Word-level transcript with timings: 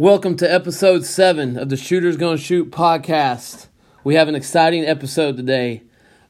Welcome 0.00 0.38
to 0.38 0.50
episode 0.50 1.04
seven 1.04 1.58
of 1.58 1.68
the 1.68 1.76
Shooters 1.76 2.16
Gonna 2.16 2.38
Shoot 2.38 2.70
podcast. 2.70 3.66
We 4.02 4.14
have 4.14 4.28
an 4.28 4.34
exciting 4.34 4.86
episode 4.86 5.36
today. 5.36 5.82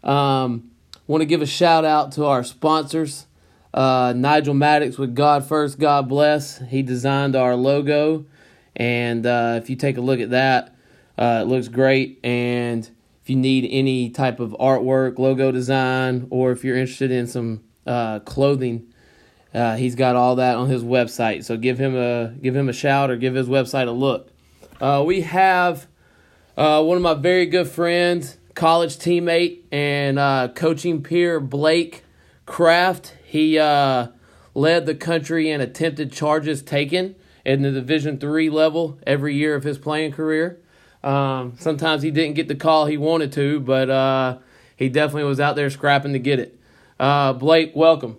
Um, 0.02 0.72
Want 1.06 1.20
to 1.20 1.24
give 1.24 1.40
a 1.40 1.46
shout 1.46 1.84
out 1.84 2.10
to 2.14 2.26
our 2.26 2.42
sponsors, 2.42 3.28
uh, 3.72 4.12
Nigel 4.16 4.54
Maddox 4.54 4.98
with 4.98 5.14
God 5.14 5.46
First, 5.46 5.78
God 5.78 6.08
Bless. 6.08 6.58
He 6.58 6.82
designed 6.82 7.36
our 7.36 7.54
logo, 7.54 8.26
and 8.74 9.24
uh, 9.24 9.60
if 9.62 9.70
you 9.70 9.76
take 9.76 9.98
a 9.98 10.00
look 10.00 10.18
at 10.18 10.30
that, 10.30 10.74
uh, 11.16 11.42
it 11.42 11.46
looks 11.46 11.68
great. 11.68 12.18
And 12.24 12.90
if 13.22 13.30
you 13.30 13.36
need 13.36 13.68
any 13.70 14.10
type 14.10 14.40
of 14.40 14.50
artwork, 14.58 15.20
logo 15.20 15.52
design, 15.52 16.26
or 16.30 16.50
if 16.50 16.64
you're 16.64 16.76
interested 16.76 17.12
in 17.12 17.28
some 17.28 17.62
uh, 17.86 18.18
clothing, 18.18 18.89
uh, 19.54 19.76
he's 19.76 19.94
got 19.94 20.16
all 20.16 20.36
that 20.36 20.56
on 20.56 20.68
his 20.68 20.82
website. 20.82 21.44
So 21.44 21.56
give 21.56 21.78
him 21.78 21.96
a 21.96 22.34
give 22.40 22.54
him 22.54 22.68
a 22.68 22.72
shout 22.72 23.10
or 23.10 23.16
give 23.16 23.34
his 23.34 23.48
website 23.48 23.88
a 23.88 23.92
look. 23.92 24.30
Uh, 24.80 25.02
we 25.06 25.22
have 25.22 25.86
uh, 26.56 26.82
one 26.82 26.96
of 26.96 27.02
my 27.02 27.14
very 27.14 27.46
good 27.46 27.68
friends, 27.68 28.38
college 28.54 28.96
teammate 28.96 29.60
and 29.70 30.18
uh, 30.18 30.48
coaching 30.54 31.02
peer, 31.02 31.40
Blake 31.40 32.04
Kraft. 32.46 33.14
He 33.24 33.58
uh, 33.58 34.08
led 34.54 34.86
the 34.86 34.94
country 34.94 35.50
in 35.50 35.60
attempted 35.60 36.12
charges 36.12 36.62
taken 36.62 37.14
in 37.44 37.62
the 37.62 37.70
Division 37.70 38.18
three 38.18 38.50
level 38.50 38.98
every 39.06 39.34
year 39.34 39.54
of 39.54 39.64
his 39.64 39.78
playing 39.78 40.12
career. 40.12 40.60
Um, 41.02 41.54
sometimes 41.58 42.02
he 42.02 42.10
didn't 42.10 42.34
get 42.34 42.48
the 42.48 42.54
call 42.54 42.86
he 42.86 42.98
wanted 42.98 43.32
to, 43.32 43.60
but 43.60 43.88
uh, 43.88 44.38
he 44.76 44.88
definitely 44.88 45.24
was 45.24 45.40
out 45.40 45.56
there 45.56 45.70
scrapping 45.70 46.12
to 46.12 46.18
get 46.18 46.38
it. 46.38 46.58
Blake, 47.38 47.72
welcome. 47.74 48.18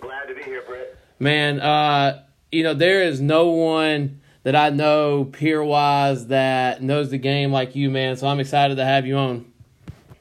Glad 0.00 0.26
to 0.26 0.34
be 0.34 0.42
here, 0.42 0.62
Britt. 0.62 0.98
Man, 1.22 1.60
uh, 1.60 2.22
you 2.50 2.62
know, 2.62 2.72
there 2.72 3.02
is 3.02 3.20
no 3.20 3.48
one 3.48 4.22
that 4.42 4.56
I 4.56 4.70
know 4.70 5.26
peer 5.26 5.62
wise 5.62 6.28
that 6.28 6.82
knows 6.82 7.10
the 7.10 7.18
game 7.18 7.52
like 7.52 7.76
you, 7.76 7.90
man. 7.90 8.16
So 8.16 8.26
I'm 8.26 8.40
excited 8.40 8.76
to 8.76 8.84
have 8.86 9.06
you 9.06 9.18
on. 9.18 9.52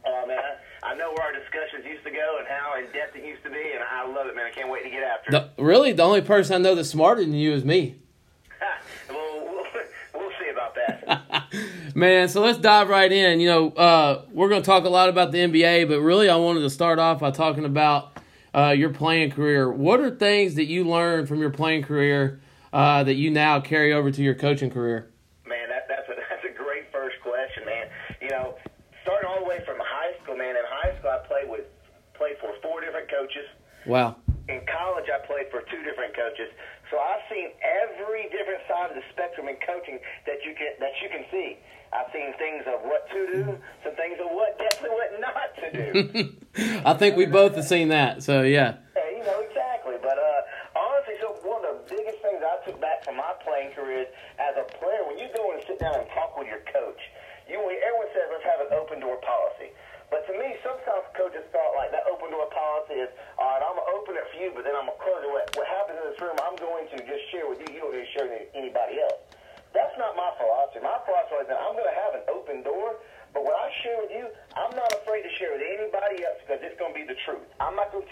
Oh, 0.06 0.28
man, 0.28 0.38
I, 0.84 0.96
know 0.96 1.10
where 1.12 1.26
our 1.26 1.32
discussions 1.32 1.86
used 1.86 2.04
to 2.04 2.12
go 2.12 2.36
and 2.40 2.48
how 2.50 2.78
in 2.78 2.92
depth 2.92 3.16
it 3.16 3.26
used 3.26 3.44
to 3.44 3.50
be, 3.50 3.72
and 3.74 3.82
I 3.82 4.06
love 4.08 4.28
it, 4.28 4.36
man. 4.36 4.46
I 4.46 4.52
can't 4.52 4.70
wait 4.70 4.84
to 4.84 4.90
get 4.90 5.04
after 5.04 5.30
it. 5.30 5.56
The, 5.56 5.64
really, 5.64 5.94
the 5.94 6.04
only 6.04 6.20
person 6.20 6.56
I 6.56 6.58
know 6.58 6.76
that's 6.76 6.90
smarter 6.90 7.22
than 7.22 7.34
you 7.34 7.54
is 7.54 7.64
me. 7.64 7.96
well, 9.10 9.40
we'll, 9.46 9.66
we'll 10.16 10.32
see 10.32 10.50
about 10.52 10.76
that. 10.76 11.46
Man, 11.96 12.28
so 12.28 12.42
let's 12.42 12.60
dive 12.60 12.90
right 12.90 13.12
in. 13.12 13.40
You 13.40 13.48
know, 13.48 13.70
uh, 13.70 14.26
we're 14.34 14.50
going 14.50 14.62
to 14.62 14.66
talk 14.66 14.84
a 14.84 14.90
lot 14.90 15.08
about 15.08 15.32
the 15.32 15.38
NBA, 15.38 15.88
but 15.88 16.02
really, 16.02 16.30
I 16.30 16.36
wanted 16.36 16.60
to 16.62 16.70
start 16.70 17.00
off 17.00 17.22
by 17.22 17.32
talking 17.32 17.64
about 17.64 18.19
uh, 18.54 18.70
your 18.70 18.90
playing 18.90 19.32
career. 19.32 19.72
What 19.72 20.00
are 20.00 20.10
things 20.10 20.56
that 20.56 20.66
you 20.66 20.84
learned 20.84 21.28
from 21.28 21.40
your 21.40 21.50
playing 21.50 21.84
career 21.84 22.42
uh, 22.74 23.04
that 23.04 23.16
you 23.16 23.32
now 23.32 23.60
carry 23.60 23.94
over 23.94 24.12
to 24.12 24.22
your 24.22 24.36
coaching 24.36 24.70
career? 24.70 25.10
man, 25.46 25.70
that, 25.70 25.88
that's, 25.90 26.08
a, 26.10 26.16
that's 26.30 26.46
a 26.46 26.56
great 26.56 26.92
first 26.92 27.18
question, 27.22 27.66
man. 27.66 27.90
You 28.22 28.30
know, 28.30 28.56
starting 29.04 29.30
all 29.30 29.40
the 29.42 29.50
way 29.50 29.60
from 29.66 29.78
high 29.82 30.14
school, 30.24 30.38
man. 30.38 30.56
In 30.56 30.64
high 30.66 30.98
school, 31.00 31.10
I 31.10 31.26
played 31.28 31.50
with 31.50 31.66
played 32.14 32.36
for 32.42 32.52
four 32.62 32.82
different 32.82 33.10
coaches. 33.10 33.48
Wow. 33.88 34.18
in 34.52 34.60
college 34.68 35.08
I 35.08 35.24
played 35.26 35.48
for 35.50 35.64
two 35.72 35.82
different 35.88 36.12
coaches. 36.12 36.52
So 36.92 37.00
I've 37.00 37.24
seen 37.32 37.54
every 37.64 38.28
different 38.28 38.60
side 38.80 38.96
of 38.96 38.96
the 38.96 39.04
spectrum 39.12 39.48
in 39.48 39.56
coaching 39.66 40.00
that 40.26 40.40
you 40.46 40.56
can 40.56 40.72
that 40.80 40.96
you 41.04 41.10
can 41.10 41.26
see. 41.32 41.58
I've 41.92 42.08
seen 42.14 42.32
things 42.38 42.64
of 42.70 42.86
what 42.86 43.10
to 43.10 43.20
do, 43.34 43.44
some 43.84 43.96
things 43.98 44.22
of 44.22 44.30
what 44.30 44.54
definitely 44.62 44.94
what 44.94 45.10
not 45.18 45.50
to 45.58 45.68
do. 45.74 45.90
I 46.86 46.94
think 46.94 47.18
we 47.18 47.26
both 47.26 47.58
have 47.58 47.66
seen 47.66 47.90
that. 47.90 48.22
So, 48.22 48.46
yeah. 48.46 48.78
Yeah, 48.94 49.10
you 49.18 49.26
know 49.26 49.42
exactly. 49.42 49.98
But 49.98 50.22
uh, 50.22 50.78
honestly, 50.78 51.18
so 51.18 51.42
one 51.42 51.66
of 51.66 51.82
the 51.82 51.98
biggest 51.98 52.22
things 52.22 52.46
I 52.46 52.62
took 52.62 52.78
back 52.78 53.02
from 53.02 53.18
my 53.18 53.34
playing 53.42 53.74
career 53.74 54.06
is 54.06 54.10
as 54.38 54.54
a 54.62 54.70
player, 54.78 55.02
when 55.10 55.18
you 55.18 55.34
go 55.34 55.50
and 55.50 55.66
sit 55.66 55.82
down 55.82 55.98
and 55.98 56.06
talk 56.14 56.38
with 56.38 56.46
your 56.46 56.62
coach, 56.70 57.02
you 57.50 57.58
everyone 57.58 58.14
says 58.14 58.30
let's 58.30 58.46
have 58.46 58.62
an 58.62 58.72
open 58.78 59.02
door 59.02 59.18
policy. 59.26 59.74
But 60.10 60.26
to 60.26 60.34
me, 60.34 60.58
sometimes 60.66 61.06
coaches 61.14 61.46
thought 61.54 61.78
like 61.78 61.94
that 61.94 62.10
open 62.10 62.34
door 62.34 62.50
policy 62.50 62.98
is, 63.06 63.10
all 63.38 63.46
right, 63.46 63.62
I'm 63.62 63.78
gonna 63.78 63.94
open 63.94 64.18
it 64.18 64.26
for 64.34 64.38
you, 64.42 64.50
but 64.58 64.66
then 64.66 64.74
I'm 64.74 64.90
gonna 64.90 65.02
close 65.02 65.22
it. 65.22 65.30
What, 65.30 65.46
what 65.54 65.70
happens 65.70 66.02
in 66.02 66.06
this 66.10 66.20
room, 66.22 66.38
I'm 66.42 66.58
going 66.58 66.90
to 66.94 66.98
just 67.06 67.24
share 67.30 67.46
with 67.46 67.62
you. 67.62 67.70
You 67.78 67.80
don't 67.86 67.94
need 67.94 68.10
to 68.10 68.14
share 68.18 68.26
with 68.26 68.50
anybody 68.58 69.02
else. 69.06 69.22
That's 69.70 69.94
not 70.02 70.18
my 70.18 70.34
philosophy. 70.42 70.82
My 70.82 70.98
philosophy 71.06 71.46
is 71.46 71.50
that 71.54 71.62
I'm 71.62 71.78
gonna 71.78 71.94
have 71.94 72.18
an 72.18 72.26
open 72.26 72.66
door, 72.66 72.98
but 73.38 73.46
what 73.46 73.54
I 73.54 73.70
share 73.86 74.02
with 74.02 74.10
you, 74.10 74.26
I'm 74.58 74.74
not 74.74 74.90
afraid 74.98 75.22
to 75.30 75.32
share 75.38 75.54
with 75.54 75.62
anybody 75.62 76.26
else 76.26 76.42
because 76.42 76.66
it's 76.66 76.78
gonna 76.82 76.98
be 76.98 77.06
the 77.06 77.18
truth. 77.30 77.46
I'm 77.62 77.78
not 77.78 77.94
gonna 77.94 78.10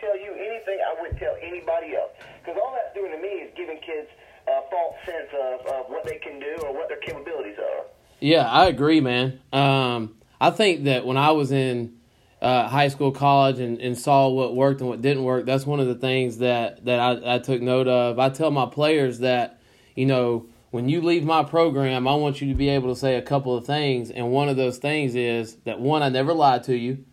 anything 0.68 0.86
I 0.86 1.02
wouldn't 1.02 1.20
tell 1.20 1.36
anybody 1.42 1.96
else 1.96 2.12
because 2.40 2.60
all 2.62 2.74
that's 2.74 2.94
doing 2.96 3.12
to 3.12 3.22
me 3.22 3.28
is 3.28 3.52
giving 3.56 3.80
kids 3.80 4.10
a 4.48 4.62
false 4.70 4.96
sense 5.06 5.30
of, 5.34 5.66
of 5.68 5.86
what 5.88 6.06
they 6.06 6.18
can 6.18 6.40
do 6.40 6.56
or 6.64 6.74
what 6.74 6.88
their 6.88 7.00
capabilities 7.00 7.58
are. 7.60 7.86
Yeah, 8.20 8.50
I 8.50 8.68
agree, 8.68 9.02
man. 9.02 9.40
Um, 9.54 10.16
I 10.40 10.52
think 10.52 10.86
that 10.86 11.06
when 11.06 11.18
I 11.18 11.32
was 11.32 11.52
in 11.52 11.98
uh, 12.42 12.68
high 12.68 12.88
school, 12.88 13.12
college, 13.12 13.60
and, 13.60 13.80
and 13.80 13.98
saw 13.98 14.30
what 14.30 14.56
worked 14.56 14.82
and 14.82 14.90
what 14.90 15.02
didn't 15.02 15.24
work, 15.24 15.46
that's 15.46 15.66
one 15.66 15.80
of 15.80 15.88
the 15.88 15.96
things 15.96 16.40
that, 16.40 16.86
that 16.86 17.00
I, 17.00 17.36
I 17.36 17.40
took 17.40 17.62
note 17.62 17.88
of. 17.88 18.20
I 18.20 18.30
tell 18.30 18.52
my 18.52 18.66
players 18.66 19.20
that, 19.20 19.60
you 19.96 20.06
know, 20.06 20.48
when 20.72 20.90
you 20.90 21.02
leave 21.02 21.24
my 21.24 21.44
program, 21.44 22.08
I 22.08 22.16
want 22.16 22.42
you 22.42 22.50
to 22.50 22.56
be 22.56 22.70
able 22.70 22.94
to 22.94 23.00
say 23.00 23.16
a 23.16 23.22
couple 23.22 23.56
of 23.56 23.66
things. 23.66 24.12
And 24.12 24.32
one 24.32 24.50
of 24.50 24.58
those 24.58 24.78
things 24.78 25.16
is 25.16 25.56
that 25.66 25.80
one, 25.80 26.04
I 26.04 26.10
never 26.10 26.34
lied 26.34 26.64
to 26.66 26.76
you. 26.76 27.06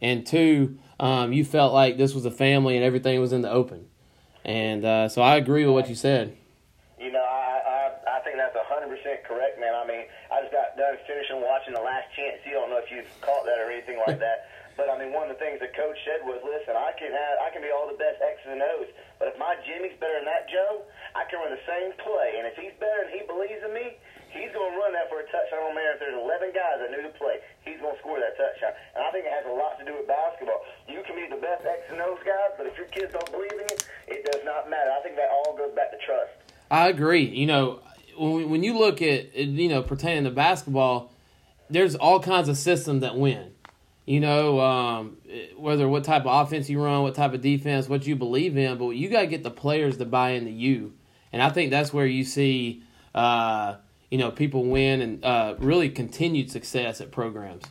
And 0.00 0.26
two, 0.26 0.78
um, 1.00 1.32
you 1.32 1.44
felt 1.44 1.72
like 1.72 1.96
this 1.96 2.14
was 2.14 2.24
a 2.24 2.30
family 2.30 2.76
and 2.76 2.84
everything 2.84 3.20
was 3.20 3.32
in 3.32 3.42
the 3.42 3.50
open. 3.50 3.86
And 4.44 4.84
uh, 4.84 5.08
so 5.08 5.22
I 5.22 5.36
agree 5.36 5.64
with 5.64 5.74
what 5.74 5.88
you 5.88 5.94
said. 5.94 6.36
You 6.98 7.12
know, 7.12 7.22
I, 7.22 7.62
I 7.62 8.18
I 8.18 8.20
think 8.22 8.36
that's 8.36 8.54
hundred 8.66 8.90
percent 8.90 9.22
correct, 9.24 9.58
man. 9.58 9.74
I 9.74 9.86
mean, 9.86 10.06
I 10.30 10.42
just 10.42 10.52
got 10.52 10.74
done 10.76 10.98
finishing 11.06 11.42
watching 11.42 11.74
The 11.74 11.82
Last 11.82 12.10
Chance. 12.14 12.42
You 12.46 12.58
don't 12.58 12.70
know 12.70 12.78
if 12.78 12.90
you've 12.90 13.08
caught 13.20 13.46
that 13.46 13.58
or 13.58 13.70
anything 13.70 13.98
like 14.06 14.18
that. 14.18 14.48
But 14.72 14.88
I 14.88 14.96
mean, 14.96 15.12
one 15.12 15.28
of 15.28 15.36
the 15.36 15.40
things 15.40 15.60
the 15.60 15.68
coach 15.76 16.00
said 16.00 16.24
was, 16.24 16.40
"Listen, 16.40 16.72
I 16.72 16.96
can 16.96 17.12
have, 17.12 17.36
I 17.44 17.52
can 17.52 17.60
be 17.60 17.68
all 17.68 17.84
the 17.84 18.00
best 18.00 18.24
X's 18.24 18.56
and 18.56 18.64
O's, 18.64 18.88
but 19.20 19.28
if 19.28 19.36
my 19.36 19.52
Jimmy's 19.68 19.92
better 20.00 20.16
than 20.16 20.24
that 20.24 20.48
Joe, 20.48 20.88
I 21.12 21.28
can 21.28 21.44
run 21.44 21.52
the 21.52 21.60
same 21.68 21.92
play. 22.00 22.40
And 22.40 22.48
if 22.48 22.56
he's 22.56 22.72
better 22.80 23.04
and 23.04 23.12
he 23.12 23.20
believes 23.28 23.60
in 23.60 23.76
me, 23.76 24.00
he's 24.32 24.50
going 24.50 24.72
to 24.72 24.76
run 24.80 24.92
that 24.96 25.12
for 25.12 25.20
a 25.20 25.26
touchdown. 25.28 25.60
I 25.60 25.72
don't 25.72 25.76
if 25.76 26.00
there's 26.00 26.16
11 26.16 26.56
guys 26.56 26.80
that 26.80 26.90
knew 26.90 27.04
the 27.04 27.14
play, 27.14 27.38
he's 27.64 27.78
going 27.78 27.94
to 27.94 28.00
score 28.00 28.18
that 28.18 28.34
touchdown. 28.34 28.72
And 28.96 29.04
I 29.04 29.12
think 29.12 29.28
it 29.28 29.32
has 29.32 29.46
a 29.46 29.54
lot 29.54 29.78
to 29.78 29.84
do 29.84 29.94
with 29.94 30.08
basketball. 30.08 30.64
You 30.88 31.04
can 31.04 31.16
be 31.16 31.28
the 31.28 31.40
best 31.40 31.64
X 31.64 31.86
and 31.92 32.00
O's 32.00 32.20
guys, 32.24 32.56
but 32.56 32.66
if 32.66 32.76
your 32.76 32.88
kids 32.88 33.12
don't 33.12 33.30
believe 33.30 33.52
in 33.52 33.68
you, 33.68 33.78
it 34.08 34.24
does 34.26 34.42
not 34.44 34.68
matter. 34.68 34.90
I 34.90 35.00
think 35.04 35.16
that 35.16 35.28
all 35.30 35.56
goes 35.56 35.72
back 35.76 35.92
to 35.92 36.00
trust. 36.04 36.32
I 36.72 36.88
agree. 36.88 37.28
You 37.28 37.46
know, 37.46 37.80
when 38.16 38.48
when 38.50 38.62
you 38.62 38.78
look 38.78 39.02
at 39.02 39.34
you 39.34 39.68
know 39.68 39.82
pertaining 39.82 40.24
to 40.24 40.30
basketball, 40.30 41.12
there's 41.68 41.94
all 41.94 42.20
kinds 42.20 42.48
of 42.48 42.56
systems 42.56 43.02
that 43.02 43.16
win. 43.16 43.52
You 44.06 44.20
know, 44.20 44.60
um, 44.60 45.18
whether 45.56 45.88
what 45.88 46.02
type 46.02 46.26
of 46.26 46.46
offense 46.46 46.68
you 46.68 46.82
run, 46.82 47.02
what 47.02 47.14
type 47.14 47.34
of 47.34 47.40
defense, 47.40 47.88
what 47.88 48.06
you 48.06 48.16
believe 48.16 48.56
in, 48.56 48.76
but 48.76 48.90
you 48.90 49.08
got 49.08 49.20
to 49.20 49.26
get 49.28 49.44
the 49.44 49.50
players 49.50 49.96
to 49.98 50.04
buy 50.04 50.30
into 50.30 50.50
you, 50.50 50.94
and 51.32 51.40
I 51.40 51.50
think 51.50 51.70
that's 51.70 51.92
where 51.92 52.06
you 52.06 52.24
see, 52.24 52.82
uh, 53.14 53.76
you 54.12 54.18
know, 54.18 54.30
people 54.30 54.66
win 54.66 55.00
and 55.00 55.24
uh, 55.24 55.54
really 55.58 55.88
continued 55.88 56.50
success 56.50 57.00
at 57.00 57.10
programs. 57.10 57.64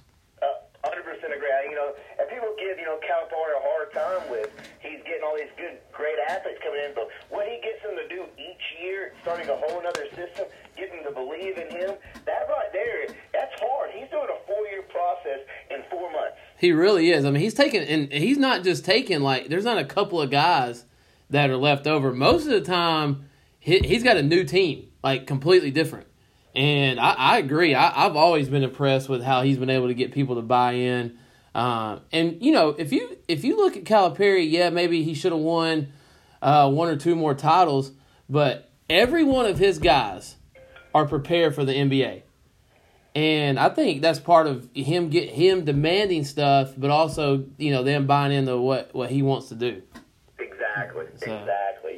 Hundred 0.84 1.04
percent 1.04 1.32
agree. 1.32 1.48
You 1.70 1.76
know, 1.76 1.94
and 2.18 2.28
people 2.28 2.50
give 2.58 2.80
you 2.80 2.86
know 2.86 2.98
Calipari 2.98 3.54
a 3.54 3.62
hard 3.62 3.94
time 3.94 4.32
with 4.32 4.50
he's 4.80 4.98
getting 5.06 5.22
all 5.24 5.38
these 5.38 5.54
good, 5.56 5.78
great 5.94 6.18
athletes 6.28 6.58
coming 6.64 6.82
in, 6.84 6.96
but 6.96 7.10
what 7.30 7.48
he 7.48 7.62
gets 7.62 7.84
them 7.84 7.96
to 7.96 8.08
do 8.10 8.26
each 8.42 8.82
year, 8.82 9.14
starting 9.22 9.48
a 9.50 9.56
whole 9.56 9.86
other 9.86 10.06
system, 10.16 10.46
getting 10.76 11.04
them 11.04 11.14
to 11.14 11.20
believe 11.20 11.60
in 11.60 11.70
him, 11.70 11.94
that 12.26 12.50
right 12.50 12.74
there, 12.74 13.06
that's 13.32 13.54
hard. 13.62 13.92
He's 13.92 14.10
doing 14.10 14.26
a 14.26 14.48
four-year 14.48 14.82
process 14.90 15.46
in 15.70 15.84
four 15.92 16.12
months. 16.12 16.38
He 16.58 16.72
really 16.72 17.12
is. 17.12 17.24
I 17.24 17.30
mean, 17.30 17.44
he's 17.44 17.54
taking, 17.54 17.84
and 17.84 18.12
he's 18.12 18.40
not 18.40 18.64
just 18.64 18.84
taking 18.84 19.22
like. 19.22 19.50
There's 19.50 19.66
not 19.66 19.78
a 19.78 19.86
couple 19.86 20.20
of 20.20 20.32
guys 20.32 20.86
that 21.30 21.52
are 21.52 21.58
left 21.58 21.86
over. 21.86 22.12
Most 22.12 22.46
of 22.46 22.52
the 22.54 22.62
time, 22.62 23.30
he, 23.60 23.78
he's 23.78 24.02
got 24.02 24.18
a 24.18 24.24
new 24.24 24.44
team, 24.44 24.90
like 25.04 25.28
completely 25.28 25.70
different. 25.70 26.08
And 26.56 27.00
I, 27.00 27.14
I 27.14 27.38
agree. 27.38 27.74
I, 27.76 28.06
I've 28.06 28.16
always 28.16 28.50
been 28.50 28.64
impressed 28.64 29.08
with 29.10 29.24
how 29.24 29.42
he's 29.42 29.58
been 29.58 29.70
able 29.70 29.88
to 29.88 29.94
get 29.94 30.12
people 30.12 30.36
to 30.36 30.42
buy 30.42 30.74
in. 30.74 31.18
Um, 31.56 32.02
and 32.12 32.38
you 32.42 32.52
know, 32.52 32.70
if 32.70 32.92
you 32.92 33.18
if 33.28 33.44
you 33.44 33.58
look 33.58 33.76
at 33.78 33.84
Calipari, 33.84 34.50
yeah, 34.50 34.70
maybe 34.70 35.04
he 35.04 35.14
should 35.14 35.32
have 35.32 35.42
won 35.42 35.92
uh, 36.42 36.70
one 36.72 36.88
or 36.90 36.96
two 36.96 37.16
more 37.16 37.34
titles, 37.34 37.92
but 38.30 38.70
every 38.90 39.24
one 39.24 39.46
of 39.46 39.58
his 39.58 39.78
guys 39.80 40.36
are 40.94 41.06
prepared 41.06 41.56
for 41.56 41.64
the 41.66 41.74
NBA. 41.74 42.24
And 43.14 43.60
I 43.60 43.68
think 43.70 44.02
that's 44.02 44.20
part 44.20 44.48
of 44.48 44.70
him 44.74 45.10
get 45.10 45.30
him 45.30 45.66
demanding 45.66 46.24
stuff, 46.24 46.74
but 46.78 46.90
also 46.90 47.46
you 47.58 47.72
know 47.72 47.84
them 47.84 48.08
buying 48.08 48.32
into 48.32 48.58
what 48.58 48.94
what 48.94 49.10
he 49.10 49.22
wants 49.22 49.50
to 49.50 49.56
do. 49.56 49.82
Exactly. 50.40 51.06
So- 51.18 51.36
Exactly. 51.38 51.91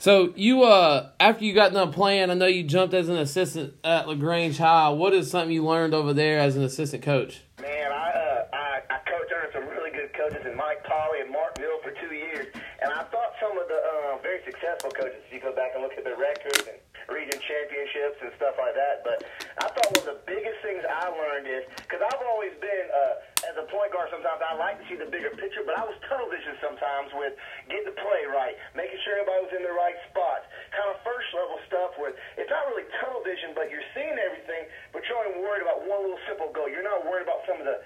So 0.00 0.32
you 0.34 0.64
uh 0.64 1.10
after 1.20 1.44
you 1.44 1.52
got 1.52 1.74
done 1.74 1.92
playing, 1.92 2.30
I 2.30 2.34
know 2.34 2.46
you 2.46 2.64
jumped 2.64 2.94
as 2.94 3.10
an 3.10 3.18
assistant 3.18 3.74
at 3.84 4.08
Lagrange 4.08 4.56
High. 4.56 4.88
What 4.88 5.12
is 5.12 5.30
something 5.30 5.52
you 5.52 5.62
learned 5.62 5.92
over 5.92 6.14
there 6.14 6.38
as 6.40 6.56
an 6.56 6.62
assistant 6.64 7.02
coach? 7.02 7.42
Man, 7.60 7.92
I, 7.92 8.08
uh, 8.08 8.56
I 8.56 8.80
I 8.88 8.96
coached 9.04 9.28
under 9.28 9.52
some 9.52 9.68
really 9.68 9.90
good 9.90 10.08
coaches, 10.16 10.40
and 10.46 10.56
Mike 10.56 10.82
Polly 10.84 11.20
and 11.20 11.30
Mark 11.30 11.60
Mill 11.60 11.76
for 11.84 11.92
two 12.00 12.14
years. 12.14 12.46
And 12.80 12.90
I 12.90 13.04
thought 13.12 13.36
some 13.44 13.52
of 13.52 13.68
the 13.68 13.76
uh, 13.76 14.16
very 14.22 14.40
successful 14.48 14.88
coaches, 14.88 15.20
if 15.28 15.34
you 15.34 15.40
you 15.40 15.48
go 15.48 15.56
back 15.56 15.72
and 15.72 15.82
look 15.82 15.96
at 15.96 16.04
their 16.04 16.20
records 16.20 16.68
and 16.68 16.76
region 17.08 17.40
championships 17.40 18.20
and 18.20 18.30
stuff 18.36 18.60
like 18.60 18.76
that. 18.76 19.00
But 19.00 19.24
I 19.56 19.72
thought 19.72 19.88
one 19.96 20.04
of 20.04 20.10
the 20.12 20.20
biggest 20.28 20.60
things 20.60 20.84
I 20.84 21.08
learned 21.08 21.48
is 21.48 21.64
because 21.80 22.04
I've 22.04 22.20
always 22.28 22.52
been 22.60 22.86
uh, 22.92 23.14
as 23.50 23.58
a 23.58 23.66
point 23.66 23.90
guard. 23.90 24.06
Sometimes 24.14 24.38
I 24.38 24.54
like 24.54 24.78
to 24.78 24.86
see 24.86 24.94
the 24.94 25.10
bigger 25.10 25.34
picture, 25.34 25.66
but 25.66 25.74
I 25.74 25.82
was 25.82 25.98
tunnel 26.06 26.30
vision 26.30 26.54
sometimes 26.62 27.10
with 27.18 27.34
getting 27.66 27.90
the 27.90 27.98
play 27.98 28.22
right, 28.30 28.54
making 28.78 29.02
sure 29.02 29.18
everybody 29.18 29.50
was 29.50 29.54
in 29.58 29.66
the 29.66 29.74
right 29.74 29.98
spots, 30.06 30.46
kind 30.70 30.86
of 30.94 31.02
first 31.02 31.26
level 31.34 31.58
stuff. 31.66 31.98
With 31.98 32.14
it's 32.38 32.48
not 32.48 32.70
really 32.70 32.86
tunnel 33.02 33.26
vision, 33.26 33.50
but 33.58 33.66
you're 33.74 33.84
seeing 33.90 34.14
everything, 34.14 34.70
but 34.94 35.02
you're 35.10 35.18
only 35.18 35.42
worried 35.42 35.66
about 35.66 35.82
one 35.82 36.06
little 36.06 36.22
simple 36.30 36.54
goal. 36.54 36.70
You're 36.70 36.86
not 36.86 37.02
worried 37.02 37.26
about 37.26 37.42
some 37.50 37.58
of 37.58 37.66
the 37.66 37.82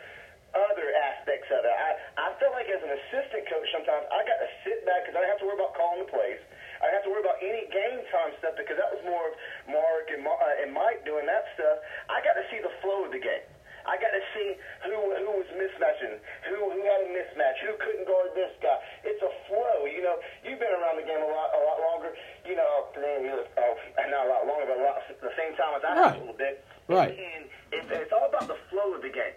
other 0.55 0.87
aspects 1.11 1.51
of 1.51 1.67
it. 1.67 1.75
I, 1.75 1.91
I 2.15 2.27
felt 2.39 2.55
like 2.55 2.71
as 2.71 2.79
an 2.79 2.93
assistant 2.95 3.49
coach, 3.51 3.67
sometimes 3.75 4.07
I 4.13 4.23
got 4.23 4.39
to 4.39 4.49
sit 4.63 4.87
back 4.87 5.03
because 5.03 5.19
I 5.19 5.25
didn't 5.25 5.35
have 5.35 5.43
to 5.43 5.49
worry 5.51 5.59
about 5.59 5.75
calling 5.75 6.07
the 6.07 6.11
plays. 6.13 6.39
I 6.79 6.93
have 6.93 7.03
to 7.09 7.11
worry 7.11 7.25
about 7.25 7.41
any 7.43 7.67
game 7.73 8.05
time 8.13 8.37
stuff 8.39 8.55
because 8.55 8.77
that 8.77 8.93
was 8.93 9.03
more 9.03 9.33
of 9.33 9.35
Mark 9.67 10.13
and, 10.13 10.23
uh, 10.23 10.63
and 10.63 10.71
Mike 10.71 11.03
doing 11.03 11.27
that 11.27 11.49
stuff. 11.57 11.81
I 12.13 12.23
got 12.23 12.39
to 12.39 12.45
see 12.53 12.61
the 12.63 12.71
flow 12.85 13.09
of 13.09 13.11
the 13.11 13.19
game. 13.19 13.43
I 13.85 14.01
got 14.01 14.13
to 14.17 14.23
see 14.33 14.57
who 14.89 14.97
who 14.97 15.31
was 15.37 15.49
mismatching, 15.53 16.17
who 16.49 16.57
who 16.73 16.81
had 16.85 17.01
a 17.05 17.11
mismatch, 17.13 17.61
who 17.61 17.77
couldn't 17.77 18.09
guard 18.09 18.33
this 18.33 18.53
guy. 18.65 18.81
It's 19.05 19.21
a 19.21 19.33
flow. 19.49 19.85
You 19.85 20.01
know, 20.01 20.17
you've 20.41 20.61
been 20.61 20.73
around 20.73 20.97
the 20.97 21.07
game 21.07 21.21
a 21.21 21.29
lot 21.29 21.53
a 21.53 21.61
lot 21.61 21.79
longer. 21.93 22.17
You 22.49 22.57
know, 22.57 22.89
oh, 22.97 23.75
not 24.09 24.25
a 24.25 24.31
lot 24.31 24.47
longer, 24.47 24.67
but 24.73 24.79
a 24.81 24.85
lot 24.85 24.97
the 25.09 25.35
same 25.37 25.53
time 25.57 25.77
as 25.77 25.83
I 25.85 25.93
have 25.95 26.17
a 26.17 26.21
little 26.25 26.39
bit. 26.39 26.65
Right. 26.89 27.13
And, 27.13 27.45
and 27.45 27.45
it's, 27.73 27.89
it's 27.91 28.13
all 28.13 28.29
about 28.29 28.49
the 28.49 28.59
flow 28.71 28.95
of 28.95 29.03
the 29.03 29.11
game. 29.11 29.37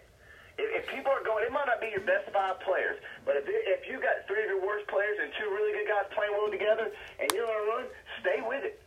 If, 0.57 0.83
if 0.83 0.83
people 0.89 1.11
are 1.11 1.23
going, 1.23 1.45
it 1.45 1.51
might 1.51 1.67
not 1.67 1.81
be 1.81 1.89
your 1.91 2.05
best 2.05 2.29
five 2.31 2.59
players, 2.61 2.97
but 3.25 3.37
if 3.37 3.45
it, 3.45 3.61
if 3.67 3.89
you 3.89 3.99
got 3.99 4.25
three 4.25 4.43
of 4.45 4.49
your 4.49 4.63
worst 4.63 4.87
players 4.87 5.17
and 5.21 5.29
two 5.37 5.49
really 5.49 5.73
good 5.73 5.89
guys 5.89 6.07
playing 6.13 6.33
well 6.33 6.49
together, 6.49 6.89
and 7.19 7.27
you're 7.33 7.45
on 7.45 7.57
a 7.57 7.65
run, 7.67 7.85
stay 8.21 8.39
with 8.41 8.63
it. 8.63 8.79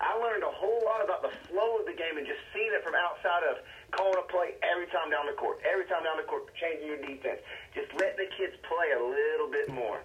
I 0.00 0.18
learned 0.20 0.42
a 0.42 0.52
whole 0.52 0.82
lot 0.84 1.00
about 1.00 1.22
the 1.22 1.32
flow 1.48 1.80
of 1.80 1.86
the 1.86 1.96
game 1.96 2.18
and 2.18 2.26
just 2.26 2.42
seeing 2.52 2.68
it 2.74 2.82
from 2.84 2.92
outside 2.98 3.46
of 3.48 3.62
calling 3.94 4.20
a 4.20 4.26
play 4.28 4.58
every 4.60 4.90
time 4.90 5.08
down 5.08 5.24
the 5.24 5.38
court, 5.38 5.62
every 5.64 5.86
time 5.86 6.04
down 6.04 6.18
the 6.18 6.28
court, 6.28 6.50
changing 6.58 6.88
your 6.88 7.00
defense. 7.00 7.40
Just 7.72 7.88
let 7.96 8.18
the 8.18 8.28
kids 8.36 8.52
play 8.68 8.88
a 8.92 9.00
little 9.00 9.48
bit 9.48 9.70
more. 9.72 10.02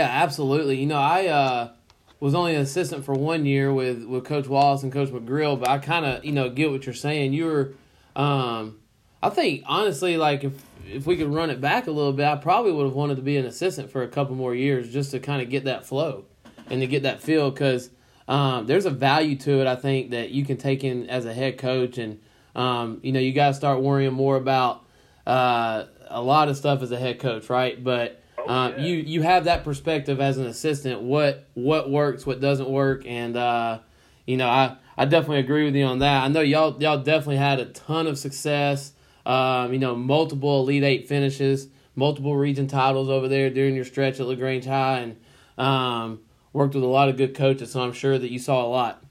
Yeah, 0.00 0.08
absolutely. 0.08 0.78
You 0.78 0.86
know, 0.86 0.96
I 0.96 1.26
uh, 1.26 1.72
was 2.20 2.34
only 2.34 2.54
an 2.54 2.62
assistant 2.62 3.04
for 3.04 3.12
one 3.12 3.44
year 3.44 3.70
with, 3.70 4.02
with 4.04 4.24
Coach 4.24 4.48
Wallace 4.48 4.82
and 4.82 4.90
Coach 4.90 5.10
McGrill, 5.10 5.60
but 5.60 5.68
I 5.68 5.76
kind 5.76 6.06
of, 6.06 6.24
you 6.24 6.32
know, 6.32 6.48
get 6.48 6.70
what 6.70 6.86
you're 6.86 6.94
saying. 6.94 7.34
You 7.34 7.44
were, 7.44 7.74
um, 8.16 8.78
I 9.22 9.28
think 9.28 9.62
honestly, 9.66 10.16
like 10.16 10.42
if 10.42 10.54
if 10.86 11.06
we 11.06 11.18
could 11.18 11.28
run 11.28 11.50
it 11.50 11.60
back 11.60 11.86
a 11.86 11.90
little 11.90 12.14
bit, 12.14 12.24
I 12.24 12.36
probably 12.36 12.72
would 12.72 12.84
have 12.84 12.94
wanted 12.94 13.16
to 13.16 13.22
be 13.22 13.36
an 13.36 13.44
assistant 13.44 13.90
for 13.90 14.02
a 14.02 14.08
couple 14.08 14.34
more 14.36 14.54
years 14.54 14.90
just 14.90 15.10
to 15.10 15.20
kind 15.20 15.42
of 15.42 15.50
get 15.50 15.64
that 15.64 15.84
flow 15.84 16.24
and 16.70 16.80
to 16.80 16.86
get 16.86 17.02
that 17.02 17.20
feel 17.20 17.50
because 17.50 17.90
um, 18.26 18.66
there's 18.66 18.86
a 18.86 18.90
value 18.90 19.36
to 19.36 19.60
it. 19.60 19.66
I 19.66 19.76
think 19.76 20.12
that 20.12 20.30
you 20.30 20.46
can 20.46 20.56
take 20.56 20.82
in 20.82 21.10
as 21.10 21.26
a 21.26 21.34
head 21.34 21.58
coach, 21.58 21.98
and 21.98 22.20
um, 22.54 23.00
you 23.02 23.12
know 23.12 23.20
you 23.20 23.34
got 23.34 23.48
to 23.48 23.54
start 23.54 23.82
worrying 23.82 24.14
more 24.14 24.36
about 24.36 24.82
uh, 25.26 25.84
a 26.08 26.22
lot 26.22 26.48
of 26.48 26.56
stuff 26.56 26.80
as 26.80 26.90
a 26.90 26.98
head 26.98 27.20
coach, 27.20 27.50
right? 27.50 27.84
But 27.84 28.19
Oh, 28.46 28.52
um, 28.52 28.72
yeah. 28.72 28.84
you 28.84 28.96
you 28.96 29.22
have 29.22 29.44
that 29.44 29.64
perspective 29.64 30.20
as 30.20 30.38
an 30.38 30.46
assistant. 30.46 31.02
What 31.02 31.48
what 31.54 31.90
works, 31.90 32.26
what 32.26 32.40
doesn't 32.40 32.68
work, 32.68 33.04
and 33.06 33.36
uh, 33.36 33.80
you 34.26 34.36
know 34.36 34.48
I 34.48 34.76
I 34.96 35.06
definitely 35.06 35.38
agree 35.38 35.64
with 35.64 35.74
you 35.74 35.84
on 35.84 36.00
that. 36.00 36.24
I 36.24 36.28
know 36.28 36.40
y'all 36.40 36.80
y'all 36.80 36.98
definitely 36.98 37.36
had 37.36 37.60
a 37.60 37.66
ton 37.66 38.06
of 38.06 38.18
success. 38.18 38.92
Um, 39.26 39.72
you 39.72 39.78
know, 39.78 39.94
multiple 39.94 40.60
Elite 40.60 40.84
Eight 40.84 41.08
finishes, 41.08 41.68
multiple 41.94 42.36
region 42.36 42.66
titles 42.66 43.08
over 43.08 43.28
there 43.28 43.50
during 43.50 43.74
your 43.74 43.84
stretch 43.84 44.20
at 44.20 44.26
Lagrange 44.26 44.66
High, 44.66 44.98
and 44.98 45.16
um, 45.58 46.20
worked 46.52 46.74
with 46.74 46.84
a 46.84 46.88
lot 46.88 47.08
of 47.08 47.16
good 47.16 47.34
coaches. 47.34 47.72
So 47.72 47.80
I'm 47.80 47.92
sure 47.92 48.18
that 48.18 48.30
you 48.30 48.38
saw 48.38 48.64
a 48.64 48.68
lot. 48.68 49.02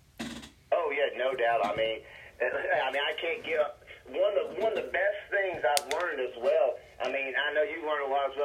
Oh 0.72 0.92
yeah, 0.92 1.18
no 1.18 1.34
doubt. 1.34 1.66
I 1.66 1.76
mean, 1.76 2.00
I 2.42 2.92
mean, 2.92 3.02
I 3.02 3.20
can't 3.22 3.44
get 3.44 3.60
up. 3.60 3.84
One 4.10 4.38
of 4.38 4.56
the, 4.56 4.62
one 4.62 4.72
of 4.72 4.84
the 4.84 4.92
best 4.92 5.20
things 5.30 5.62
I've 5.62 6.02
learned 6.02 6.20
as 6.20 6.36
well. 6.42 6.78
I 7.04 7.08
mean, 7.08 7.34
I 7.34 7.54
know 7.54 7.64
you 7.64 7.80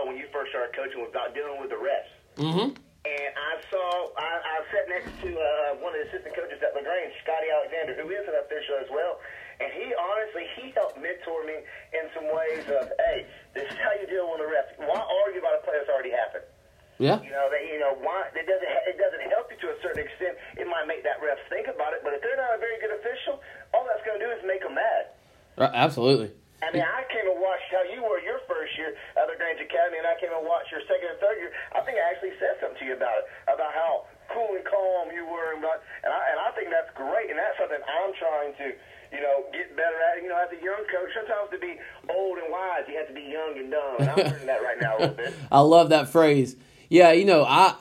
learned 0.04 0.20
a 0.20 0.20
lot 0.20 0.20
as 0.20 0.20
well 0.20 0.20
when 0.20 0.20
you 0.20 0.26
first 0.32 0.50
started 0.52 0.76
coaching 0.76 1.00
was 1.00 1.10
about 1.10 1.34
dealing 1.34 1.60
with 1.60 1.70
the 1.70 1.80
refs. 1.80 2.12
Mm-hmm. 2.36 2.76
And 3.04 3.30
I 3.36 3.54
saw, 3.68 4.16
I, 4.16 4.32
I 4.40 4.56
sat 4.72 4.88
next 4.88 5.12
to 5.20 5.30
uh, 5.36 5.76
one 5.84 5.92
of 5.92 6.00
the 6.00 6.08
assistant 6.08 6.32
coaches 6.32 6.56
at 6.64 6.72
Lagrange, 6.72 7.12
Scotty 7.20 7.52
Alexander, 7.52 7.92
who 8.00 8.08
is 8.08 8.24
an 8.24 8.36
official 8.48 8.80
as 8.80 8.88
well. 8.88 9.20
And 9.60 9.68
he 9.76 9.92
honestly, 9.92 10.48
he 10.56 10.72
helped 10.72 10.96
mentor 10.96 11.44
me 11.44 11.60
in 11.92 12.04
some 12.16 12.26
ways 12.32 12.64
of, 12.64 12.88
hey, 13.12 13.28
this 13.52 13.68
is 13.68 13.76
how 13.76 13.92
you 14.00 14.08
deal 14.08 14.32
with 14.32 14.40
a 14.40 14.48
ref. 14.48 14.72
Why 14.80 14.96
argue 14.96 15.44
about 15.44 15.60
a 15.60 15.62
play 15.68 15.76
that's 15.76 15.92
already 15.92 16.16
happened? 16.16 16.48
Yeah. 16.96 17.20
You 17.20 17.28
know, 17.34 17.50
that 17.50 17.62
you 17.66 17.78
know 17.82 17.98
why 18.00 18.30
it 18.30 18.46
doesn't 18.46 18.70
it 18.86 18.96
doesn't 19.02 19.26
help 19.34 19.50
you 19.50 19.58
to 19.66 19.74
a 19.74 19.76
certain 19.82 20.06
extent. 20.06 20.38
It 20.54 20.66
might 20.70 20.86
make 20.86 21.02
that 21.02 21.18
ref 21.18 21.42
think 21.50 21.66
about 21.66 21.90
it, 21.90 22.06
but 22.06 22.14
if 22.14 22.22
they're 22.22 22.38
not 22.38 22.54
a 22.54 22.60
very 22.62 22.78
good 22.78 22.94
official, 22.94 23.42
all 23.74 23.82
that's 23.82 24.02
going 24.06 24.22
to 24.22 24.24
do 24.24 24.30
is 24.30 24.38
make 24.46 24.62
them 24.62 24.78
mad. 24.78 25.10
Right, 25.58 25.74
absolutely. 25.74 26.30
I 26.62 26.70
mean, 26.70 26.86
I 26.86 27.02
came 27.12 27.26
and 27.28 27.36
watched 27.42 27.68
how 27.74 27.82
you 27.82 28.00
were 28.00 28.22
your 28.22 28.40
year 28.78 28.94
at 29.16 29.24
LaGrange 29.26 29.60
Academy, 29.60 29.98
and 29.98 30.08
I 30.08 30.14
came 30.18 30.32
and 30.34 30.44
watched 30.44 30.70
your 30.70 30.82
second 30.86 31.14
and 31.14 31.20
third 31.20 31.36
year. 31.38 31.52
I 31.74 31.80
think 31.82 31.98
I 31.98 32.04
actually 32.10 32.34
said 32.38 32.58
something 32.60 32.78
to 32.80 32.84
you 32.84 32.94
about 32.98 33.22
it, 33.22 33.26
about 33.50 33.72
how 33.72 34.06
cool 34.32 34.56
and 34.56 34.64
calm 34.64 35.12
you 35.14 35.24
were, 35.26 35.54
and 35.54 35.62
about, 35.62 35.82
and 36.02 36.10
I 36.10 36.20
and 36.34 36.38
I 36.42 36.50
think 36.58 36.68
that's 36.70 36.90
great, 36.94 37.30
and 37.30 37.38
that's 37.38 37.56
something 37.58 37.80
I'm 37.80 38.12
trying 38.18 38.52
to, 38.58 38.66
you 39.14 39.20
know, 39.22 39.48
get 39.54 39.74
better 39.78 39.98
at. 40.10 40.22
You 40.22 40.30
know, 40.30 40.38
as 40.40 40.50
a 40.52 40.60
young 40.60 40.84
coach, 40.90 41.10
sometimes 41.14 41.52
to 41.54 41.60
be 41.60 41.78
old 42.10 42.38
and 42.38 42.50
wise, 42.50 42.84
you 42.86 42.98
have 42.98 43.08
to 43.10 43.16
be 43.16 43.26
young 43.28 43.54
and 43.58 43.68
dumb, 43.70 43.94
and 44.00 44.08
I'm 44.10 44.18
learning 44.18 44.48
that 44.50 44.62
right 44.62 44.80
now 44.80 44.92
a 44.96 44.98
little 45.10 45.18
bit. 45.18 45.34
I 45.52 45.60
love 45.60 45.90
that 45.90 46.08
phrase. 46.08 46.56
Yeah, 46.88 47.12
you 47.12 47.24
know, 47.24 47.44
I 47.44 47.74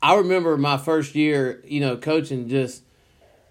I 0.00 0.14
remember 0.16 0.56
my 0.56 0.76
first 0.78 1.14
year, 1.14 1.62
you 1.66 1.80
know, 1.80 1.96
coaching 1.96 2.48
just 2.48 2.82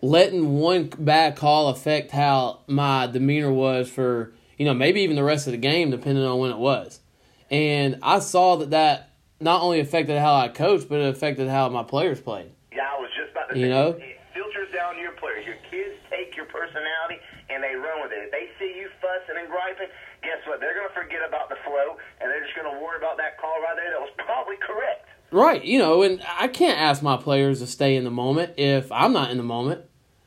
letting 0.01 0.53
one 0.59 0.89
bad 0.97 1.35
call 1.35 1.69
affect 1.69 2.11
how 2.11 2.61
my 2.67 3.07
demeanor 3.07 3.51
was 3.51 3.89
for, 3.89 4.33
you 4.57 4.65
know, 4.65 4.73
maybe 4.73 5.01
even 5.01 5.15
the 5.15 5.23
rest 5.23 5.47
of 5.47 5.51
the 5.51 5.57
game 5.57 5.91
depending 5.91 6.23
on 6.23 6.39
when 6.39 6.51
it 6.51 6.57
was. 6.57 6.99
And 7.49 7.99
I 8.03 8.19
saw 8.19 8.57
that 8.57 8.71
that 8.71 9.11
not 9.39 9.61
only 9.61 9.79
affected 9.79 10.19
how 10.19 10.35
I 10.35 10.47
coached, 10.49 10.89
but 10.89 10.99
it 10.99 11.07
affected 11.09 11.47
how 11.47 11.69
my 11.69 11.83
players 11.83 12.19
played. 12.19 12.51
Yeah, 12.73 12.89
I 12.91 12.99
was 12.99 13.09
just 13.17 13.31
about 13.31 13.49
to 13.49 13.57
You 13.59 13.65
say, 13.65 13.69
know? 13.69 13.89
it 13.91 14.19
filters 14.33 14.67
down 14.73 14.95
to 14.95 15.01
your 15.01 15.13
players. 15.13 15.45
Your 15.45 15.55
kids 15.69 15.95
take 16.09 16.35
your 16.35 16.45
personality 16.45 17.21
and 17.49 17.63
they 17.63 17.75
run 17.75 18.01
with 18.01 18.11
it. 18.11 18.25
If 18.25 18.31
they 18.31 18.49
see 18.59 18.77
you 18.77 18.89
fussing 18.99 19.39
and 19.39 19.47
griping, 19.47 19.87
guess 20.23 20.41
what? 20.45 20.59
They're 20.59 20.75
going 20.75 20.89
to 20.89 20.93
forget 20.93 21.21
about 21.27 21.49
the 21.49 21.55
flow 21.63 21.97
and 22.19 22.29
they're 22.29 22.43
just 22.43 22.55
going 22.55 22.67
to 22.73 22.77
worry 22.83 22.97
about 22.97 23.17
that 23.17 23.37
call 23.39 23.55
right 23.61 23.75
there 23.77 23.91
that 23.91 24.01
was 24.01 24.11
probably 24.17 24.57
correct. 24.57 25.05
Right, 25.31 25.63
you 25.63 25.77
know, 25.79 26.03
and 26.03 26.21
I 26.39 26.47
can't 26.47 26.79
ask 26.79 27.01
my 27.03 27.17
players 27.17 27.59
to 27.59 27.67
stay 27.67 27.95
in 27.95 28.03
the 28.05 28.11
moment 28.11 28.53
if 28.57 28.91
I'm 28.91 29.11
not 29.13 29.29
in 29.29 29.37
the 29.37 29.43
moment. 29.43 29.81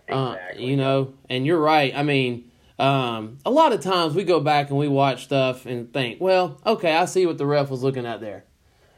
Uh, 0.09 0.35
Exactly. 0.37 0.67
you 0.67 0.77
know, 0.77 1.15
and 1.29 1.46
you're 1.46 1.60
right. 1.60 1.93
I 1.96 2.03
mean, 2.03 2.49
um, 2.81 3.39
a 3.44 3.51
lot 3.51 3.72
of 3.72 3.81
times 3.81 4.15
we 4.15 4.25
go 4.25 4.41
back 4.41 4.70
and 4.70 4.79
we 4.79 4.89
watch 4.89 5.25
stuff 5.25 5.67
and 5.67 5.93
think, 5.93 6.20
well, 6.20 6.60
okay, 6.65 6.94
I 6.94 7.05
see 7.05 7.27
what 7.27 7.39
the 7.39 7.46
ref 7.46 7.70
was 7.70 7.82
looking 7.82 8.06
at 8.06 8.20
there. 8.20 8.44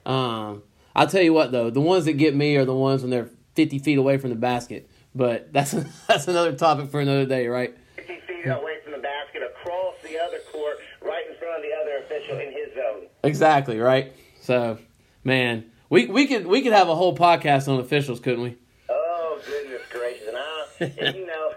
Um, 0.07 0.63
I'll 0.95 1.07
tell 1.07 1.23
you 1.23 1.33
what, 1.33 1.53
though, 1.53 1.71
the 1.71 1.81
ones 1.81 2.05
that 2.05 2.15
get 2.15 2.35
me 2.35 2.57
are 2.57 2.65
the 2.65 2.75
ones 2.75 3.03
when 3.03 3.11
they're 3.11 3.31
50 3.55 3.79
feet 3.81 3.99
away 3.99 4.19
from 4.19 4.31
the 4.31 4.37
basket. 4.37 4.89
But 5.15 5.53
that's 5.53 5.73
that's 6.09 6.29
another 6.29 6.55
topic 6.55 6.91
for 6.91 7.01
another 7.01 7.27
day, 7.27 7.47
right? 7.47 7.77
50 7.97 8.21
feet 8.27 8.47
away 8.47 8.77
from 8.83 8.93
the 8.93 8.99
basket, 8.99 9.43
across 9.43 9.95
the 10.03 10.19
other 10.19 10.39
court, 10.51 10.79
right 11.03 11.25
in 11.29 11.37
front 11.37 11.57
of 11.57 11.63
the 11.63 11.73
other 11.81 12.05
official 12.05 12.39
in 12.39 12.53
his 12.53 12.75
zone. 12.75 13.09
Exactly, 13.23 13.79
right. 13.79 14.13
So, 14.41 14.79
man, 15.25 15.71
we 15.91 16.07
we 16.07 16.27
could 16.27 16.47
we 16.47 16.63
could 16.63 16.73
have 16.73 16.89
a 16.89 16.95
whole 16.95 17.17
podcast 17.17 17.69
on 17.69 17.79
officials, 17.81 18.21
couldn't 18.21 18.43
we? 18.43 18.57
Oh, 18.89 19.41
goodness 19.47 19.83
gracious. 19.91 20.29
And 20.29 20.37
I, 20.37 21.07
and 21.07 21.17
you 21.17 21.27
know, 21.27 21.53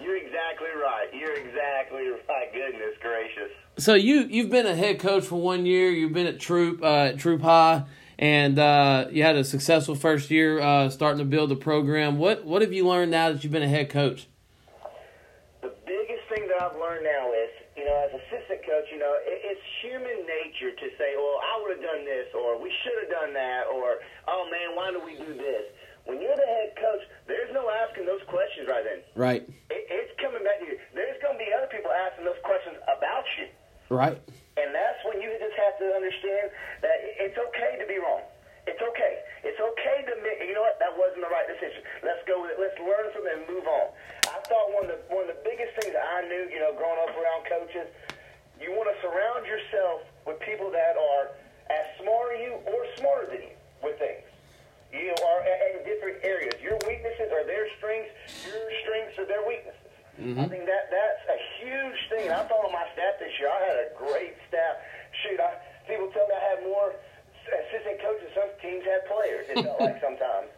you're 0.00 0.16
exactly 0.16 0.68
right. 0.74 1.08
You're 1.12 1.36
exactly 1.36 2.08
right. 2.08 2.52
Goodness 2.52 2.96
gracious. 3.00 3.52
So 3.78 3.92
you 3.92 4.24
you've 4.30 4.48
been 4.48 4.64
a 4.64 4.74
head 4.74 4.98
coach 5.00 5.24
for 5.26 5.36
one 5.36 5.66
year. 5.66 5.90
You've 5.90 6.14
been 6.14 6.26
at 6.26 6.40
Troup 6.40 6.80
uh, 6.82 7.12
Troup 7.12 7.42
High, 7.42 7.84
and 8.18 8.58
uh, 8.58 9.08
you 9.12 9.22
had 9.22 9.36
a 9.36 9.44
successful 9.44 9.94
first 9.94 10.30
year 10.30 10.60
uh, 10.60 10.88
starting 10.88 11.18
to 11.18 11.28
build 11.28 11.50
the 11.50 11.60
program. 11.60 12.16
What 12.16 12.46
what 12.46 12.62
have 12.62 12.72
you 12.72 12.88
learned 12.88 13.10
now 13.10 13.32
that 13.32 13.44
you've 13.44 13.52
been 13.52 13.62
a 13.62 13.68
head 13.68 13.90
coach? 13.90 14.28
The 15.60 15.76
biggest 15.84 16.24
thing 16.32 16.48
that 16.48 16.56
I've 16.56 16.80
learned 16.80 17.04
now 17.04 17.28
is, 17.36 17.52
you 17.76 17.84
know, 17.84 17.96
as 18.08 18.16
assistant 18.16 18.64
coach, 18.64 18.88
you 18.88 18.96
know, 18.96 19.12
it, 19.28 19.44
it's 19.44 19.60
human 19.84 20.24
nature 20.24 20.72
to 20.72 20.86
say, 20.96 21.12
well, 21.20 21.36
I 21.44 21.60
would 21.60 21.76
have 21.76 21.84
done 21.84 22.08
this, 22.08 22.32
or 22.32 22.56
we 22.56 22.72
should 22.80 22.96
have 23.04 23.12
done 23.12 23.36
that, 23.36 23.68
or, 23.68 24.00
oh 24.24 24.48
man, 24.48 24.72
why 24.72 24.88
do 24.88 25.04
we 25.04 25.20
do 25.20 25.36
this? 25.36 25.68
When 26.08 26.22
you're 26.22 26.38
the 26.38 26.48
head 26.48 26.72
coach, 26.80 27.04
there's 27.28 27.52
no 27.52 27.68
asking 27.68 28.06
those 28.06 28.24
questions 28.30 28.70
right 28.70 28.86
then. 28.86 29.04
Right, 29.18 29.42
It, 29.68 29.84
it's 29.90 30.14
coming 30.16 30.40
back 30.40 30.64
to 30.64 30.66
you. 30.70 30.78
There's 30.94 31.20
going 31.20 31.36
to 31.36 31.42
be 31.44 31.52
other 31.52 31.68
people 31.68 31.90
asking 31.92 32.24
those 32.24 32.40
questions 32.40 32.80
about 32.88 33.26
you. 33.36 33.52
Right, 33.90 34.18
And 34.56 34.74
that's 34.74 35.00
when 35.04 35.20
you 35.20 35.30
just 35.38 35.56
have 35.56 35.78
to 35.78 35.86
understand 35.94 36.50
that 36.82 36.96
it's 37.22 37.38
okay 37.38 37.78
to 37.78 37.86
be 37.86 37.98
wrong. 37.98 38.22
It's 38.66 38.82
okay. 38.82 39.22
It's 39.46 39.60
okay 39.62 40.02
to 40.02 40.10
admit, 40.18 40.42
you 40.42 40.54
know 40.58 40.66
what, 40.66 40.74
that 40.82 40.90
wasn't 40.98 41.22
the 41.22 41.30
right 41.30 41.46
decision. 41.46 41.86
Let's 42.02 42.18
go 42.26 42.42
with 42.42 42.54
it. 42.54 42.58
Let's 42.58 42.74
learn 42.82 43.14
from 43.14 43.30
it 43.30 43.38
and 43.38 43.46
move 43.46 43.62
on. 43.62 43.94
I 44.26 44.42
thought 44.50 44.74
one 44.74 44.90
of 44.90 44.90
the 44.90 44.98
one 45.06 45.22
of 45.22 45.30
the 45.30 45.40
biggest 45.46 45.70
things 45.78 45.94
I 45.94 46.26
knew, 46.26 46.50
you 46.50 46.58
know, 46.58 46.74
growing 46.74 46.98
up 46.98 47.14
around 47.14 47.46
coaches, 47.46 47.86
you 48.58 48.74
want 48.74 48.90
to 48.90 48.96
surround 48.98 49.46
yourself 49.46 50.02
with 50.26 50.42
people 50.42 50.74
that 50.74 50.98
are 50.98 51.30
as 51.70 51.86
smart 52.02 52.34
as 52.34 52.40
you 52.42 52.52
or 52.66 52.80
smarter 52.98 53.30
than 53.30 53.46
you 53.46 53.54
with 53.86 54.02
things. 54.02 54.26
You 54.90 55.14
are 55.14 55.40
in 55.46 55.86
different 55.86 56.26
areas. 56.26 56.58
Your 56.58 56.78
weaknesses 56.86 57.30
are 57.30 57.46
their 57.46 57.70
strengths. 57.78 58.10
Your 58.42 58.66
strengths 58.82 59.14
are 59.18 59.26
their 59.30 59.46
weaknesses. 59.46 59.85
Mm-hmm. 60.16 60.40
I 60.40 60.48
think 60.48 60.64
that 60.64 60.88
that's 60.88 61.24
a 61.28 61.38
huge 61.60 62.00
thing. 62.08 62.32
I 62.32 62.40
thought 62.48 62.64
on 62.64 62.72
my 62.72 62.88
staff 62.96 63.20
this 63.20 63.32
year, 63.38 63.52
I 63.52 63.60
had 63.68 63.76
a 63.84 63.88
great 64.00 64.34
staff. 64.48 64.80
Shoot, 65.22 65.40
I, 65.40 65.60
people 65.84 66.08
tell 66.12 66.24
me 66.24 66.32
I 66.32 66.44
had 66.56 66.60
more 66.64 66.96
assistant 67.46 68.00
coaches. 68.00 68.32
Some 68.32 68.48
teams 68.64 68.84
had 68.84 69.04
players. 69.04 69.44
It 69.52 69.60
felt 69.60 69.80
like 69.80 70.00
sometimes. 70.06 70.48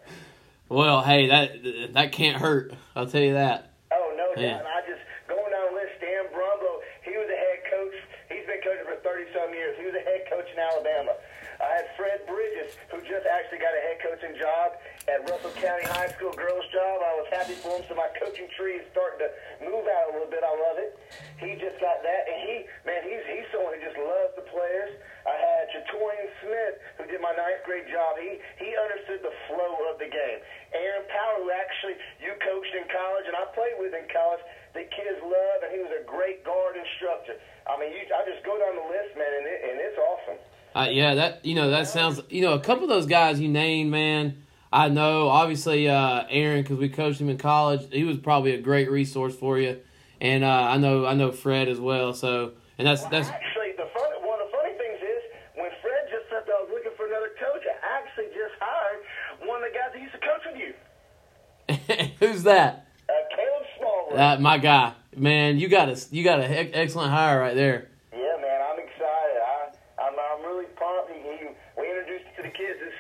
Well, 0.69 1.03
hey, 1.03 1.27
that 1.27 1.95
that 1.95 2.13
can't 2.13 2.37
hurt. 2.37 2.73
I'll 2.95 3.09
tell 3.09 3.23
you 3.23 3.35
that. 3.35 3.73
Oh 3.91 4.15
no, 4.15 4.31
yeah. 4.41 4.63
I 4.63 4.85
just 4.87 5.01
going 5.27 5.51
down 5.51 5.75
the 5.75 5.81
list. 5.81 5.97
Stan 5.99 6.29
Brumbo, 6.31 6.85
he 7.03 7.17
was 7.17 7.27
a 7.27 7.39
head 7.39 7.61
coach. 7.73 7.97
He's 8.29 8.47
been 8.47 8.61
coaching 8.63 8.87
for 8.87 9.01
thirty 9.01 9.27
some 9.35 9.51
years. 9.51 9.75
He 9.81 9.89
was 9.89 9.97
a 9.97 10.05
head 10.05 10.29
coach 10.31 10.47
in 10.53 10.59
Alabama. 10.61 11.17
I 11.59 11.83
had 11.83 11.87
Fred 11.99 12.23
Bridges, 12.29 12.79
who 12.93 13.03
just 13.03 13.27
actually 13.27 13.59
got 13.59 13.75
a 13.75 13.83
head 13.83 13.99
coaching 13.99 14.37
job 14.39 14.79
at 15.09 15.25
Russell 15.25 15.57
County 15.57 15.89
High 15.89 16.13
School 16.15 16.37
girls 16.37 16.69
job. 16.69 17.01
I 17.01 17.17
was 17.17 17.29
happy 17.33 17.57
for 17.57 17.81
him, 17.81 17.83
so 17.89 17.97
my 17.97 18.13
coaching 18.21 18.47
tree 18.61 18.77
is 18.77 18.87
starting 18.93 19.25
to 19.25 19.31
move 19.65 19.89
out 19.89 20.13
a 20.13 20.21
little 20.21 20.29
bit. 20.29 20.45
I 20.45 20.53
love 20.53 20.77
it. 20.77 21.01
He 21.41 21.57
just 21.57 21.81
got 21.81 22.05
that, 22.05 22.23
and 22.29 22.39
he, 22.45 22.55
man, 22.85 23.01
he's 23.09 23.25
he's 23.25 23.49
someone 23.49 23.73
who 23.73 23.81
just 23.81 23.97
loves 23.97 24.37
the 24.37 24.47
players. 24.53 24.93
I 25.25 25.35
had 25.35 25.73
Chatorian 25.73 26.29
Smith, 26.45 26.75
who 27.01 27.05
did 27.09 27.21
my 27.25 27.33
ninth 27.33 27.65
grade 27.65 27.89
job. 27.89 28.21
He 28.21 28.37
he 28.61 28.69
understood 28.77 29.25
the 29.25 29.35
flow 29.49 29.73
of 29.89 29.97
the 29.97 30.13
game. 30.13 30.39
Aaron 30.77 31.09
Power, 31.09 31.41
who 31.41 31.49
actually 31.49 31.97
you 32.21 32.37
coached 32.45 32.75
in 32.77 32.85
college 32.93 33.25
and 33.25 33.37
I 33.37 33.49
played 33.57 33.81
with 33.81 33.97
in 33.97 34.05
college, 34.13 34.45
the 34.77 34.85
kids 34.93 35.19
love, 35.25 35.59
and 35.65 35.73
he 35.73 35.81
was 35.81 35.93
a 35.97 36.05
great 36.05 36.45
guard 36.45 36.77
instructor. 36.77 37.41
I 37.65 37.81
mean, 37.81 37.97
you, 37.97 38.05
I 38.13 38.29
just 38.29 38.45
go 38.45 38.61
down 38.61 38.77
the 38.77 38.89
list, 38.93 39.17
man, 39.17 39.33
and, 39.33 39.47
it, 39.49 39.61
and 39.73 39.77
it's 39.81 39.97
awesome. 39.97 40.39
Uh, 40.77 40.89
yeah, 40.93 41.17
that 41.17 41.45
you 41.45 41.57
know 41.57 41.73
that 41.73 41.89
sounds 41.89 42.21
you 42.29 42.45
know 42.45 42.53
a 42.53 42.61
couple 42.61 42.85
of 42.85 42.93
those 42.93 43.09
guys 43.09 43.41
you 43.41 43.49
named, 43.49 43.91
man. 43.91 44.45
I 44.73 44.89
know 44.89 45.29
obviously 45.29 45.89
uh, 45.89 46.25
Aaron 46.29 46.63
because 46.63 46.79
we 46.79 46.89
coached 46.89 47.21
him 47.21 47.29
in 47.29 47.39
college. 47.39 47.89
He 47.91 48.05
was 48.05 48.19
probably 48.19 48.53
a 48.53 48.61
great 48.61 48.91
resource 48.91 49.35
for 49.35 49.59
you, 49.59 49.79
and 50.21 50.45
uh, 50.45 50.49
I 50.49 50.77
know 50.77 51.07
I 51.07 51.15
know 51.15 51.33
Fred 51.33 51.69
as 51.69 51.81
well. 51.81 52.13
So 52.13 52.53
and 52.77 52.87
that's 52.87 53.03
well, 53.03 53.11
that's 53.11 53.29
actually 53.29 53.73
the 53.77 53.89
fun. 53.95 54.11
One 54.27 54.41
of 54.41 54.51
the 54.51 54.57
funny 54.57 54.75
things 54.77 55.01
is 55.01 55.23
when 55.55 55.71
Fred 55.81 56.09
just 56.11 56.29
said 56.29 56.45
that 56.47 56.53
I 56.53 56.63
was 56.63 56.71
looking 56.71 56.93
for 56.97 57.07
another 57.07 57.31
coach, 57.41 57.63
I 57.65 57.99
actually 57.99 58.27
just 58.27 58.55
hired 58.61 59.49
one 59.49 59.63
of 59.63 59.71
the 59.73 59.79
guys 59.79 59.91
that 59.95 60.03
used 60.03 60.15
to 60.15 60.21
coach 60.21 60.45
with 60.47 60.59
you. 60.61 62.17
Who's 62.27 62.43
that? 62.43 62.89
Uh, 63.09 63.13
Caleb 63.35 63.67
Smallwood. 63.79 64.19
Uh, 64.19 64.39
my 64.41 64.59
guy, 64.59 64.93
man, 65.17 65.59
you 65.59 65.69
got 65.69 65.89
a 65.89 65.99
you 66.11 66.23
got 66.23 66.41
an 66.41 66.71
excellent 66.75 67.11
hire 67.11 67.41
right 67.41 67.55
there. 67.55 67.89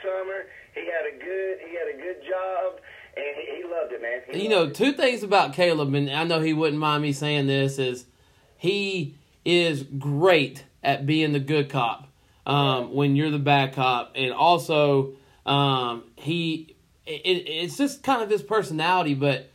summer. 0.09 0.49
He 0.75 0.89
had 0.89 1.05
a 1.05 1.15
good 1.21 1.55
he 1.69 1.77
had 1.77 1.89
a 1.93 1.99
good 2.01 2.21
job 2.25 2.81
and 3.17 3.33
he, 3.37 3.61
he 3.61 3.63
loved 3.69 3.93
it, 3.93 4.01
man. 4.01 4.18
He 4.18 4.18
you 4.33 4.49
know, 4.49 4.69
two 4.69 4.93
things 4.93 5.23
about 5.23 5.55
Caleb, 5.55 5.95
and 5.95 6.11
I 6.11 6.25
know 6.25 6.41
he 6.41 6.53
wouldn't 6.53 6.79
mind 6.79 7.03
me 7.03 7.13
saying 7.13 7.47
this 7.47 7.79
is 7.79 8.07
he 8.57 9.17
is 9.45 9.83
great 9.83 10.65
at 10.83 11.07
being 11.07 11.33
the 11.33 11.41
good 11.41 11.71
cop 11.71 12.09
um, 12.47 12.95
when 12.95 13.17
you're 13.17 13.31
the 13.31 13.39
bad 13.39 13.75
cop, 13.75 14.13
and 14.15 14.33
also 14.33 15.15
um, 15.47 16.05
he 16.17 16.77
it, 17.07 17.45
it's 17.47 17.77
just 17.77 18.03
kind 18.03 18.23
of 18.23 18.31
his 18.31 18.43
personality. 18.43 19.15
But 19.15 19.51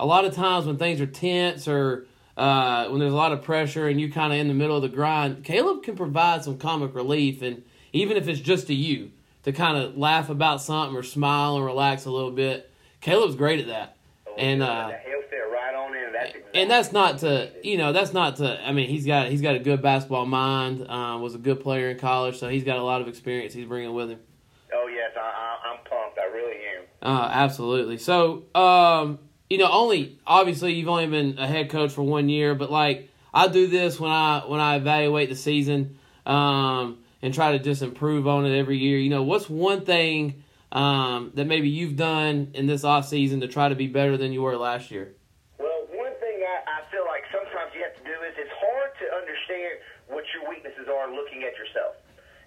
a 0.00 0.06
lot 0.06 0.24
of 0.24 0.34
times 0.34 0.66
when 0.66 0.76
things 0.76 1.00
are 1.00 1.06
tense 1.06 1.68
or 1.68 2.06
uh, 2.36 2.88
when 2.88 3.00
there's 3.00 3.12
a 3.12 3.16
lot 3.16 3.32
of 3.32 3.42
pressure 3.42 3.88
and 3.88 4.00
you're 4.00 4.10
kind 4.10 4.32
of 4.32 4.38
in 4.38 4.48
the 4.48 4.54
middle 4.54 4.76
of 4.76 4.82
the 4.82 4.88
grind, 4.88 5.44
Caleb 5.44 5.82
can 5.82 5.96
provide 5.96 6.44
some 6.44 6.58
comic 6.58 6.94
relief, 6.94 7.42
and 7.42 7.62
even 7.92 8.16
if 8.16 8.28
it's 8.28 8.40
just 8.40 8.66
to 8.66 8.74
you 8.74 9.12
to 9.44 9.52
kind 9.52 9.78
of 9.78 9.96
laugh 9.96 10.28
about 10.28 10.60
something 10.60 10.96
or 10.96 11.04
smile 11.04 11.56
and 11.56 11.64
relax 11.64 12.04
a 12.04 12.10
little 12.10 12.32
bit. 12.32 12.68
Caleb's 13.00 13.36
great 13.36 13.60
at 13.60 13.68
that. 13.68 13.95
And 14.38 14.62
uh, 14.62 14.92
he'll 15.04 15.22
fit 15.22 15.36
right 15.50 15.74
on 15.74 15.94
in. 15.96 16.12
That's 16.12 16.32
and 16.54 16.70
that's 16.70 16.92
not 16.92 17.18
to 17.18 17.50
you 17.62 17.78
know 17.78 17.92
that's 17.92 18.12
not 18.12 18.36
to. 18.36 18.60
I 18.66 18.72
mean 18.72 18.88
he's 18.88 19.06
got 19.06 19.28
he's 19.28 19.42
got 19.42 19.54
a 19.54 19.58
good 19.58 19.82
basketball 19.82 20.26
mind. 20.26 20.88
Um, 20.88 21.22
was 21.22 21.34
a 21.34 21.38
good 21.38 21.60
player 21.60 21.90
in 21.90 21.98
college, 21.98 22.38
so 22.38 22.48
he's 22.48 22.64
got 22.64 22.78
a 22.78 22.82
lot 22.82 23.00
of 23.00 23.08
experience 23.08 23.54
he's 23.54 23.66
bringing 23.66 23.94
with 23.94 24.10
him. 24.10 24.20
Oh 24.72 24.88
yes, 24.88 25.12
I, 25.16 25.72
am 25.72 25.78
pumped. 25.88 26.18
I 26.18 26.26
really 26.32 26.56
am. 26.76 26.84
Uh, 27.02 27.28
absolutely. 27.32 27.98
So 27.98 28.44
um, 28.54 29.18
you 29.48 29.58
know, 29.58 29.70
only 29.70 30.18
obviously 30.26 30.74
you've 30.74 30.88
only 30.88 31.06
been 31.06 31.38
a 31.38 31.46
head 31.46 31.70
coach 31.70 31.92
for 31.92 32.02
one 32.02 32.28
year, 32.28 32.54
but 32.54 32.70
like 32.70 33.10
I 33.32 33.48
do 33.48 33.66
this 33.66 33.98
when 33.98 34.10
I 34.10 34.44
when 34.46 34.60
I 34.60 34.76
evaluate 34.76 35.28
the 35.28 35.36
season. 35.36 35.98
Um, 36.24 36.98
and 37.22 37.34
try 37.34 37.52
to 37.52 37.58
just 37.58 37.82
improve 37.82 38.26
on 38.26 38.46
it 38.46 38.56
every 38.56 38.78
year. 38.78 38.98
You 38.98 39.10
know, 39.10 39.22
what's 39.22 39.48
one 39.48 39.84
thing 39.84 40.44
um, 40.76 41.32
that 41.32 41.48
maybe 41.48 41.72
you've 41.72 41.96
done 41.96 42.52
in 42.52 42.68
this 42.68 42.84
off 42.84 43.08
season 43.08 43.40
to 43.40 43.48
try 43.48 43.72
to 43.72 43.74
be 43.74 43.88
better 43.88 44.20
than 44.20 44.28
you 44.30 44.44
were 44.44 44.60
last 44.60 44.92
year? 44.92 45.16
Well, 45.56 45.88
one 45.88 46.12
thing 46.20 46.44
I, 46.44 46.84
I 46.84 46.84
feel 46.92 47.08
like 47.08 47.24
sometimes 47.32 47.72
you 47.72 47.80
have 47.80 47.96
to 47.96 48.04
do 48.04 48.12
is 48.28 48.36
it's 48.36 48.52
hard 48.52 48.92
to 49.00 49.06
understand 49.16 49.80
what 50.12 50.28
your 50.36 50.44
weaknesses 50.52 50.84
are 50.84 51.08
looking 51.08 51.48
at 51.48 51.56
yourself. 51.56 51.96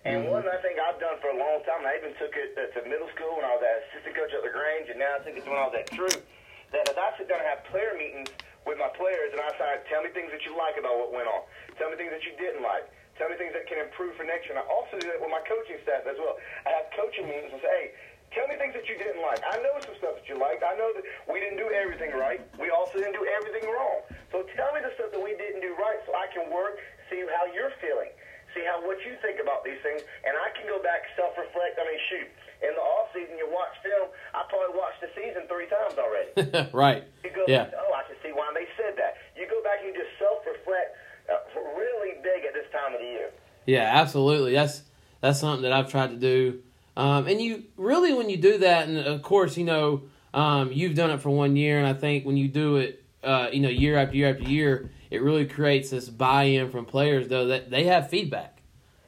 And 0.06 0.30
mm-hmm. 0.30 0.46
one 0.46 0.46
I 0.46 0.62
think 0.62 0.78
I've 0.78 1.02
done 1.02 1.18
for 1.20 1.34
a 1.34 1.38
long 1.42 1.66
time, 1.66 1.82
I 1.84 1.98
even 1.98 2.14
took 2.22 2.32
it 2.38 2.54
to 2.54 2.80
middle 2.86 3.10
school 3.18 3.42
when 3.42 3.50
I 3.50 3.58
was 3.58 3.66
an 3.66 3.82
assistant 3.90 4.14
coach 4.14 4.32
at 4.32 4.46
LaGrange, 4.46 4.94
and 4.94 5.02
now 5.02 5.18
I 5.18 5.20
think 5.26 5.42
it's 5.42 5.50
when 5.50 5.58
I 5.58 5.66
was 5.66 5.76
at 5.76 5.90
Troup, 5.90 6.22
that 6.70 6.86
as 6.86 6.96
I 6.96 7.10
sit 7.18 7.28
down 7.28 7.42
and 7.42 7.50
have 7.50 7.66
player 7.66 7.98
meetings 7.98 8.30
with 8.64 8.78
my 8.78 8.94
players, 8.94 9.34
and 9.34 9.42
I 9.42 9.50
say, 9.58 9.90
tell 9.90 10.06
me 10.06 10.14
things 10.14 10.30
that 10.30 10.46
you 10.46 10.54
like 10.54 10.78
about 10.78 11.02
what 11.02 11.10
went 11.12 11.26
on. 11.26 11.50
Tell 11.82 11.90
me 11.90 11.98
things 11.98 12.14
that 12.14 12.22
you 12.22 12.38
didn't 12.38 12.62
like. 12.62 12.86
Tell 13.18 13.28
me 13.28 13.36
things 13.36 13.52
that 13.58 13.68
can 13.68 13.82
improve 13.84 14.16
for 14.16 14.24
next 14.24 14.48
year. 14.48 14.56
And 14.56 14.64
I 14.64 14.68
also 14.72 14.96
do 14.96 15.10
that 15.12 15.20
with 15.20 15.28
my 15.28 15.44
coaching 15.44 15.76
staff 15.84 16.08
as 16.08 16.16
well. 16.16 16.40
I 16.64 16.72
have 16.80 16.88
coaching 16.96 17.28
meetings 17.28 17.52
and 17.52 17.60
say, 17.60 17.68
hey, 17.68 17.88
tell 18.32 18.48
me 18.48 18.56
things 18.58 18.74
that 18.74 18.86
you 18.86 18.98
didn't 18.98 19.22
like. 19.22 19.42
I 19.46 19.58
know 19.62 19.74
some 19.82 19.96
stuff 19.98 20.20
that 20.22 20.26
you 20.30 20.38
liked. 20.38 20.62
I 20.62 20.76
know 20.78 20.90
that 20.94 21.06
we 21.30 21.42
didn't 21.42 21.58
do 21.58 21.70
everything 21.74 22.14
right. 22.14 22.42
We 22.58 22.70
also 22.70 23.02
didn't 23.02 23.18
do 23.18 23.26
everything 23.26 23.66
wrong. 23.70 24.06
So 24.32 24.46
tell 24.54 24.72
me 24.74 24.82
the 24.86 24.94
stuff 24.98 25.12
that 25.14 25.24
we 25.24 25.34
didn't 25.36 25.62
do 25.62 25.74
right 25.78 26.00
so 26.06 26.14
I 26.14 26.30
can 26.30 26.50
work, 26.54 26.78
see 27.10 27.22
how 27.26 27.50
you're 27.50 27.74
feeling, 27.82 28.14
see 28.54 28.62
how 28.66 28.82
what 28.86 29.02
you 29.02 29.18
think 29.26 29.42
about 29.42 29.66
these 29.66 29.82
things, 29.82 30.06
and 30.26 30.38
I 30.38 30.54
can 30.54 30.70
go 30.70 30.78
back 30.82 31.10
self-reflect. 31.18 31.82
I 31.82 31.84
mean, 31.90 32.02
shoot, 32.14 32.30
in 32.62 32.72
the 32.76 32.84
off 32.84 33.10
season 33.16 33.40
you 33.40 33.48
watch 33.50 33.74
film. 33.82 34.12
I 34.36 34.46
probably 34.52 34.76
watched 34.78 35.02
the 35.02 35.10
season 35.16 35.50
three 35.50 35.68
times 35.72 35.98
already. 35.98 36.32
right. 36.76 37.08
You 37.24 37.32
go, 37.34 37.44
yeah. 37.48 37.72
oh, 37.74 37.92
I 37.96 38.06
can 38.06 38.18
see 38.22 38.32
why 38.36 38.52
they 38.54 38.68
said 38.78 39.00
that. 39.00 39.18
You 39.34 39.48
go 39.50 39.64
back 39.64 39.82
and 39.82 39.90
you 39.90 39.96
just 39.96 40.14
self-reflect 40.20 40.90
uh, 41.32 41.42
really 41.78 42.20
big 42.22 42.46
at 42.46 42.54
this 42.54 42.68
time 42.70 42.94
of 42.94 43.02
the 43.02 43.10
year. 43.10 43.30
Yeah, 43.66 43.90
absolutely. 44.02 44.54
That's 44.54 44.84
that's 45.22 45.40
something 45.40 45.64
that 45.64 45.74
I've 45.74 45.90
tried 45.92 46.12
to 46.12 46.20
do. 46.20 46.62
Um, 46.98 47.28
and 47.28 47.42
you 47.42 47.64
really, 47.78 48.14
when 48.14 48.30
you 48.30 48.38
do 48.38 48.58
that, 48.60 48.88
and 48.88 48.98
of 48.98 49.22
course, 49.22 49.58
you 49.58 49.64
know, 49.64 50.04
um, 50.34 50.72
you've 50.72 50.96
done 50.96 51.12
it 51.12 51.22
for 51.22 51.30
one 51.30 51.56
year, 51.56 51.78
and 51.78 51.88
I 51.88 51.94
think 51.94 52.26
when 52.26 52.38
you 52.38 52.48
do 52.48 52.78
it, 52.78 53.04
uh, 53.24 53.50
you 53.52 53.62
know, 53.62 53.70
year 53.70 53.98
after 53.98 54.16
year 54.16 54.30
after 54.30 54.44
year, 54.44 54.92
it 55.10 55.22
really 55.22 55.46
creates 55.46 55.90
this 55.90 56.10
buy-in 56.10 56.70
from 56.70 56.86
players, 56.86 57.28
though 57.28 57.48
that 57.48 57.70
they 57.70 57.86
have 57.86 58.10
feedback. 58.10 58.62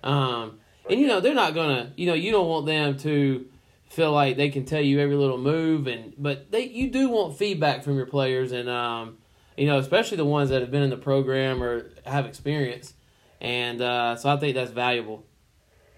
Um, 0.03 0.59
and 0.89 0.99
you 0.99 1.07
know, 1.07 1.19
they're 1.19 1.33
not 1.33 1.53
gonna, 1.53 1.93
you 1.95 2.07
know, 2.07 2.13
you 2.13 2.31
don't 2.31 2.47
want 2.47 2.65
them 2.65 2.97
to 2.99 3.45
feel 3.89 4.11
like 4.13 4.37
they 4.37 4.49
can 4.49 4.65
tell 4.65 4.81
you 4.81 4.99
every 4.99 5.15
little 5.15 5.37
move, 5.37 5.87
and 5.87 6.13
but 6.17 6.51
they, 6.51 6.63
you 6.63 6.89
do 6.89 7.09
want 7.09 7.37
feedback 7.37 7.83
from 7.83 7.97
your 7.97 8.05
players, 8.05 8.51
and 8.51 8.69
um, 8.69 9.17
you 9.57 9.67
know, 9.67 9.77
especially 9.77 10.17
the 10.17 10.25
ones 10.25 10.49
that 10.49 10.61
have 10.61 10.71
been 10.71 10.81
in 10.81 10.89
the 10.89 10.97
program 10.97 11.61
or 11.61 11.91
have 12.05 12.25
experience. 12.25 12.93
And 13.39 13.81
uh, 13.81 14.15
so 14.15 14.29
I 14.29 14.37
think 14.37 14.55
that's 14.55 14.71
valuable. 14.71 15.25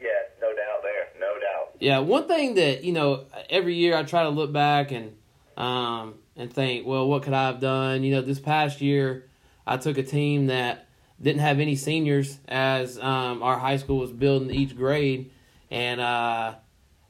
Yeah, 0.01 0.09
no 0.41 0.47
doubt 0.49 0.81
there, 0.81 1.07
no 1.19 1.33
doubt. 1.39 1.72
Yeah, 1.83 1.99
one 1.99 2.29
thing 2.29 2.55
that 2.55 2.85
you 2.85 2.93
know, 2.93 3.25
every 3.49 3.75
year 3.75 3.93
I 3.97 4.03
try 4.03 4.23
to 4.23 4.29
look 4.29 4.53
back 4.53 4.93
and 4.93 5.17
um, 5.57 6.13
and 6.37 6.51
think, 6.51 6.87
well, 6.87 7.09
what 7.09 7.23
could 7.23 7.33
I 7.33 7.47
have 7.47 7.59
done? 7.59 8.03
You 8.03 8.15
know, 8.15 8.21
this 8.21 8.39
past 8.39 8.79
year 8.79 9.27
I 9.67 9.75
took 9.75 9.97
a 9.97 10.03
team 10.03 10.47
that 10.47 10.87
didn't 11.21 11.41
have 11.41 11.59
any 11.59 11.75
seniors 11.75 12.39
as 12.47 12.97
um, 12.99 13.43
our 13.43 13.59
high 13.59 13.75
school 13.75 13.97
was 13.97 14.13
building 14.13 14.49
each 14.49 14.77
grade, 14.77 15.31
and 15.69 15.99
uh, 15.99 16.55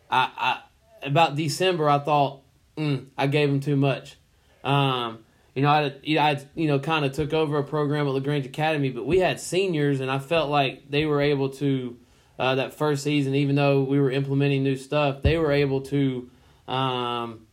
I, 0.10 0.32
I 0.38 0.62
about 1.04 1.36
December 1.36 1.88
I 1.88 2.00
thought 2.00 2.42
mm, 2.76 3.06
I 3.16 3.28
gave 3.28 3.50
them 3.50 3.60
too 3.60 3.76
much. 3.76 4.18
Um, 4.64 5.20
you 5.54 5.62
know, 5.62 5.70
I, 5.70 5.94
I 6.20 6.42
you 6.56 6.68
know, 6.68 6.80
kind 6.80 7.06
of 7.06 7.12
took 7.12 7.32
over 7.32 7.60
a 7.60 7.64
program 7.64 8.08
at 8.08 8.14
Lagrange 8.14 8.48
Academy, 8.48 8.90
but 8.90 9.06
we 9.06 9.20
had 9.20 9.40
seniors, 9.40 10.00
and 10.00 10.10
I 10.10 10.18
felt 10.18 10.50
like 10.50 10.90
they 10.90 11.06
were 11.06 11.22
able 11.22 11.50
to 11.50 11.96
uh, 12.40 12.56
that 12.56 12.74
first 12.74 13.04
season, 13.04 13.36
even 13.36 13.56
though 13.56 13.84
we 13.84 14.00
were 14.00 14.12
implementing 14.12 14.64
new 14.64 14.76
stuff, 14.76 15.22
they 15.22 15.38
were 15.38 15.52
able 15.52 15.82
to 15.82 16.30
um, 16.68 17.46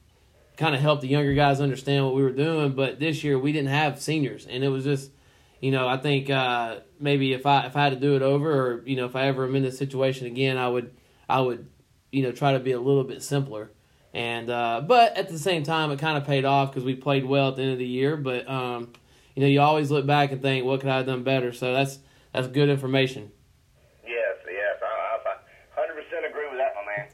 kind 0.57 0.75
of 0.75 0.81
help 0.81 1.01
the 1.01 1.09
younger 1.09 1.35
guys 1.35 1.61
understand 1.61 2.05
what 2.05 2.15
we 2.15 2.23
were 2.23 2.33
doing. 2.33 2.73
But 2.73 2.99
this 2.99 3.23
year, 3.23 3.39
we 3.39 3.53
didn't 3.53 3.71
have 3.71 4.01
seniors, 4.01 4.47
and 4.47 4.65
it 4.65 4.69
was 4.69 4.85
just, 4.85 5.11
you 5.61 5.71
know, 5.71 5.87
I 5.87 5.97
think 5.97 6.31
uh, 6.31 6.81
maybe 6.99 7.33
if 7.33 7.47
I 7.47 7.67
if 7.67 7.77
I 7.77 7.85
had 7.85 7.91
to 7.91 8.01
do 8.01 8.17
it 8.17 8.23
over, 8.23 8.51
or 8.51 8.83
you 8.87 8.97
know, 8.97 9.07
if 9.07 9.17
I 9.17 9.27
ever 9.27 9.45
am 9.45 9.57
in 9.57 9.63
this 9.63 9.79
situation 9.79 10.27
again, 10.27 10.57
I 10.57 10.69
would 10.69 10.95
I 11.29 11.41
would 11.41 11.69
you 12.11 12.23
know 12.23 12.33
try 12.33 12.53
to 12.53 12.61
be 12.61 12.73
a 12.73 12.81
little 12.81 13.05
bit 13.05 13.23
simpler. 13.23 13.71
And 14.13 14.51
uh, 14.51 14.83
but 14.87 15.17
at 15.17 15.29
the 15.29 15.39
same 15.39 15.63
time, 15.63 15.91
it 15.93 15.99
kind 15.99 16.19
of 16.19 16.27
paid 16.27 16.45
off 16.45 16.71
because 16.71 16.85
we 16.85 16.95
played 16.95 17.25
well 17.25 17.49
at 17.51 17.57
the 17.57 17.63
end 17.63 17.73
of 17.73 17.79
the 17.79 17.87
year. 17.87 18.17
But 18.17 18.49
um, 18.49 18.93
you 19.35 19.43
know, 19.43 19.49
you 19.49 19.61
always 19.61 19.91
look 19.91 20.07
back 20.07 20.33
and 20.33 20.43
think, 20.43 20.65
what 20.65 20.81
could 20.81 20.89
I 20.89 20.99
have 20.99 21.07
done 21.07 21.23
better? 21.23 21.53
So 21.53 21.73
that's 21.73 21.99
that's 22.33 22.49
good 22.49 22.69
information. 22.69 23.31
Yes, 24.07 24.37
yes, 24.47 24.77
I, 24.83 25.19
I 25.77 25.87
100% 25.87 26.29
agree 26.29 26.49
with 26.49 26.59
that, 26.59 26.75
my 26.75 26.85
man. 26.85 27.09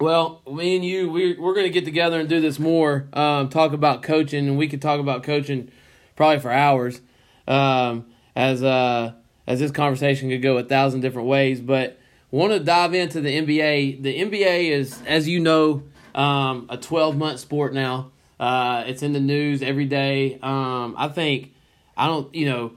Well, 0.00 0.42
me 0.46 0.76
and 0.76 0.84
you, 0.84 1.10
we're 1.10 1.40
we're 1.40 1.54
going 1.54 1.66
to 1.66 1.72
get 1.72 1.84
together 1.84 2.20
and 2.20 2.28
do 2.28 2.40
this 2.40 2.60
more. 2.60 3.08
Um, 3.12 3.48
talk 3.48 3.72
about 3.72 4.02
coaching, 4.02 4.46
and 4.46 4.56
we 4.56 4.68
could 4.68 4.80
talk 4.80 5.00
about 5.00 5.24
coaching 5.24 5.72
probably 6.14 6.38
for 6.38 6.52
hours. 6.52 7.00
Um, 7.48 8.06
as 8.36 8.62
uh, 8.62 9.14
as 9.48 9.58
this 9.58 9.72
conversation 9.72 10.28
could 10.28 10.42
go 10.42 10.56
a 10.56 10.62
thousand 10.62 11.00
different 11.00 11.26
ways, 11.26 11.60
but 11.60 11.98
want 12.30 12.52
to 12.52 12.60
dive 12.60 12.94
into 12.94 13.20
the 13.20 13.30
NBA. 13.30 14.02
The 14.02 14.20
NBA 14.20 14.70
is, 14.70 15.02
as 15.04 15.26
you 15.26 15.40
know, 15.40 15.82
um, 16.14 16.66
a 16.68 16.76
twelve 16.76 17.16
month 17.16 17.40
sport 17.40 17.74
now. 17.74 18.12
Uh, 18.38 18.84
it's 18.86 19.02
in 19.02 19.12
the 19.12 19.20
news 19.20 19.62
every 19.62 19.86
day. 19.86 20.38
Um, 20.40 20.94
I 20.96 21.08
think 21.08 21.54
I 21.96 22.06
don't, 22.06 22.32
you 22.32 22.48
know, 22.48 22.72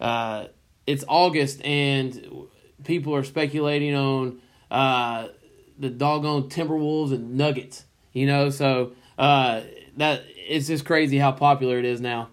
uh, 0.00 0.46
it's 0.86 1.04
August 1.08 1.64
and 1.64 2.46
people 2.84 3.14
are 3.16 3.24
speculating 3.24 3.96
on 3.96 4.40
uh, 4.70 5.28
the 5.80 5.90
doggone 5.90 6.48
Timberwolves 6.48 7.12
and 7.12 7.36
Nuggets. 7.36 7.84
You 8.12 8.26
know, 8.26 8.50
so 8.50 8.92
uh, 9.18 9.62
that 9.96 10.22
it's 10.36 10.66
just 10.66 10.84
crazy 10.84 11.18
how 11.18 11.32
popular 11.32 11.78
it 11.78 11.84
is 11.84 12.00
now. 12.00 12.28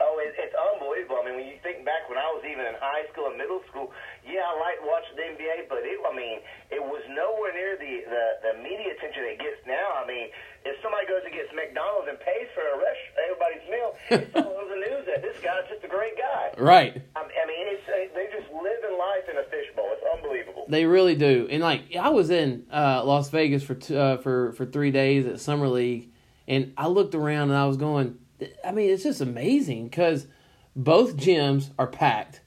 Oh, 0.00 0.20
it, 0.20 0.36
it's 0.36 0.54
unbelievable. 0.54 1.16
I 1.20 1.24
mean, 1.26 1.36
when 1.40 1.48
you 1.48 1.58
think 1.64 1.84
back 1.84 2.08
when 2.08 2.18
I 2.18 2.28
was 2.36 2.44
even 2.44 2.64
in 2.64 2.76
high 2.76 3.08
school 3.12 3.32
and 3.32 3.36
middle 3.40 3.64
school, 3.72 3.88
yeah, 4.24 4.44
I 4.44 4.52
liked 4.60 4.84
watching 4.84 5.16
the 5.16 5.26
NBA, 5.32 5.72
but 5.72 5.80
it, 5.80 5.96
I 6.04 6.12
mean, 6.12 6.38
it 6.68 6.82
was 6.84 7.00
nowhere 7.08 7.52
near 7.56 7.76
the, 7.80 8.04
the 8.04 8.24
the 8.44 8.52
media 8.60 8.92
attention 8.96 9.24
it 9.32 9.40
gets 9.40 9.64
now. 9.64 9.96
I 9.96 10.04
mean, 10.04 10.28
if 10.68 10.76
somebody 10.84 11.08
goes 11.08 11.24
and 11.24 11.32
gets 11.32 11.48
McDonald's 11.56 12.08
and 12.08 12.20
pays 12.20 12.48
for 12.52 12.64
a 12.64 12.76
rest, 12.76 13.02
everybody's 13.16 13.64
meal, 13.68 13.90
it's 14.12 14.32
all 14.36 14.52
over 14.60 14.76
the 14.76 14.80
news 14.80 15.04
that 15.08 15.24
this 15.24 15.36
guy's 15.40 15.64
just 15.72 15.84
a 15.84 15.90
great 15.90 16.16
guy. 16.20 16.52
Right. 16.64 16.96
I, 17.16 17.20
I 17.20 17.44
mean, 17.50 17.66
it's 17.76 17.84
uh, 17.84 18.08
they 18.14 18.30
just 18.30 18.48
living 18.48 18.96
life 18.96 19.26
in 19.28 19.36
a 19.36 19.44
fishbowl. 19.50 19.90
It's 19.92 20.06
unbelievable. 20.16 20.53
They 20.68 20.86
really 20.86 21.14
do. 21.14 21.46
And 21.50 21.62
like 21.62 21.94
I 21.96 22.10
was 22.10 22.30
in 22.30 22.66
uh, 22.72 23.02
Las 23.04 23.30
Vegas 23.30 23.62
for 23.62 23.74
t- 23.74 23.96
uh, 23.96 24.18
for 24.18 24.52
for 24.52 24.66
three 24.66 24.90
days 24.90 25.26
at 25.26 25.40
summer 25.40 25.68
league, 25.68 26.10
and 26.48 26.72
I 26.76 26.86
looked 26.88 27.14
around 27.14 27.50
and 27.50 27.58
I 27.58 27.66
was 27.66 27.76
going. 27.76 28.18
I 28.64 28.72
mean, 28.72 28.90
it's 28.90 29.04
just 29.04 29.20
amazing 29.20 29.88
because 29.88 30.26
both 30.74 31.16
gyms 31.16 31.70
are 31.78 31.86
packed. 31.86 32.40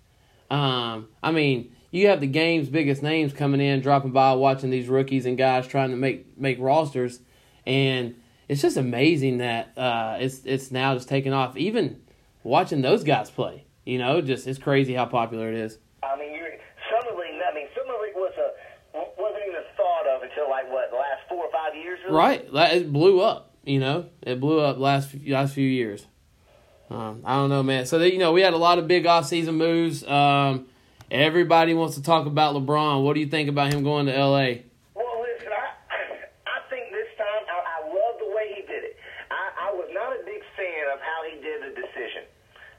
Um, 0.49 1.07
I 1.23 1.31
mean, 1.31 1.73
you 1.91 2.07
have 2.07 2.19
the 2.19 2.27
game's 2.27 2.69
biggest 2.69 3.01
names 3.01 3.33
coming 3.33 3.61
in, 3.61 3.81
dropping 3.81 4.11
by, 4.11 4.33
watching 4.33 4.69
these 4.69 4.87
rookies 4.87 5.25
and 5.25 5.37
guys 5.37 5.67
trying 5.67 5.91
to 5.91 5.95
make 5.97 6.37
make 6.37 6.57
rosters, 6.59 7.19
and 7.65 8.15
it's 8.47 8.61
just 8.61 8.77
amazing 8.77 9.39
that 9.39 9.77
uh, 9.77 10.17
it's 10.19 10.41
it's 10.45 10.71
now 10.71 10.93
just 10.93 11.09
taking 11.09 11.33
off. 11.33 11.57
Even 11.57 12.01
watching 12.43 12.81
those 12.81 13.03
guys 13.03 13.29
play, 13.29 13.65
you 13.85 13.97
know, 13.97 14.21
just 14.21 14.47
it's 14.47 14.59
crazy 14.59 14.93
how 14.93 15.05
popular 15.05 15.49
it 15.49 15.55
is. 15.55 15.79
I 16.03 16.17
mean, 16.17 16.33
you're 16.33 16.51
summer 16.91 17.17
league. 17.17 17.41
I 17.43 17.53
mean, 17.53 17.67
summer 17.75 17.95
league 18.03 18.15
was 18.15 18.33
a 18.37 18.51
wasn't 19.17 19.43
even 19.47 19.63
thought 19.75 20.07
of 20.07 20.23
until 20.23 20.49
like 20.49 20.69
what 20.71 20.91
the 20.91 20.97
last 20.97 21.27
four 21.29 21.45
or 21.45 21.51
five 21.51 21.75
years. 21.75 21.96
Really? 21.96 21.96
Right, 22.09 22.47
it 22.51 22.91
blew 22.91 23.21
up. 23.21 23.55
You 23.63 23.79
know, 23.79 24.05
it 24.21 24.39
blew 24.39 24.61
up 24.61 24.77
last 24.77 25.09
few, 25.09 25.33
last 25.33 25.53
few 25.53 25.67
years. 25.67 26.05
Um, 26.89 27.21
I 27.25 27.35
don't 27.35 27.49
know, 27.49 27.63
man. 27.63 27.85
So 27.85 28.01
you 28.01 28.17
know, 28.17 28.31
we 28.31 28.41
had 28.41 28.53
a 28.53 28.57
lot 28.57 28.79
of 28.79 28.87
big 28.87 29.05
off 29.05 29.27
season 29.27 29.55
moves. 29.55 30.07
Um, 30.07 30.67
everybody 31.11 31.73
wants 31.73 31.95
to 31.95 32.01
talk 32.01 32.27
about 32.27 32.55
LeBron. 32.55 33.03
What 33.03 33.13
do 33.13 33.19
you 33.19 33.27
think 33.27 33.49
about 33.49 33.73
him 33.73 33.83
going 33.83 34.05
to 34.05 34.15
L.A.? 34.15 34.63
Well, 34.95 35.19
listen, 35.19 35.51
I 35.51 35.67
I 36.47 36.63
think 36.71 36.95
this 36.95 37.11
time 37.19 37.43
I, 37.51 37.59
I 37.59 37.77
love 37.91 38.15
the 38.23 38.31
way 38.31 38.55
he 38.55 38.61
did 38.63 38.87
it. 38.87 38.95
I, 39.27 39.67
I 39.67 39.73
was 39.75 39.91
not 39.91 40.15
a 40.15 40.23
big 40.23 40.39
fan 40.55 40.87
of 40.95 41.03
how 41.03 41.19
he 41.27 41.35
did 41.43 41.59
the 41.67 41.75
decision. 41.75 42.23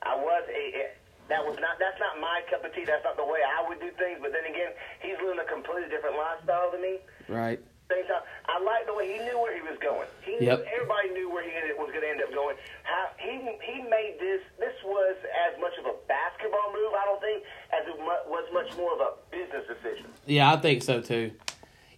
I 0.01 0.17
was 0.17 0.45
a, 0.49 0.65
a 0.73 0.85
that 1.29 1.45
was 1.45 1.61
not 1.61 1.77
that's 1.77 2.01
not 2.01 2.17
my 2.17 2.41
cup 2.49 2.65
of 2.65 2.73
tea. 2.73 2.89
That's 2.89 3.05
not 3.05 3.21
the 3.21 3.29
way 3.29 3.45
I 3.45 3.61
would 3.69 3.81
do 3.81 3.93
things. 4.01 4.25
But 4.25 4.33
then 4.33 4.49
again, 4.49 4.73
he's 5.05 5.21
living 5.21 5.37
a 5.37 5.49
completely 5.53 5.93
different 5.93 6.17
lifestyle 6.17 6.73
than 6.73 6.81
me. 6.81 6.97
Right. 7.29 7.61
Same 7.93 8.05
time, 8.05 8.25
I 8.49 8.61
like 8.61 8.85
the 8.85 8.93
way 8.93 9.08
he 9.19 9.25
knew 9.27 9.39
where 9.43 9.55
he 9.55 9.63
was 9.67 9.75
going. 9.83 10.07
He 10.23 10.39
knew, 10.39 10.47
Yep. 10.47 10.67
everybody 10.71 11.11
knew 11.11 11.29
where 11.31 11.43
he 11.43 11.51
ended, 11.51 11.75
was 11.77 11.91
going 11.91 12.03
to 12.07 12.11
end 12.11 12.23
up 12.23 12.31
going. 12.33 12.55
How 12.85 13.11
he 13.19 13.35
he 13.67 13.83
made 13.83 14.17
this. 14.21 14.41
This 14.59 14.75
was 14.85 15.17
as 15.51 15.59
much 15.61 15.75
of 15.79 15.87
a 15.87 15.95
basketball 16.07 16.71
move, 16.73 16.95
I 16.95 17.05
don't 17.05 17.21
think, 17.21 17.43
as 17.75 17.83
it 17.89 17.99
was 17.99 18.47
much 18.55 18.71
more 18.79 18.95
of 18.95 19.01
a 19.01 19.11
business 19.35 19.67
decision. 19.67 20.07
Yeah, 20.27 20.53
I 20.53 20.57
think 20.57 20.83
so 20.83 21.01
too. 21.03 21.33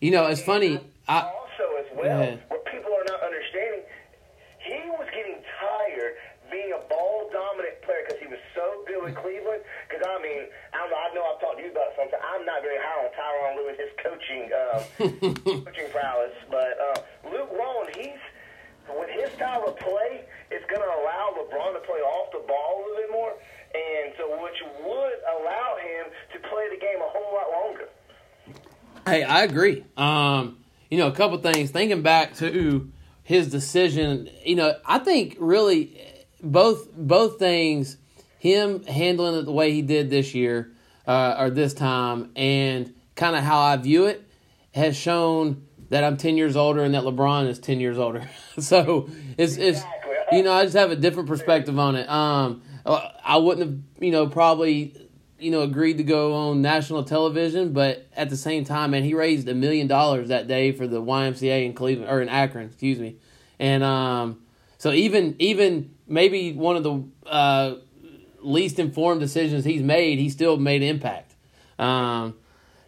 You 0.01 0.11
know, 0.13 0.27
it's 0.27 0.41
funny. 0.43 0.81
I 1.09 1.29
also, 1.29 1.67
as 1.79 1.87
well, 1.93 2.21
ahead. 2.21 2.43
what 2.49 2.65
people 2.67 2.89
are 2.95 3.05
not 3.05 3.21
understanding, 3.23 3.83
he 4.65 4.81
was 4.97 5.07
getting 5.13 5.43
tired 5.61 6.15
being 6.51 6.73
a 6.75 6.83
ball 6.91 7.31
dominant 7.31 7.79
player 7.87 8.03
because 8.09 8.19
he 8.19 8.27
was 8.27 8.41
so 8.59 8.83
good 8.87 8.99
with 9.07 9.15
Cleveland. 9.15 9.63
Because 9.87 10.03
I 10.03 10.19
mean, 10.23 10.51
I 10.75 10.83
don't 10.83 10.91
know. 10.91 10.99
I 10.99 11.09
know 11.15 11.25
I've 11.31 11.41
talked 11.41 11.59
to 11.59 11.65
you 11.65 11.71
about 11.71 11.95
something. 11.95 12.19
I'm 12.19 12.43
not 12.47 12.63
very 12.63 12.79
high 12.83 12.99
on 13.07 13.11
Tyronn 13.15 13.55
Lue 13.55 13.69
and 13.71 13.79
his 13.79 13.93
coaching 14.03 14.45
um, 14.51 14.83
coaching 15.67 15.91
prowess, 15.95 16.35
but 16.51 16.75
uh, 16.81 17.31
Luke 17.31 17.51
Walton, 17.55 17.95
he's 17.95 18.19
with 18.91 19.11
his 19.15 19.31
style 19.39 19.63
of 19.71 19.79
play, 19.79 20.27
it's 20.51 20.67
going 20.67 20.83
to 20.83 20.91
allow 20.91 21.31
LeBron 21.39 21.75
to 21.79 21.83
play 21.87 22.03
off 22.03 22.33
the 22.35 22.43
ball 22.49 22.71
a 22.75 22.81
little 22.83 22.99
bit 22.99 23.11
more, 23.15 23.33
and 23.71 24.11
so 24.19 24.27
which 24.43 24.59
would 24.83 25.19
allow 25.39 25.79
him 25.79 26.11
to 26.35 26.39
play 26.51 26.67
the 26.75 26.81
game 26.81 26.99
a 26.99 27.07
whole 27.07 27.31
lot 27.39 27.47
longer. 27.55 27.87
Hey, 29.07 29.23
I 29.41 29.45
agree. 29.45 29.83
Um, 29.97 30.59
you 30.91 30.99
know, 30.99 31.07
a 31.07 31.13
couple 31.13 31.39
things. 31.39 31.71
Thinking 31.71 32.03
back 32.03 32.35
to 32.37 32.93
his 33.23 33.51
decision, 33.51 34.29
you 34.45 34.55
know, 34.55 34.75
I 34.85 34.99
think 34.99 35.39
really 35.41 35.99
both 36.43 36.93
both 36.95 37.39
things, 37.39 37.97
him 38.39 38.85
handling 38.85 39.37
it 39.37 39.47
the 39.47 39.53
way 39.53 39.73
he 39.73 39.81
did 39.81 40.11
this 40.11 40.35
year 40.35 40.73
uh, 41.07 41.37
or 41.39 41.49
this 41.49 41.73
time, 41.73 42.33
and 42.37 42.93
kind 43.15 43.35
of 43.35 43.43
how 43.43 43.61
I 43.61 43.77
view 43.79 44.05
it, 44.05 44.29
has 44.75 44.95
shown 44.95 45.67
that 45.89 46.05
I'm 46.05 46.19
ten 46.19 46.37
years 46.37 46.55
older 46.55 46.85
and 46.85 46.93
that 46.93 47.05
LeBron 47.05 47.49
is 47.49 47.59
ten 47.59 47.81
years 47.81 47.97
older. 47.97 48.29
so 48.59 49.09
it's 49.39 49.57
it's 49.57 49.83
you 50.33 50.43
know 50.43 50.53
I 50.53 50.65
just 50.65 50.77
have 50.77 50.91
a 50.91 50.97
different 50.97 51.31
perspective 51.31 51.79
on 51.79 51.97
it. 51.97 52.07
Um, 52.11 52.61
I 52.85 53.39
wouldn't 53.39 53.67
have 53.67 54.05
you 54.05 54.11
know 54.11 54.27
probably 54.27 55.09
you 55.41 55.51
know, 55.51 55.63
agreed 55.63 55.99
to 55.99 56.03
go 56.03 56.35
on 56.35 56.63
national 56.63 57.05
television, 57.05 57.73
but 57.73 58.07
at 58.17 58.31
the 58.31 58.37
same 58.37 58.65
time, 58.65 58.93
man, 58.93 59.03
he 59.03 59.15
raised 59.15 59.49
a 59.49 59.55
million 59.55 59.87
dollars 59.87 60.29
that 60.29 60.47
day 60.47 60.73
for 60.73 60.87
the 60.87 61.01
YMCA 61.01 61.65
in 61.65 61.73
Cleveland 61.73 62.11
or 62.11 62.21
in 62.21 62.29
Akron, 62.29 62.67
excuse 62.67 62.99
me. 62.99 63.17
And 63.59 63.83
um, 63.83 64.41
so 64.79 64.93
even 64.93 65.37
even 65.39 65.95
maybe 66.07 66.53
one 66.53 66.77
of 66.77 66.83
the 66.83 67.05
uh, 67.27 67.75
least 68.41 68.79
informed 68.79 69.21
decisions 69.21 69.65
he's 69.65 69.83
made, 69.83 70.19
he 70.19 70.31
still 70.31 70.57
made 70.57 70.83
impact. 70.83 71.35
Um, 71.79 72.35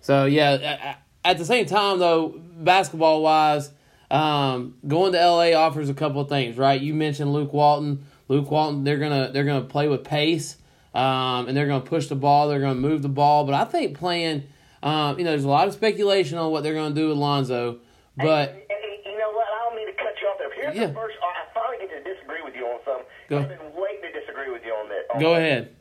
so 0.01 0.25
yeah, 0.25 0.97
at 1.25 1.38
the 1.38 1.45
same 1.45 1.67
time 1.67 1.99
though, 1.99 2.41
basketball 2.59 3.23
wise, 3.23 3.71
um, 4.11 4.77
going 4.87 5.12
to 5.12 5.19
LA 5.19 5.53
offers 5.53 5.88
a 5.88 5.95
couple 5.95 6.21
of 6.21 6.29
things, 6.29 6.57
right? 6.59 6.81
You 6.81 6.95
mentioned 6.95 7.33
Luke 7.33 7.53
Walton. 7.53 8.05
Luke 8.29 8.51
Walton, 8.51 8.85
they're 8.85 8.99
gonna 8.99 9.31
they're 9.33 9.45
gonna 9.45 9.65
play 9.65 9.88
with 9.88 10.05
pace, 10.05 10.57
um, 10.95 11.49
and 11.49 11.57
they're 11.57 11.67
gonna 11.67 11.81
push 11.85 12.07
the 12.07 12.15
ball. 12.15 12.49
They're 12.49 12.61
gonna 12.61 12.75
move 12.75 13.03
the 13.03 13.09
ball. 13.09 13.45
But 13.45 13.55
I 13.55 13.65
think 13.65 13.99
playing, 13.99 14.45
um, 14.83 15.19
you 15.19 15.25
know, 15.25 15.31
there's 15.31 15.45
a 15.45 15.49
lot 15.49 15.69
of 15.69 15.75
speculation 15.75 16.39
on 16.39 16.51
what 16.53 16.63
they're 16.63 16.75
gonna 16.75 16.95
do 16.95 17.09
with 17.09 17.19
Lonzo. 17.19 17.79
But 18.17 18.51
And, 18.51 18.59
and, 18.59 18.95
you 19.07 19.19
know 19.19 19.31
what? 19.33 19.47
I 19.49 19.65
don't 19.65 19.77
mean 19.77 19.87
to 19.89 19.97
cut 19.97 20.15
you 20.21 20.29
off 20.29 20.39
there. 20.39 20.53
Here's 20.55 20.77
Yeah. 20.77 20.87
the 20.89 20.95
first. 20.95 21.17
I 21.23 21.47
finally 21.55 21.79
get 21.87 22.05
to 22.05 22.15
disagree 22.15 22.43
with 22.43 22.55
you 22.55 22.67
on 22.67 22.79
something. 22.85 23.07
Go. 23.29 23.39
I've 23.41 23.49
been 23.49 23.73
waiting 23.75 24.03
to 24.03 24.13
disagree 24.21 24.51
with 24.51 24.65
you 24.65 24.75
on 24.75 24.89
that. 24.91 25.07
on 25.15 25.21
go 25.21 25.35
ahead. 25.35 25.75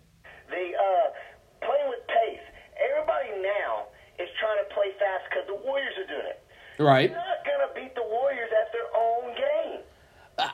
The 0.49 0.75
uh, 0.75 1.07
playing 1.65 1.89
with 1.89 2.07
pace. 2.07 2.43
Everybody 2.79 3.41
now 3.43 3.87
is 4.19 4.29
trying 4.39 4.57
to 4.63 4.67
play 4.73 4.91
fast 4.99 5.27
because 5.29 5.45
the 5.47 5.59
Warriors 5.67 5.93
are 5.99 6.07
doing 6.07 6.27
it. 6.27 6.39
Right. 6.79 7.09
You're 7.11 7.19
not 7.19 7.43
gonna 7.45 7.71
beat 7.75 7.93
the 7.95 8.03
Warriors 8.07 8.49
at 8.51 8.71
their 8.71 8.87
own 8.95 9.35
game. 9.35 9.79
Uh, 10.39 10.49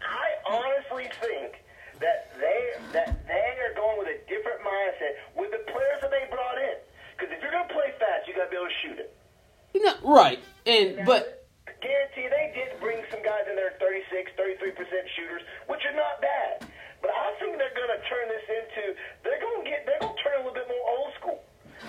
I 0.00 0.26
honestly 0.48 1.06
think 1.20 1.60
that 2.00 2.32
they 2.40 2.60
that 2.92 3.26
they 3.28 3.48
are 3.68 3.74
going 3.76 3.98
with 3.98 4.08
a 4.08 4.18
different 4.32 4.60
mindset 4.64 5.12
with 5.36 5.50
the 5.52 5.62
players 5.70 6.00
that 6.00 6.10
they 6.10 6.24
brought 6.30 6.56
in. 6.58 6.76
Because 7.16 7.30
if 7.36 7.42
you're 7.42 7.52
gonna 7.52 7.68
play 7.72 7.92
fast, 8.00 8.26
you 8.26 8.34
gotta 8.34 8.50
be 8.50 8.56
able 8.56 8.66
to 8.66 8.78
shoot 8.82 8.98
it. 8.98 9.14
You 9.74 9.84
know, 9.84 9.94
right. 10.02 10.40
And 10.66 11.04
but 11.06 11.46
guarantee 11.80 12.26
they 12.26 12.50
did 12.58 12.74
bring 12.80 12.98
some 13.10 13.22
guys 13.22 13.46
in 13.48 13.54
there 13.54 13.78
36, 13.78 14.32
33 14.36 14.70
percent 14.72 15.04
shooters, 15.14 15.42
which 15.70 15.84
are 15.86 15.94
not 15.94 16.18
bad. 16.20 16.66
But 17.00 17.12
I 17.14 17.30
think 17.38 17.54
they're 17.58 17.76
going 17.78 17.94
to 17.94 18.02
turn 18.10 18.26
this 18.26 18.42
into 18.50 18.82
they're 19.22 19.38
going 19.38 19.62
to 19.62 19.70
get 19.70 19.86
they're 19.86 20.00
going 20.02 20.16
to 20.16 20.22
turn 20.22 20.34
a 20.34 20.38
little 20.42 20.54
bit 20.58 20.66
more 20.66 20.84
old 20.98 21.14
school. 21.20 21.38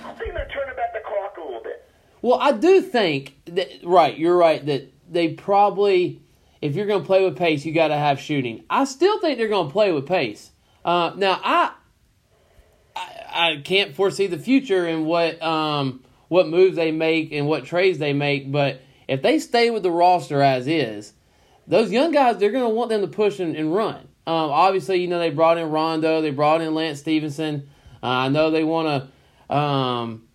I 0.05 0.13
think 0.13 0.33
they're 0.37 0.51
turning 0.53 0.75
back 0.75 0.93
the 0.93 1.01
clock 1.01 1.37
a 1.37 1.41
little 1.41 1.63
bit. 1.63 1.89
Well, 2.21 2.37
I 2.39 2.48
do 2.59 2.81
think 2.81 3.37
that 3.45 3.69
right. 3.83 4.17
You're 4.17 4.37
right 4.37 4.65
that 4.65 4.93
they 5.09 5.29
probably, 5.29 6.21
if 6.61 6.75
you're 6.75 6.85
going 6.85 7.01
to 7.01 7.05
play 7.05 7.23
with 7.23 7.37
pace, 7.37 7.65
you 7.65 7.73
got 7.73 7.87
to 7.89 7.97
have 7.97 8.19
shooting. 8.19 8.63
I 8.69 8.85
still 8.85 9.19
think 9.19 9.37
they're 9.37 9.47
going 9.47 9.67
to 9.67 9.73
play 9.73 9.91
with 9.91 10.05
pace. 10.05 10.51
Uh, 10.85 11.13
now, 11.15 11.39
I, 11.43 11.71
I 12.95 13.09
I 13.31 13.61
can't 13.63 13.95
foresee 13.95 14.27
the 14.27 14.37
future 14.37 14.85
and 14.85 15.05
what 15.05 15.41
um 15.41 16.03
what 16.27 16.47
moves 16.47 16.75
they 16.75 16.91
make 16.91 17.31
and 17.31 17.47
what 17.47 17.65
trades 17.65 17.97
they 17.97 18.13
make, 18.13 18.51
but 18.51 18.81
if 19.07 19.21
they 19.21 19.39
stay 19.39 19.71
with 19.71 19.81
the 19.83 19.91
roster 19.91 20.41
as 20.43 20.67
is, 20.67 21.13
those 21.67 21.91
young 21.91 22.11
guys 22.11 22.37
they're 22.37 22.51
going 22.51 22.63
to 22.63 22.69
want 22.69 22.89
them 22.89 23.01
to 23.01 23.07
push 23.07 23.39
and, 23.39 23.55
and 23.55 23.73
run. 23.73 24.07
Um, 24.27 24.51
obviously, 24.51 25.01
you 25.01 25.07
know 25.07 25.19
they 25.19 25.31
brought 25.31 25.57
in 25.57 25.69
Rondo, 25.69 26.21
they 26.21 26.29
brought 26.29 26.61
in 26.61 26.75
Lance 26.75 26.99
Stephenson. 26.99 27.69
Uh, 28.01 28.07
I 28.07 28.29
know 28.29 28.51
they 28.51 28.63
want 28.63 29.09
to, 29.49 29.55
um, 29.55 30.27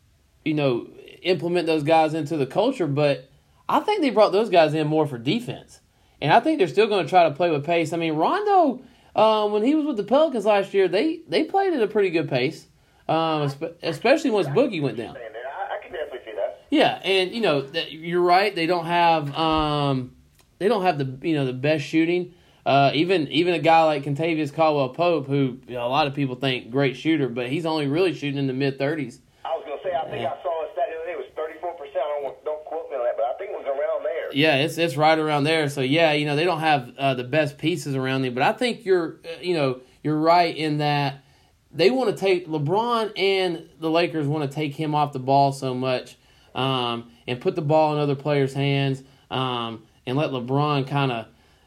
you 0.44 0.54
know, 0.54 0.88
implement 1.24 1.66
those 1.66 1.82
guys 1.82 2.14
into 2.14 2.36
the 2.36 2.46
culture, 2.46 2.86
but 2.86 3.28
I 3.68 3.80
think 3.80 4.00
they 4.00 4.10
brought 4.10 4.32
those 4.32 4.50
guys 4.50 4.74
in 4.74 4.86
more 4.86 5.06
for 5.06 5.18
defense, 5.18 5.80
and 6.20 6.32
I 6.32 6.40
think 6.40 6.58
they're 6.58 6.68
still 6.68 6.86
going 6.86 7.04
to 7.04 7.10
try 7.10 7.28
to 7.28 7.34
play 7.34 7.50
with 7.50 7.64
pace. 7.64 7.92
I 7.92 7.96
mean, 7.96 8.14
Rondo, 8.14 8.82
uh, 9.16 9.48
when 9.48 9.62
he 9.62 9.74
was 9.74 9.86
with 9.86 9.96
the 9.96 10.04
Pelicans 10.04 10.44
last 10.44 10.74
year, 10.74 10.88
they 10.88 11.20
they 11.28 11.44
played 11.44 11.72
at 11.72 11.82
a 11.82 11.88
pretty 11.88 12.10
good 12.10 12.28
pace, 12.28 12.66
um, 13.08 13.50
especially 13.82 14.30
once 14.30 14.48
Boogie 14.48 14.82
went 14.82 14.96
down. 14.96 15.16
I, 15.16 15.20
I 15.20 15.82
can 15.82 15.92
definitely 15.92 16.20
see 16.24 16.36
that. 16.36 16.62
Yeah, 16.70 17.00
and 17.02 17.32
you 17.32 17.40
know 17.40 17.62
that 17.62 17.92
you're 17.92 18.22
right. 18.22 18.54
They 18.54 18.66
don't 18.66 18.86
have 18.86 19.34
um, 19.34 20.14
they 20.58 20.68
don't 20.68 20.82
have 20.82 20.98
the 20.98 21.26
you 21.26 21.34
know 21.34 21.46
the 21.46 21.52
best 21.52 21.84
shooting. 21.84 22.34
Uh, 22.66 22.90
even 22.94 23.28
even 23.28 23.52
a 23.52 23.58
guy 23.58 23.84
like 23.84 24.04
Kentavious 24.04 24.52
Caldwell 24.52 24.88
Pope, 24.90 25.26
who 25.26 25.60
you 25.68 25.74
know, 25.74 25.86
a 25.86 25.92
lot 25.92 26.06
of 26.06 26.14
people 26.14 26.34
think 26.34 26.70
great 26.70 26.96
shooter, 26.96 27.28
but 27.28 27.48
he's 27.48 27.66
only 27.66 27.86
really 27.86 28.14
shooting 28.14 28.38
in 28.38 28.46
the 28.46 28.54
mid 28.54 28.78
thirties. 28.78 29.20
I 29.44 29.52
was 29.52 29.64
gonna 29.68 29.82
say, 29.84 29.92
I 29.92 30.08
think 30.08 30.22
yeah. 30.22 30.32
I 30.32 30.42
saw 30.42 30.64
a 30.64 30.72
stat 30.72 30.88
the 30.88 30.96
other 30.96 31.04
day. 31.04 31.12
It 31.12 31.20
was 31.20 31.28
thirty 31.36 31.60
four 31.60 31.76
percent. 31.76 32.00
I 32.00 32.24
don't 32.24 32.44
don't 32.44 32.64
quote 32.64 32.88
me 32.88 32.96
on 32.96 33.04
that, 33.04 33.20
but 33.20 33.28
I 33.28 33.36
think 33.36 33.52
it 33.52 33.58
was 33.60 33.68
around 33.68 34.00
there. 34.08 34.23
Yeah, 34.34 34.56
it's 34.56 34.78
it's 34.78 34.96
right 34.96 35.18
around 35.18 35.44
there. 35.44 35.68
So 35.68 35.80
yeah, 35.80 36.12
you 36.12 36.26
know 36.26 36.36
they 36.36 36.44
don't 36.44 36.60
have 36.60 36.92
uh, 36.98 37.14
the 37.14 37.24
best 37.24 37.58
pieces 37.58 37.94
around 37.94 38.22
them, 38.22 38.34
but 38.34 38.42
I 38.42 38.52
think 38.52 38.84
you're 38.84 39.16
uh, 39.24 39.40
you 39.40 39.54
know 39.54 39.80
you're 40.02 40.18
right 40.18 40.54
in 40.54 40.78
that 40.78 41.24
they 41.72 41.90
want 41.90 42.10
to 42.10 42.16
take 42.16 42.46
LeBron 42.46 43.12
and 43.16 43.68
the 43.80 43.90
Lakers 43.90 44.26
want 44.26 44.48
to 44.48 44.54
take 44.54 44.74
him 44.74 44.94
off 44.94 45.12
the 45.12 45.18
ball 45.18 45.52
so 45.52 45.74
much 45.74 46.16
um, 46.54 47.10
and 47.26 47.40
put 47.40 47.56
the 47.56 47.62
ball 47.62 47.94
in 47.94 47.98
other 47.98 48.14
players' 48.14 48.54
hands 48.54 49.02
um, 49.30 49.82
and 50.06 50.16
let 50.16 50.30
LeBron 50.30 50.86
kind 50.86 51.10
of 51.10 51.26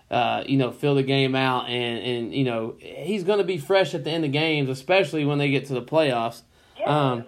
uh, 0.09 0.43
you 0.47 0.57
know, 0.57 0.71
fill 0.71 0.95
the 0.95 1.03
game 1.03 1.35
out, 1.35 1.67
and 1.67 1.99
and 1.99 2.33
you 2.33 2.45
know 2.45 2.75
he's 2.79 3.23
going 3.23 3.39
to 3.39 3.43
be 3.43 3.57
fresh 3.57 3.93
at 3.93 4.03
the 4.03 4.11
end 4.11 4.23
of 4.23 4.31
games, 4.31 4.69
especially 4.69 5.25
when 5.25 5.37
they 5.37 5.49
get 5.49 5.65
to 5.67 5.73
the 5.73 5.81
playoffs. 5.81 6.43
Yeah. 6.79 7.11
Um, 7.11 7.25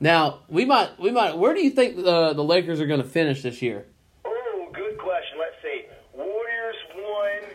now 0.00 0.40
we 0.48 0.64
might 0.64 0.98
we 0.98 1.10
might. 1.10 1.36
Where 1.36 1.52
do 1.52 1.60
you 1.60 1.70
think 1.70 1.96
the 1.96 2.32
the 2.32 2.44
Lakers 2.44 2.80
are 2.80 2.86
going 2.86 3.02
to 3.02 3.08
finish 3.08 3.42
this 3.42 3.60
year? 3.60 3.84
Oh, 4.24 4.68
good 4.72 4.96
question. 4.96 5.36
Let's 5.38 5.60
see. 5.60 5.84
Warriors 6.14 6.76
won. 6.96 7.52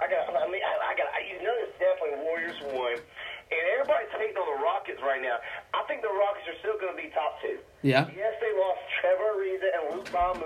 I 0.00 0.06
got. 0.06 0.30
I 0.30 0.46
mean, 0.46 0.62
I, 0.62 0.92
I 0.92 0.94
got. 0.94 1.10
You 1.26 1.42
know, 1.42 1.54
it's 1.58 1.74
definitely 1.82 2.22
Warriors 2.22 2.58
won, 2.78 2.94
and 2.94 3.62
everybody's 3.74 4.12
hating 4.14 4.36
on 4.36 4.46
the 4.54 4.62
Rockets 4.62 5.02
right 5.02 5.20
now. 5.20 5.42
I 5.74 5.82
think 5.90 6.02
the 6.02 6.14
Rockets 6.14 6.46
are 6.46 6.58
still 6.62 6.78
going 6.78 6.94
to 6.94 7.00
be 7.02 7.10
top 7.10 7.42
two. 7.42 7.58
Yeah. 7.82 8.06
Yes, 8.14 8.34
they 8.38 8.52
lost 8.54 8.82
Trevor 9.02 9.42
Ariza 9.42 9.68
and 9.74 9.84
Luc 9.98 10.06
Mbah. 10.14 10.38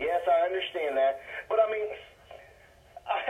Yes, 0.00 0.20
I 0.24 0.48
understand 0.48 0.96
that, 0.96 1.20
but 1.48 1.60
I 1.60 1.68
mean 1.70 1.88
I, 3.04 3.20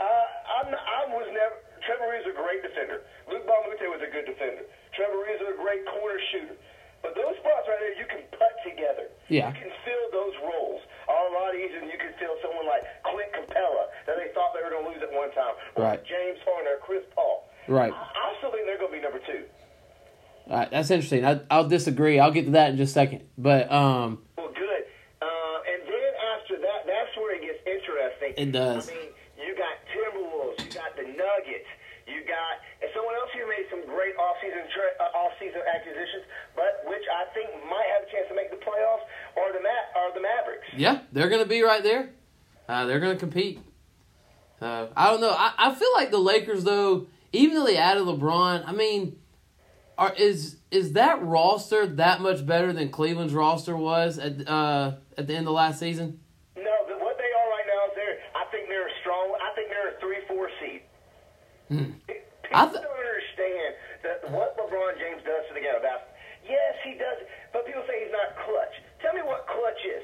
uh, 0.00 0.26
I'm, 0.60 0.68
I 0.72 1.00
was 1.12 1.28
never. 1.28 1.56
Trevor 1.84 2.12
is 2.16 2.24
a 2.28 2.36
great 2.36 2.60
defender. 2.64 3.04
Luc 3.28 3.44
Mbah 3.44 3.68
was 3.68 4.00
a 4.00 4.10
good 4.12 4.28
defender. 4.28 4.64
Trevor 4.96 5.28
is 5.28 5.40
a 5.44 5.56
great 5.56 5.84
corner 5.88 6.20
shooter. 6.32 6.56
But 7.00 7.16
those 7.16 7.32
spots 7.40 7.64
right 7.64 7.80
there, 7.80 7.96
you 7.96 8.04
can 8.04 8.20
put 8.36 8.52
together. 8.60 9.08
Yeah. 9.32 9.48
You 9.48 9.56
can 9.56 9.72
fill 9.88 10.06
those 10.12 10.36
roles 10.44 10.84
a 11.08 11.32
lot 11.32 11.56
easier 11.56 11.80
than 11.80 11.88
you 11.88 11.96
can 11.96 12.12
fill 12.20 12.36
someone 12.44 12.68
like 12.68 12.84
Clint 13.08 13.32
Capela 13.32 13.88
that 14.04 14.20
they 14.20 14.28
thought 14.36 14.52
they 14.52 14.60
were 14.60 14.68
going 14.68 14.84
to 14.84 14.90
lose 14.92 15.00
at 15.00 15.08
one 15.08 15.32
time. 15.32 15.56
Or 15.80 15.88
right. 15.88 16.00
James 16.04 16.36
Harden 16.44 16.68
or 16.68 16.76
Chris 16.84 17.04
Paul. 17.16 17.48
Right. 17.68 17.92
I, 17.92 18.04
I 18.04 18.36
still 18.36 18.52
think 18.52 18.68
they're 18.68 18.76
going 18.76 18.92
to 18.92 18.98
be 19.00 19.04
number 19.04 19.24
two. 19.24 19.48
All 20.48 20.56
right, 20.56 20.70
that's 20.70 20.90
interesting. 20.90 21.24
I, 21.24 21.40
I'll 21.50 21.68
disagree. 21.68 22.18
I'll 22.18 22.32
get 22.32 22.46
to 22.46 22.52
that 22.52 22.70
in 22.70 22.76
just 22.76 22.92
a 22.92 22.94
second. 22.94 23.22
But 23.38 23.70
um. 23.70 24.18
Well, 24.36 24.48
good. 24.52 24.82
Uh, 25.22 25.70
and 25.72 25.82
then 25.86 26.10
after 26.36 26.56
that, 26.58 26.86
that's 26.86 27.16
where 27.16 27.36
it 27.36 27.42
gets 27.42 27.60
interesting. 27.66 28.34
It 28.36 28.52
does. 28.52 28.88
I 28.88 28.94
mean, 28.94 29.10
you 29.38 29.54
got 29.56 29.78
Timberwolves, 29.92 30.58
you 30.64 30.72
got 30.72 30.96
the 30.96 31.02
Nuggets. 31.02 31.70
You 32.06 32.26
got 32.26 32.58
and 32.82 32.90
someone 32.94 33.14
else 33.14 33.30
who 33.32 33.46
made 33.46 33.66
some 33.70 33.86
great 33.86 34.16
offseason 34.16 34.66
tra- 34.74 34.98
uh, 34.98 35.14
offseason 35.22 35.62
acquisitions, 35.62 36.24
but 36.56 36.82
which 36.90 37.04
I 37.06 37.32
think 37.34 37.50
might 37.70 37.86
have 37.94 38.08
a 38.08 38.10
chance 38.10 38.26
to 38.28 38.34
make 38.34 38.50
the 38.50 38.58
playoffs 38.58 39.06
or 39.36 39.52
the 39.52 39.62
Ma- 39.62 40.00
or 40.00 40.10
the 40.14 40.20
Mavericks. 40.20 40.66
Yeah, 40.76 41.00
they're 41.12 41.28
going 41.28 41.42
to 41.42 41.48
be 41.48 41.62
right 41.62 41.82
there. 41.82 42.10
Uh, 42.68 42.86
they're 42.86 42.98
going 42.98 43.14
to 43.14 43.20
compete. 43.20 43.60
Uh, 44.60 44.88
I 44.96 45.10
don't 45.10 45.20
know. 45.20 45.30
I, 45.30 45.52
I 45.56 45.74
feel 45.74 45.92
like 45.94 46.10
the 46.10 46.18
Lakers 46.18 46.64
though, 46.64 47.06
even 47.32 47.54
though 47.54 47.64
they 47.66 47.76
added 47.76 48.02
LeBron, 48.02 48.64
I 48.66 48.72
mean, 48.72 49.16
are 50.00 50.14
is 50.16 50.56
is 50.72 50.94
that 50.96 51.20
roster 51.20 51.86
that 52.00 52.24
much 52.24 52.44
better 52.46 52.72
than 52.72 52.88
Cleveland's 52.88 53.36
roster 53.36 53.76
was 53.76 54.16
at 54.18 54.48
uh, 54.48 54.96
at 55.20 55.28
the 55.28 55.36
end 55.36 55.46
of 55.46 55.52
last 55.52 55.78
season? 55.78 56.18
No, 56.56 56.72
what 56.96 57.20
they 57.20 57.28
are 57.28 57.48
right 57.52 57.68
now 57.68 57.80
is 57.84 57.92
they're. 57.94 58.18
I 58.32 58.48
think 58.48 58.72
they're 58.72 58.88
a 58.88 58.96
strong. 59.04 59.36
I 59.36 59.52
think 59.52 59.68
they're 59.68 59.92
a 59.92 60.00
three 60.00 60.24
four 60.24 60.48
seed. 60.56 60.80
Hmm. 61.68 62.00
People 62.08 62.56
I 62.56 62.64
th- 62.66 62.80
don't 62.80 62.96
understand 62.96 63.70
that 64.02 64.18
what 64.32 64.56
LeBron 64.56 64.96
James 64.96 65.20
does 65.22 65.44
to 65.46 65.54
the 65.54 65.60
game. 65.60 65.76
About 65.76 66.16
yes, 66.48 66.80
he 66.80 66.96
does, 66.96 67.20
but 67.52 67.68
people 67.68 67.84
say 67.84 68.00
he's 68.00 68.14
not 68.16 68.40
clutch. 68.48 68.74
Tell 69.04 69.12
me 69.12 69.20
what 69.20 69.44
clutch 69.52 69.84
is. 69.84 70.02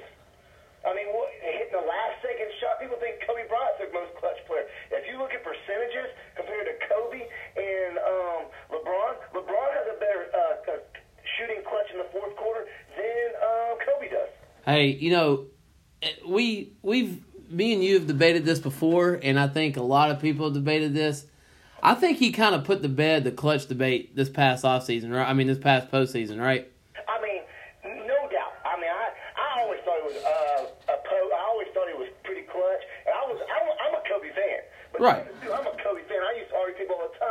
I 0.84 0.94
mean, 0.94 1.10
what, 1.10 1.26
hitting 1.42 1.74
the 1.74 1.82
last 1.82 2.22
second 2.22 2.46
shot. 2.62 2.78
People 2.78 2.94
think 3.02 3.18
Kobe 3.26 3.42
Bryant's 3.50 3.82
the 3.82 3.90
most 3.90 4.14
clutch 4.22 4.38
player. 4.46 4.70
If 4.94 5.02
you 5.10 5.18
look 5.18 5.34
at 5.34 5.42
percentages 5.42 5.58
compared 5.66 6.04
to 6.06 6.14
Kobe 6.14 6.25
and 7.66 7.98
um, 7.98 8.42
LeBron, 8.70 9.14
LeBron 9.34 9.68
has 9.74 9.86
a 9.90 9.98
better 9.98 10.30
uh, 10.34 10.72
shooting 11.38 11.62
clutch 11.68 11.90
in 11.92 11.98
the 11.98 12.06
fourth 12.12 12.36
quarter 12.36 12.66
than 12.96 13.28
uh, 13.42 13.74
Kobe 13.84 14.10
does. 14.10 14.28
Hey, 14.64 14.88
you 14.88 15.10
know, 15.10 15.46
eh, 16.02 16.10
we 16.26 16.72
we've 16.82 17.22
me 17.50 17.72
and 17.74 17.82
you 17.84 17.94
have 17.94 18.06
debated 18.06 18.44
this 18.44 18.58
before, 18.58 19.20
and 19.22 19.38
I 19.38 19.48
think 19.48 19.76
a 19.76 19.82
lot 19.82 20.10
of 20.10 20.20
people 20.20 20.46
have 20.46 20.54
debated 20.54 20.94
this. 20.94 21.26
I 21.82 21.94
think 21.94 22.18
he 22.18 22.32
kind 22.32 22.54
of 22.54 22.64
put 22.64 22.82
the 22.82 22.88
bed 22.88 23.24
the 23.24 23.30
clutch 23.30 23.66
debate 23.66 24.16
this 24.16 24.28
past 24.28 24.64
offseason, 24.64 25.14
right? 25.14 25.28
I 25.28 25.32
mean, 25.34 25.46
this 25.46 25.58
past 25.58 25.90
postseason, 25.90 26.40
right? 26.40 26.66
I 27.06 27.22
mean, 27.22 27.42
no 27.84 28.18
doubt. 28.26 28.58
I 28.64 28.74
mean, 28.80 28.90
I, 28.90 29.06
I 29.38 29.62
always 29.62 29.80
thought 29.84 29.98
it 29.98 30.06
was 30.06 30.18
uh, 30.24 30.94
a 30.94 30.96
po- 31.06 31.30
I 31.30 31.42
always 31.50 31.68
thought 31.74 31.88
it 31.88 31.98
was 31.98 32.08
pretty 32.24 32.42
clutch, 32.42 32.82
and 33.06 33.14
I 33.14 33.22
was 33.30 33.38
I'm, 33.38 33.66
I'm 33.86 33.94
a 33.94 34.02
Kobe 34.08 34.34
fan. 34.34 34.60
But 34.92 35.00
right. 35.00 35.42
Dude, 35.42 35.52
I'm 35.52 35.66
a 35.66 35.76
Kobe 35.78 36.02
fan. 36.08 36.18
I 36.22 36.34
used 36.38 36.50
to 36.50 36.56
argue 36.56 36.74
people 36.74 36.96
all 36.96 37.06
the 37.06 37.18
time. 37.18 37.26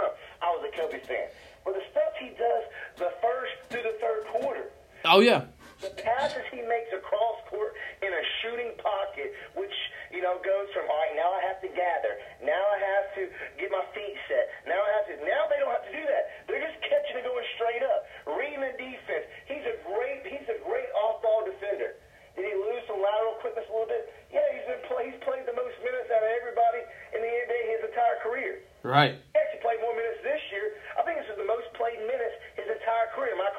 Fan. 1.03 1.27
But 1.65 1.75
the 1.75 1.83
stuff 1.91 2.13
he 2.21 2.29
does 2.37 2.63
the 2.97 3.11
first 3.19 3.53
through 3.69 3.83
the 3.83 3.97
third 3.99 4.23
quarter. 4.31 4.71
Oh 5.03 5.19
yeah. 5.19 5.45
The 5.83 5.91
passes 6.01 6.41
he 6.55 6.63
makes 6.63 6.89
across 6.95 7.37
court 7.51 7.75
in 7.99 8.09
a 8.09 8.23
shooting 8.41 8.73
pocket, 8.79 9.35
which 9.59 9.75
you 10.09 10.23
know 10.23 10.39
goes 10.39 10.71
from 10.71 10.87
all 10.87 10.97
right. 10.97 11.13
Now 11.19 11.29
I 11.35 11.41
have 11.45 11.59
to 11.61 11.69
gather. 11.69 12.13
Now 12.41 12.57
I 12.57 12.77
have 12.79 13.07
to 13.19 13.23
get 13.59 13.69
my 13.69 13.83
feet 13.91 14.15
set. 14.25 14.49
Now 14.65 14.79
I 14.79 14.89
have 14.97 15.05
to. 15.11 15.15
Now 15.27 15.45
they 15.51 15.59
don't 15.59 15.73
have 15.75 15.85
to 15.85 15.93
do 15.93 16.05
that. 16.07 16.47
They're 16.47 16.63
just 16.63 16.79
catching 16.79 17.19
and 17.19 17.27
going 17.27 17.45
straight 17.59 17.83
up, 17.83 18.07
reading 18.39 18.63
the 18.63 18.73
defense. 18.79 19.25
He's 19.45 19.65
a 19.67 19.75
great. 19.83 20.25
He's 20.25 20.47
a 20.47 20.57
great 20.63 20.89
off-ball 20.95 21.43
defender. 21.43 21.99
Did 22.33 22.51
he 22.51 22.55
lose 22.55 22.83
some 22.87 22.99
lateral 22.99 23.39
quickness 23.39 23.63
a 23.67 23.71
little 23.71 23.87
bit? 23.87 24.11
Yeah, 24.27 24.43
he's 24.51 24.67
been 24.67 24.83
play, 24.91 25.07
he's 25.07 25.21
played 25.23 25.47
the 25.47 25.55
most 25.55 25.75
minutes 25.79 26.11
out 26.11 26.19
of 26.19 26.31
everybody 26.35 26.83
in 27.15 27.23
the 27.23 27.31
NBA 27.31 27.61
his 27.79 27.81
entire 27.87 28.19
career. 28.19 28.59
Right. 28.83 29.15
He 29.15 29.39
actually 29.39 29.63
played 29.63 29.79
more 29.79 29.95
minutes 29.95 30.19
this 30.19 30.43
year. 30.51 30.75
I 30.99 31.07
think 31.07 31.23
this 31.23 31.31
is 31.31 31.39
the 31.39 31.47
most 31.47 31.71
played 31.79 31.95
minutes 32.03 32.35
his 32.59 32.67
entire 32.67 33.07
career. 33.15 33.39
Am 33.39 33.39
I 33.39 33.49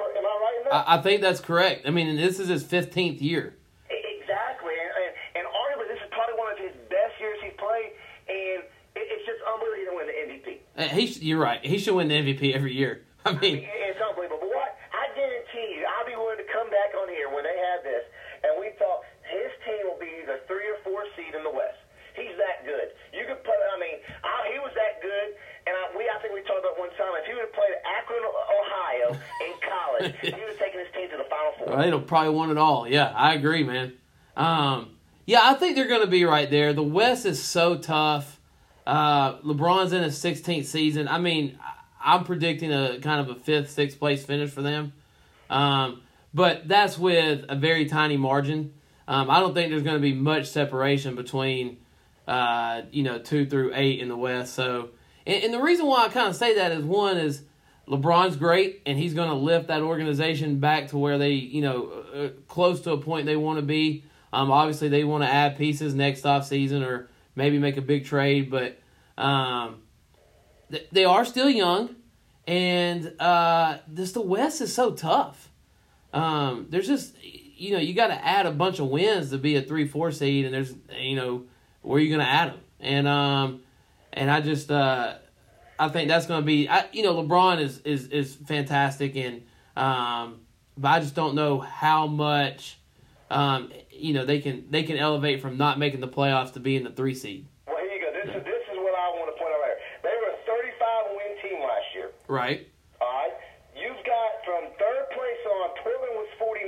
am 0.56 0.56
I 0.67 0.77
right 0.77 0.81
in 0.81 0.87
that? 0.87 0.91
I, 0.91 1.03
think 1.03 1.21
that's 1.21 1.41
correct. 1.41 1.87
I 1.87 1.91
mean, 1.91 2.17
this 2.17 2.39
is 2.39 2.49
his 2.49 2.63
fifteenth 2.65 3.23
year. 3.23 3.55
Exactly, 3.89 4.75
and, 4.75 4.93
and, 4.99 5.13
and 5.39 5.45
arguably 5.47 5.89
this 5.89 6.03
is 6.03 6.11
probably 6.11 6.35
one 6.35 6.53
of 6.53 6.59
his 6.59 6.75
best 6.91 7.15
years 7.21 7.39
he's 7.43 7.57
played, 7.59 7.95
and 8.27 8.67
it, 8.99 9.05
it's 9.07 9.27
just 9.27 9.41
unbelievable 9.47 9.79
he 9.79 9.83
didn't 9.87 9.97
win 9.97 10.09
the 10.11 10.19
MVP. 10.27 10.49
He, 10.91 11.05
you're 11.27 11.41
right. 11.41 11.63
He 11.65 11.79
should 11.79 11.95
win 11.95 12.09
the 12.09 12.19
MVP 12.19 12.55
every 12.55 12.75
year. 12.75 13.07
I 13.27 13.33
mean, 13.39 13.39
I 13.39 13.67
mean 13.67 13.87
it's 13.91 14.03
unbelievable. 14.03 14.43
But 14.43 14.51
what 14.51 14.71
I 14.91 15.07
guarantee 15.15 15.79
you, 15.79 15.87
I'll 15.87 16.07
be 16.07 16.17
willing 16.19 16.43
to 16.43 16.49
come 16.51 16.69
back 16.69 16.95
on 16.99 17.09
here 17.09 17.31
when 17.31 17.45
they 17.47 17.57
have 17.73 17.87
this, 17.87 18.05
and 18.43 18.59
we 18.59 18.75
thought 18.79 19.07
his 19.23 19.51
team 19.63 19.87
will 19.87 20.01
be 20.01 20.27
the 20.27 20.43
three 20.47 20.67
or 20.67 20.79
four 20.83 21.07
seed 21.15 21.35
in 21.35 21.43
the 21.43 21.53
West. 21.53 21.79
He's 22.15 22.33
that 22.41 22.65
good. 22.65 22.97
You 23.13 23.29
could 23.29 23.45
put. 23.45 23.55
I 23.55 23.77
mean, 23.77 24.01
I, 24.25 24.49
he 24.51 24.59
was 24.59 24.73
that 24.73 25.05
good. 25.05 25.37
And 25.67 25.75
I, 25.75 25.91
we, 25.99 26.07
I 26.07 26.17
think 26.23 26.31
we 26.31 26.47
talked 26.47 26.63
about 26.63 26.79
one 26.79 26.95
time. 26.95 27.11
If 27.19 27.27
he 27.27 27.35
would 27.35 27.51
have 27.51 27.57
played 27.59 27.75
at 27.75 27.83
Akron, 27.83 28.23
Ohio, 28.23 29.19
in 29.19 29.55
college, 29.67 30.15
he 30.23 30.31
would 30.31 30.55
have 30.55 30.63
taken 30.63 30.79
his 30.79 30.89
team 30.95 31.11
to 31.85 31.91
the 31.91 31.97
Final 31.97 31.99
Four. 31.99 31.99
Well, 31.99 31.99
they'd 31.99 31.99
have 31.99 32.07
probably 32.07 32.35
won 32.35 32.51
it 32.51 32.59
all. 32.59 32.89
Yeah, 32.89 33.13
I 33.15 33.35
agree, 33.35 33.65
man. 33.65 33.93
Um, 34.37 34.91
yeah, 35.27 35.41
I 35.43 35.55
think 35.55 35.77
they're 35.77 35.89
going 35.89 36.03
to 36.03 36.07
be 36.07 36.25
right 36.25 36.51
there. 36.51 36.73
The 36.73 36.83
West 36.83 37.27
is 37.27 37.43
so 37.43 37.77
tough. 37.77 38.41
Uh, 38.87 39.39
LeBron's 39.39 39.93
in 39.93 40.03
his 40.03 40.17
16th 40.17 40.67
season. 40.67 41.09
I 41.09 41.19
mean, 41.19 41.59
I'm 42.01 42.25
predicting 42.25 42.73
a 42.73 43.01
kind 43.01 43.21
of 43.21 43.37
a 43.37 43.41
fifth, 43.41 43.71
sixth 43.71 43.99
place 43.99 44.25
finish 44.25 44.51
for 44.51 44.63
them. 44.63 44.93
Um, 45.51 46.03
but 46.33 46.69
that's 46.69 46.97
with 46.99 47.45
a 47.49 47.57
very 47.57 47.87
tiny 47.87 48.17
margin. 48.17 48.75
Um, 49.09 49.31
I 49.31 49.41
don't 49.41 49.55
think 49.55 49.71
there's 49.71 49.83
going 49.83 49.97
to 49.97 50.03
be 50.03 50.15
much 50.15 50.49
separation 50.49 51.17
between, 51.17 51.79
uh, 52.29 52.83
you 52.93 53.03
know, 53.03 53.19
two 53.19 53.47
through 53.47 53.73
eight 53.75 54.01
in 54.01 54.09
the 54.09 54.17
West. 54.17 54.55
So, 54.55 54.91
and, 55.27 55.45
and 55.45 55.55
the 55.55 55.61
reason 55.61 55.87
why 55.87 56.05
I 56.05 56.09
kind 56.09 56.29
of 56.29 56.37
say 56.37 56.55
that 56.57 56.73
is 56.73 56.85
one 56.85 57.17
is 57.17 57.43
LeBron's 57.89 58.37
great, 58.37 58.83
and 58.85 58.99
he's 58.99 59.15
going 59.15 59.29
to 59.29 59.35
lift 59.35 59.69
that 59.69 59.83
organization 59.83 60.59
back 60.59 60.89
to 60.89 60.99
where 60.99 61.19
they, 61.19 61.33
you 61.33 61.63
know, 61.63 61.91
uh, 62.15 62.29
close 62.49 62.81
to 62.83 62.93
a 62.93 62.99
point 62.99 63.27
they 63.27 63.37
want 63.37 63.59
to 63.59 63.65
be. 63.65 64.05
Um, 64.33 64.51
obviously, 64.51 64.89
they 64.89 65.05
want 65.05 65.23
to 65.23 65.33
add 65.33 65.57
pieces 65.57 65.95
next 65.95 66.27
off 66.27 66.47
season 66.47 66.83
or 66.83 67.09
maybe 67.37 67.59
make 67.59 67.77
a 67.77 67.83
big 67.83 68.05
trade, 68.05 68.51
but 68.51 68.79
um, 69.17 69.83
th- 70.71 70.89
they 70.91 71.05
are 71.05 71.25
still 71.25 71.49
young, 71.49 71.95
and 72.47 73.15
uh, 73.21 73.79
this 73.87 74.13
the 74.13 74.21
West 74.21 74.61
is 74.61 74.75
so 74.75 74.93
tough. 74.93 75.51
Um, 76.13 76.67
there's 76.71 76.87
just 76.87 77.15
you 77.23 77.73
know 77.73 77.79
you 77.79 77.95
got 77.95 78.09
to 78.09 78.25
add 78.27 78.47
a 78.47 78.51
bunch 78.51 78.79
of 78.81 78.89
wins 78.89 79.31
to 79.31 79.39
be 79.39 79.57
a 79.57 79.63
three 79.63 79.87
four 79.87 80.11
seed, 80.11 80.45
and 80.45 80.53
there's 80.53 80.75
you 80.99 81.17
know 81.17 81.45
where 81.83 81.99
are 81.99 82.01
you 82.01 82.09
going 82.09 82.27
to 82.27 82.31
add 82.31 82.49
them? 82.49 82.61
And 82.81 83.07
um, 83.07 83.61
and 84.13 84.31
I 84.31 84.41
just 84.41 84.71
uh, 84.71 85.15
I 85.79 85.89
think 85.89 86.09
that's 86.09 86.27
going 86.27 86.41
to 86.41 86.47
be 86.47 86.69
I 86.69 86.87
you 86.93 87.03
know 87.03 87.15
LeBron 87.23 87.61
is 87.61 87.79
is 87.81 88.09
is 88.09 88.35
fantastic, 88.35 89.17
and 89.17 89.43
um, 89.77 90.41
but 90.77 90.89
I 90.89 91.01
just 91.01 91.15
don't 91.15 91.35
know 91.35 91.61
how 91.61 92.07
much 92.07 92.79
um 93.31 93.73
you 93.91 94.15
know 94.15 94.25
they 94.25 94.41
can 94.41 94.71
they 94.71 94.83
can 94.85 94.97
elevate 94.97 95.43
from 95.43 95.59
not 95.59 95.79
making 95.79 96.01
the 96.01 96.09
playoffs 96.09 96.53
to 96.55 96.61
being 96.61 96.85
the 96.85 96.91
three 96.91 97.15
seed. 97.15 97.47
Well, 97.67 97.77
here 97.79 97.93
you 97.93 98.01
go. 98.01 98.13
This 98.13 98.31
is 98.31 98.45
this 98.45 98.65
is 98.73 98.77
what 98.79 98.95
I 98.95 99.11
want 99.19 99.29
to 99.33 99.37
point 99.37 99.53
out 99.53 99.61
right 99.61 99.77
here. 99.77 100.07
They 100.07 100.15
were 100.17 100.31
a 100.33 100.39
35 100.47 101.13
win 101.13 101.33
team 101.43 101.59
last 101.61 101.89
year. 101.93 102.09
Right. 102.29 102.69
All 103.01 103.13
right. 103.13 103.35
You've 103.77 104.01
got 104.09 104.31
from 104.49 104.73
third 104.81 105.05
place 105.13 105.43
on. 105.61 105.77
Portland 105.85 106.17
was 106.17 106.31
49. 106.41 106.65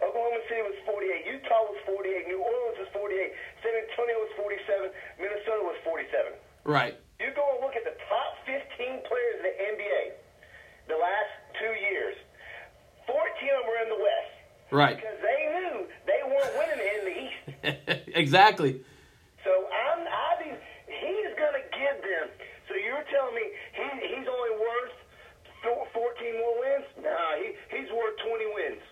Oklahoma 0.00 0.40
City 0.48 0.64
was 0.64 0.78
48. 0.88 1.28
Utah 1.28 1.68
was 1.68 1.76
48. 1.84 2.32
New 2.32 2.40
Orleans 2.40 2.80
was 2.80 2.88
48. 2.96 3.12
San 3.60 3.76
Antonio 3.76 4.16
was 4.24 4.32
47. 4.40 4.88
Minnesota 5.20 5.62
was 5.68 5.76
47. 5.84 6.32
Right. 6.64 6.96
You 7.20 7.28
go 7.36 7.44
and 7.56 7.60
look 7.60 7.76
at 7.76 7.84
the 7.84 7.96
top 8.08 8.40
15 8.48 8.56
players 9.08 9.36
in 9.40 9.44
the 9.46 9.56
NBA 9.76 10.02
the 10.88 10.98
last 11.00 11.32
two 11.60 11.72
years. 11.92 12.16
14 13.04 13.14
of 13.16 13.28
them 13.28 13.64
were 13.68 13.80
in 13.84 13.90
the 13.92 14.00
West 14.00 14.32
Right. 14.76 14.96
because 14.96 15.18
they 15.22 15.40
knew 15.58 15.86
they 16.06 16.20
weren't 16.28 16.54
winning 16.58 16.86
in 16.86 17.04
the 17.08 17.14
East. 17.24 18.08
exactly. 18.14 18.80
So 19.44 19.50
I'm, 19.50 20.06
I 20.06 20.42
think 20.42 20.58
he's 20.86 21.32
going 21.38 21.54
to 21.54 21.64
give 21.72 22.02
them. 22.02 22.28
So 22.68 22.74
you're 22.74 23.04
telling 23.10 23.34
me 23.34 23.42
he, 23.72 24.08
he's 24.16 24.26
only 24.28 24.50
worth 24.60 24.92
four- 25.62 25.86
14 25.94 26.32
more 26.38 26.60
wins? 26.60 26.84
Nah, 27.02 27.10
he, 27.38 27.76
he's 27.76 27.90
worth 27.90 28.16
20 28.28 28.44
wins. 28.54 28.82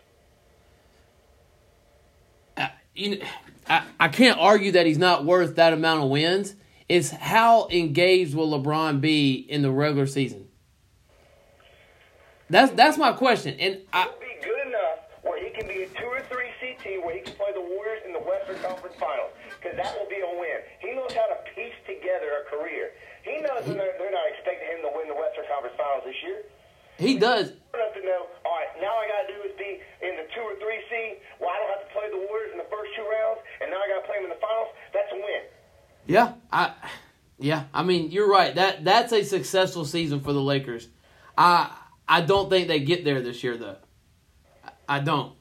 I- 2.57 2.71
you 2.95 3.19
know, 3.19 3.27
I, 3.69 3.85
I 4.01 4.09
can't 4.09 4.39
argue 4.39 4.73
that 4.73 4.87
he's 4.87 4.99
not 4.99 5.25
worth 5.25 5.57
that 5.57 5.73
amount 5.73 6.05
of 6.05 6.11
wins. 6.11 6.55
It's 6.89 7.11
how 7.11 7.69
engaged 7.71 8.35
will 8.35 8.51
LeBron 8.61 9.01
be 9.01 9.35
in 9.35 9.63
the 9.63 9.71
regular 9.71 10.07
season? 10.07 10.49
That's 12.51 12.73
that's 12.73 12.99
my 12.99 13.13
question. 13.13 13.59
And 13.59 13.81
I 13.93 14.03
He'll 14.03 14.13
be 14.21 14.27
good 14.45 14.67
enough 14.69 14.99
where 15.23 15.43
he 15.43 15.51
can 15.51 15.67
be 15.67 15.85
a 15.85 15.89
two 15.89 16.05
or 16.05 16.21
three 16.31 16.49
seed 16.61 16.79
team 16.81 17.03
where 17.05 17.15
he 17.15 17.23
can 17.23 17.33
play 17.35 17.53
the 17.55 17.61
Warriors 17.63 18.03
in 18.07 18.13
the 18.13 18.19
Western 18.55 18.71
Conference 18.71 18.97
Finals 19.03 19.33
because 19.59 19.75
that 19.77 19.91
will 19.99 20.07
be 20.07 20.21
a 20.23 20.33
win. 20.39 20.59
He 20.79 20.95
knows 20.95 21.11
how 21.13 21.27
to 21.27 21.39
piece 21.55 21.75
together 21.87 22.31
a 22.39 22.45
career. 22.47 22.95
He 23.27 23.43
knows 23.43 23.67
they're, 23.67 23.99
they're 23.99 24.15
not 24.15 24.27
expecting 24.31 24.69
him 24.71 24.87
to 24.87 24.91
win 24.95 25.09
the 25.11 25.19
Western 25.19 25.45
Conference 25.51 25.75
Finals 25.75 26.05
this 26.07 26.21
year. 26.23 26.41
he 26.99 27.19
does. 27.19 27.51
enough 27.75 27.95
to 27.99 28.03
know, 28.05 28.31
all 28.47 28.55
right, 28.55 28.71
now 28.79 28.95
I 28.95 29.05
got 29.11 29.27
to 29.27 29.29
do 29.35 29.39
is 29.49 29.55
be 29.59 29.81
in 30.07 30.15
the 30.21 30.27
two 30.31 30.45
or 30.45 30.55
three 30.63 30.79
seed. 30.87 31.19
Well, 31.41 31.51
I 31.51 31.57
don't 31.59 31.71
have 31.75 31.85
to 31.89 31.93
play 31.97 32.07
the 32.15 32.23
Warriors 32.29 32.53
in 32.55 32.59
the 32.59 32.71
first 32.71 32.95
two 32.95 33.03
rounds, 33.03 33.41
and 33.59 33.71
now 33.75 33.81
I 33.81 33.87
got 33.91 33.99
to 34.05 34.07
play 34.07 34.17
them 34.23 34.31
in 34.31 34.33
the 34.37 34.43
finals. 34.43 34.71
That's 34.93 35.11
a 35.11 35.19
win. 35.19 35.43
Yeah, 36.07 36.39
I 36.53 36.73
yeah, 37.39 37.65
I 37.73 37.83
mean, 37.83 38.11
you're 38.13 38.29
right. 38.29 38.55
That 38.55 38.85
that's 38.85 39.13
a 39.13 39.25
successful 39.25 39.85
season 39.85 40.21
for 40.21 40.33
the 40.33 40.43
Lakers. 40.43 40.89
I 41.37 41.73
I 42.07 42.21
don't 42.21 42.51
think 42.51 42.69
they 42.69 42.81
get 42.81 43.05
there 43.05 43.23
this 43.23 43.43
year 43.43 43.57
though. 43.57 43.79
I 44.87 45.01
don't. 45.01 45.33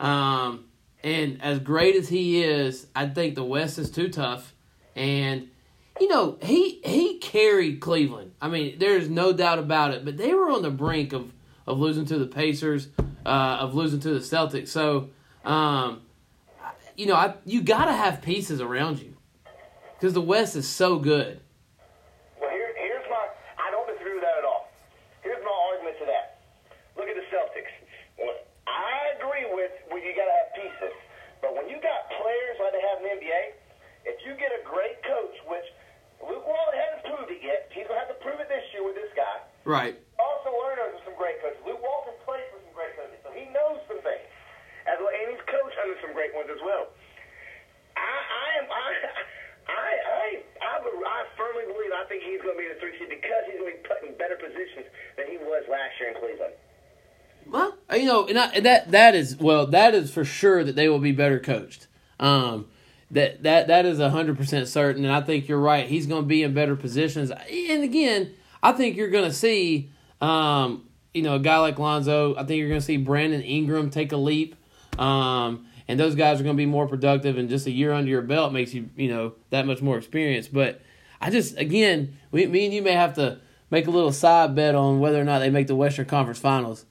Um 0.00 0.65
and 1.06 1.42
as 1.42 1.58
great 1.60 1.96
as 1.96 2.08
he 2.08 2.42
is, 2.42 2.86
I 2.94 3.06
think 3.06 3.34
the 3.34 3.44
West 3.44 3.78
is 3.78 3.90
too 3.90 4.08
tough 4.08 4.54
and 4.94 5.48
you 6.00 6.08
know, 6.08 6.36
he 6.42 6.80
he 6.84 7.18
carried 7.18 7.80
Cleveland. 7.80 8.32
I 8.40 8.48
mean, 8.48 8.78
there's 8.78 9.08
no 9.08 9.32
doubt 9.32 9.58
about 9.58 9.92
it, 9.92 10.04
but 10.04 10.18
they 10.18 10.34
were 10.34 10.50
on 10.50 10.62
the 10.62 10.70
brink 10.70 11.12
of 11.12 11.32
of 11.66 11.78
losing 11.78 12.04
to 12.06 12.18
the 12.18 12.26
Pacers, 12.26 12.88
uh, 13.24 13.58
of 13.60 13.74
losing 13.74 14.00
to 14.00 14.10
the 14.10 14.20
Celtics. 14.20 14.68
So, 14.68 15.08
um 15.44 16.02
you 16.96 17.04
know, 17.04 17.14
I, 17.14 17.36
you 17.44 17.60
got 17.60 17.86
to 17.86 17.92
have 17.92 18.24
pieces 18.24 18.60
around 18.60 18.98
you 18.98 19.12
because 20.00 20.16
the 20.16 20.24
West 20.24 20.56
is 20.56 20.66
so 20.66 20.98
good. 20.98 21.40
Well, 22.40 22.48
here, 22.48 22.72
here's 22.72 23.04
my. 23.12 23.20
I 23.60 23.68
don't 23.68 23.84
disagree 23.84 24.16
with 24.16 24.24
that 24.24 24.40
at 24.40 24.46
all. 24.48 24.72
Here's 25.20 25.44
my 25.44 25.52
argument 25.52 26.00
to 26.00 26.06
that. 26.08 26.40
Look 26.96 27.08
at 27.12 27.16
the 27.16 27.28
Celtics. 27.28 27.72
Well, 28.16 28.32
I 28.64 29.12
agree 29.20 29.44
with 29.52 29.72
well, 29.92 30.00
you 30.00 30.16
got 30.16 30.24
to 30.24 30.36
have 30.40 30.50
pieces, 30.56 30.96
but 31.44 31.52
when 31.52 31.68
you 31.68 31.76
got 31.84 32.08
players 32.16 32.56
like 32.64 32.72
they 32.72 32.84
have 32.84 32.96
in 33.04 33.04
the 33.04 33.12
NBA, 33.20 33.42
if 34.08 34.16
you 34.24 34.32
get 34.40 34.56
a 34.56 34.64
great 34.64 34.96
coach, 35.04 35.36
which 35.52 35.68
Luke 36.24 36.48
Walton 36.48 36.80
hasn't 36.80 37.04
proved 37.12 37.28
it 37.28 37.44
yet, 37.44 37.68
he's 37.76 37.84
gonna 37.84 38.00
have 38.00 38.08
to 38.08 38.20
prove 38.24 38.40
it 38.40 38.48
this 38.48 38.64
year 38.72 38.80
with 38.80 38.96
this 38.96 39.12
guy. 39.12 39.36
Right. 39.66 39.98
also 40.14 40.54
learned 40.62 40.78
under 40.78 41.02
some 41.02 41.18
great 41.18 41.42
coaches. 41.42 41.58
Luke 41.66 41.82
Walton 41.82 42.14
played 42.22 42.46
for 42.54 42.62
some 42.62 42.70
great 42.70 42.94
coaches, 42.94 43.18
so 43.26 43.34
he 43.34 43.50
knows 43.50 43.82
some 43.90 43.98
things. 44.06 44.22
As 44.86 44.94
well, 45.02 45.10
and 45.10 45.34
he's 45.34 45.42
coached 45.50 45.74
under 45.82 45.98
some 45.98 46.14
great 46.14 46.30
ones 46.30 46.46
as 46.46 46.62
well. 46.62 46.94
I, 47.98 48.06
I 48.06 48.46
am, 48.62 48.66
I, 48.70 48.88
I, 49.66 49.88
I, 50.06 50.26
I, 50.62 50.74
I 50.86 51.18
firmly 51.34 51.66
believe 51.66 51.90
I 51.90 52.06
think 52.06 52.22
he's 52.22 52.38
going 52.46 52.54
to 52.54 52.60
be 52.62 52.70
in 52.70 52.78
the 52.78 52.80
three 52.80 52.94
seed 52.94 53.10
because 53.10 53.42
he's 53.50 53.58
going 53.58 53.74
to 53.74 53.82
be 53.82 53.84
put 53.90 54.06
in 54.06 54.14
better 54.14 54.38
positions 54.38 54.86
than 55.18 55.26
he 55.26 55.42
was 55.42 55.66
last 55.66 55.98
year 55.98 56.14
in 56.14 56.16
Cleveland. 56.22 56.54
Well, 57.50 57.74
you 57.90 58.06
know, 58.06 58.26
and, 58.30 58.38
I, 58.38 58.46
and 58.54 58.66
that 58.66 58.90
that 58.90 59.14
is 59.14 59.36
well, 59.36 59.66
that 59.66 59.94
is 59.94 60.10
for 60.10 60.24
sure 60.24 60.62
that 60.62 60.74
they 60.74 60.88
will 60.88 60.98
be 60.98 61.12
better 61.12 61.38
coached. 61.38 61.86
Um, 62.18 62.66
that 63.10 63.42
that 63.42 63.66
that 63.66 63.86
is 63.86 63.98
hundred 63.98 64.36
percent 64.36 64.68
certain, 64.68 65.04
and 65.04 65.12
I 65.12 65.20
think 65.20 65.48
you're 65.48 65.58
right. 65.58 65.86
He's 65.86 66.06
going 66.06 66.22
to 66.22 66.26
be 66.28 66.42
in 66.42 66.54
better 66.54 66.74
positions. 66.74 67.30
And 67.30 67.82
again, 67.82 68.34
I 68.66 68.72
think 68.72 68.96
you're 68.96 69.10
going 69.10 69.30
to 69.30 69.32
see, 69.32 69.92
um, 70.20 70.88
you 71.14 71.22
know, 71.22 71.36
a 71.36 71.38
guy 71.38 71.58
like 71.58 71.78
Lonzo. 71.78 72.34
I 72.34 72.42
think 72.42 72.58
you're 72.58 72.68
going 72.68 72.80
to 72.80 72.84
see 72.84 72.96
Brandon 72.96 73.40
Ingram 73.40 73.90
take 73.90 74.10
a 74.10 74.16
leap. 74.16 74.56
Um, 74.98 75.66
and 75.86 76.00
those 76.00 76.16
guys 76.16 76.40
are 76.40 76.42
going 76.42 76.56
to 76.56 76.60
be 76.60 76.66
more 76.66 76.88
productive, 76.88 77.38
and 77.38 77.48
just 77.48 77.68
a 77.68 77.70
year 77.70 77.92
under 77.92 78.10
your 78.10 78.22
belt 78.22 78.52
makes 78.52 78.74
you, 78.74 78.90
you 78.96 79.08
know, 79.08 79.34
that 79.50 79.68
much 79.68 79.82
more 79.82 79.96
experience. 79.96 80.48
But 80.48 80.80
I 81.20 81.30
just, 81.30 81.56
again, 81.56 82.16
we, 82.32 82.46
me 82.46 82.64
and 82.64 82.74
you 82.74 82.82
may 82.82 82.94
have 82.94 83.14
to 83.14 83.38
make 83.70 83.86
a 83.86 83.90
little 83.92 84.10
side 84.10 84.56
bet 84.56 84.74
on 84.74 84.98
whether 84.98 85.20
or 85.20 85.24
not 85.24 85.38
they 85.38 85.50
make 85.50 85.68
the 85.68 85.76
Western 85.76 86.06
Conference 86.06 86.40
Finals. 86.40 86.86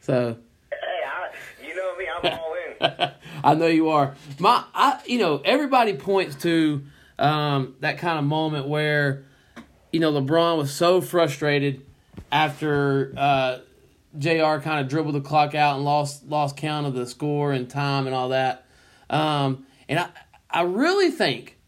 So 0.00 0.36
Hey, 0.72 0.76
I, 1.06 1.30
you 1.64 1.76
know 1.76 1.96
me, 1.96 2.06
I'm 2.08 2.38
all 2.40 2.56
in. 3.04 3.10
I 3.44 3.54
know 3.54 3.68
you 3.68 3.90
are. 3.90 4.16
My, 4.40 4.64
I, 4.74 5.00
you 5.06 5.20
know, 5.20 5.40
everybody 5.44 5.94
points 5.94 6.34
to 6.42 6.82
um, 7.20 7.76
that 7.78 7.98
kind 7.98 8.18
of 8.18 8.24
moment 8.24 8.66
where, 8.66 9.26
you 9.92 10.00
know, 10.00 10.12
LeBron 10.12 10.56
was 10.56 10.72
so 10.72 11.00
frustrated 11.00 11.84
after 12.30 13.12
uh, 13.16 13.58
J.R. 14.18 14.60
kind 14.60 14.80
of 14.80 14.88
dribbled 14.88 15.14
the 15.14 15.20
clock 15.20 15.54
out 15.54 15.76
and 15.76 15.84
lost 15.84 16.26
lost 16.26 16.56
count 16.56 16.86
of 16.86 16.94
the 16.94 17.06
score 17.06 17.52
and 17.52 17.68
time 17.68 18.06
and 18.06 18.14
all 18.14 18.30
that. 18.30 18.66
Um, 19.08 19.66
and 19.88 19.98
I, 19.98 20.08
I 20.50 20.62
really 20.62 21.10
think 21.10 21.58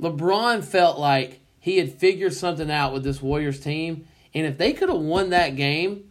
LeBron 0.00 0.64
felt 0.64 0.98
like 0.98 1.40
he 1.58 1.78
had 1.78 1.92
figured 1.92 2.32
something 2.32 2.70
out 2.70 2.92
with 2.92 3.02
this 3.02 3.20
Warriors 3.20 3.60
team, 3.60 4.06
and 4.34 4.46
if 4.46 4.58
they 4.58 4.72
could 4.72 4.88
have 4.88 5.00
won 5.00 5.30
that 5.30 5.56
game, 5.56 6.10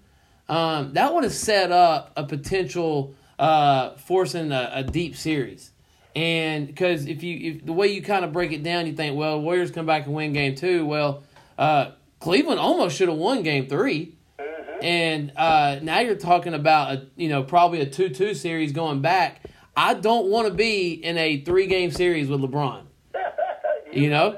um, 0.49 0.93
that 0.93 1.13
would 1.13 1.23
have 1.23 1.33
set 1.33 1.71
up 1.71 2.11
a 2.15 2.23
potential 2.23 3.13
uh, 3.39 3.91
forcing 3.95 4.51
a, 4.51 4.71
a 4.73 4.83
deep 4.83 5.15
series. 5.15 5.71
And 6.15 6.67
because 6.67 7.07
if 7.07 7.23
you 7.23 7.53
if 7.53 7.65
the 7.65 7.73
way 7.73 7.87
you 7.87 8.01
kind 8.01 8.23
of 8.23 8.31
break 8.31 8.53
it 8.53 8.63
down, 8.63 8.87
you 8.87 8.93
think, 8.93 9.17
well, 9.17 9.41
Warriors 9.41 9.71
come 9.71 9.85
back 9.85 10.05
and 10.05 10.15
win 10.15 10.33
game 10.33 10.55
two. 10.55 10.85
Well, 10.85 11.23
uh, 11.57 11.91
Cleveland 12.19 12.59
almost 12.59 12.97
should 12.97 13.09
have 13.09 13.17
won 13.17 13.43
game 13.43 13.67
3 13.67 14.15
and 14.81 15.31
uh, 15.35 15.79
now 15.81 15.99
you're 15.99 16.15
talking 16.15 16.53
about 16.53 16.93
a 16.93 17.07
you 17.15 17.29
know 17.29 17.43
probably 17.43 17.81
a 17.81 17.85
two 17.85 18.09
two 18.09 18.33
series 18.33 18.71
going 18.71 19.01
back. 19.01 19.41
I 19.75 19.93
don't 19.93 20.27
want 20.27 20.47
to 20.47 20.53
be 20.53 20.93
in 20.93 21.17
a 21.17 21.41
three 21.41 21.67
game 21.67 21.91
series 21.91 22.27
with 22.27 22.41
LeBron. 22.41 22.83
You 23.93 24.09
know. 24.09 24.37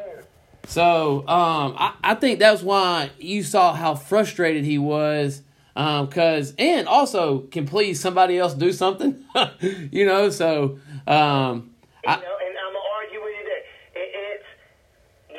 So 0.67 1.21
um, 1.27 1.73
I, 1.79 1.95
I 2.03 2.13
think 2.13 2.37
that's 2.37 2.61
why 2.61 3.09
you 3.17 3.41
saw 3.41 3.73
how 3.73 3.95
frustrated 3.95 4.65
he 4.65 4.77
was. 4.77 5.41
Because 5.73 6.53
and 6.59 6.87
also 6.87 7.39
can 7.39 7.65
please 7.65 7.99
somebody 7.99 8.37
else 8.37 8.53
do 8.53 8.71
something, 8.71 9.23
you 9.91 10.05
know. 10.05 10.29
So 10.29 10.79
um, 11.07 11.71
I, 12.05 12.17
know, 12.17 12.37
and 12.45 12.57
I'm 12.57 12.73
gonna 12.73 12.79
argue 12.97 13.23
with 13.23 13.33
you 13.33 13.45
that 13.45 13.99
it, 13.99 14.11
it's 14.13 14.45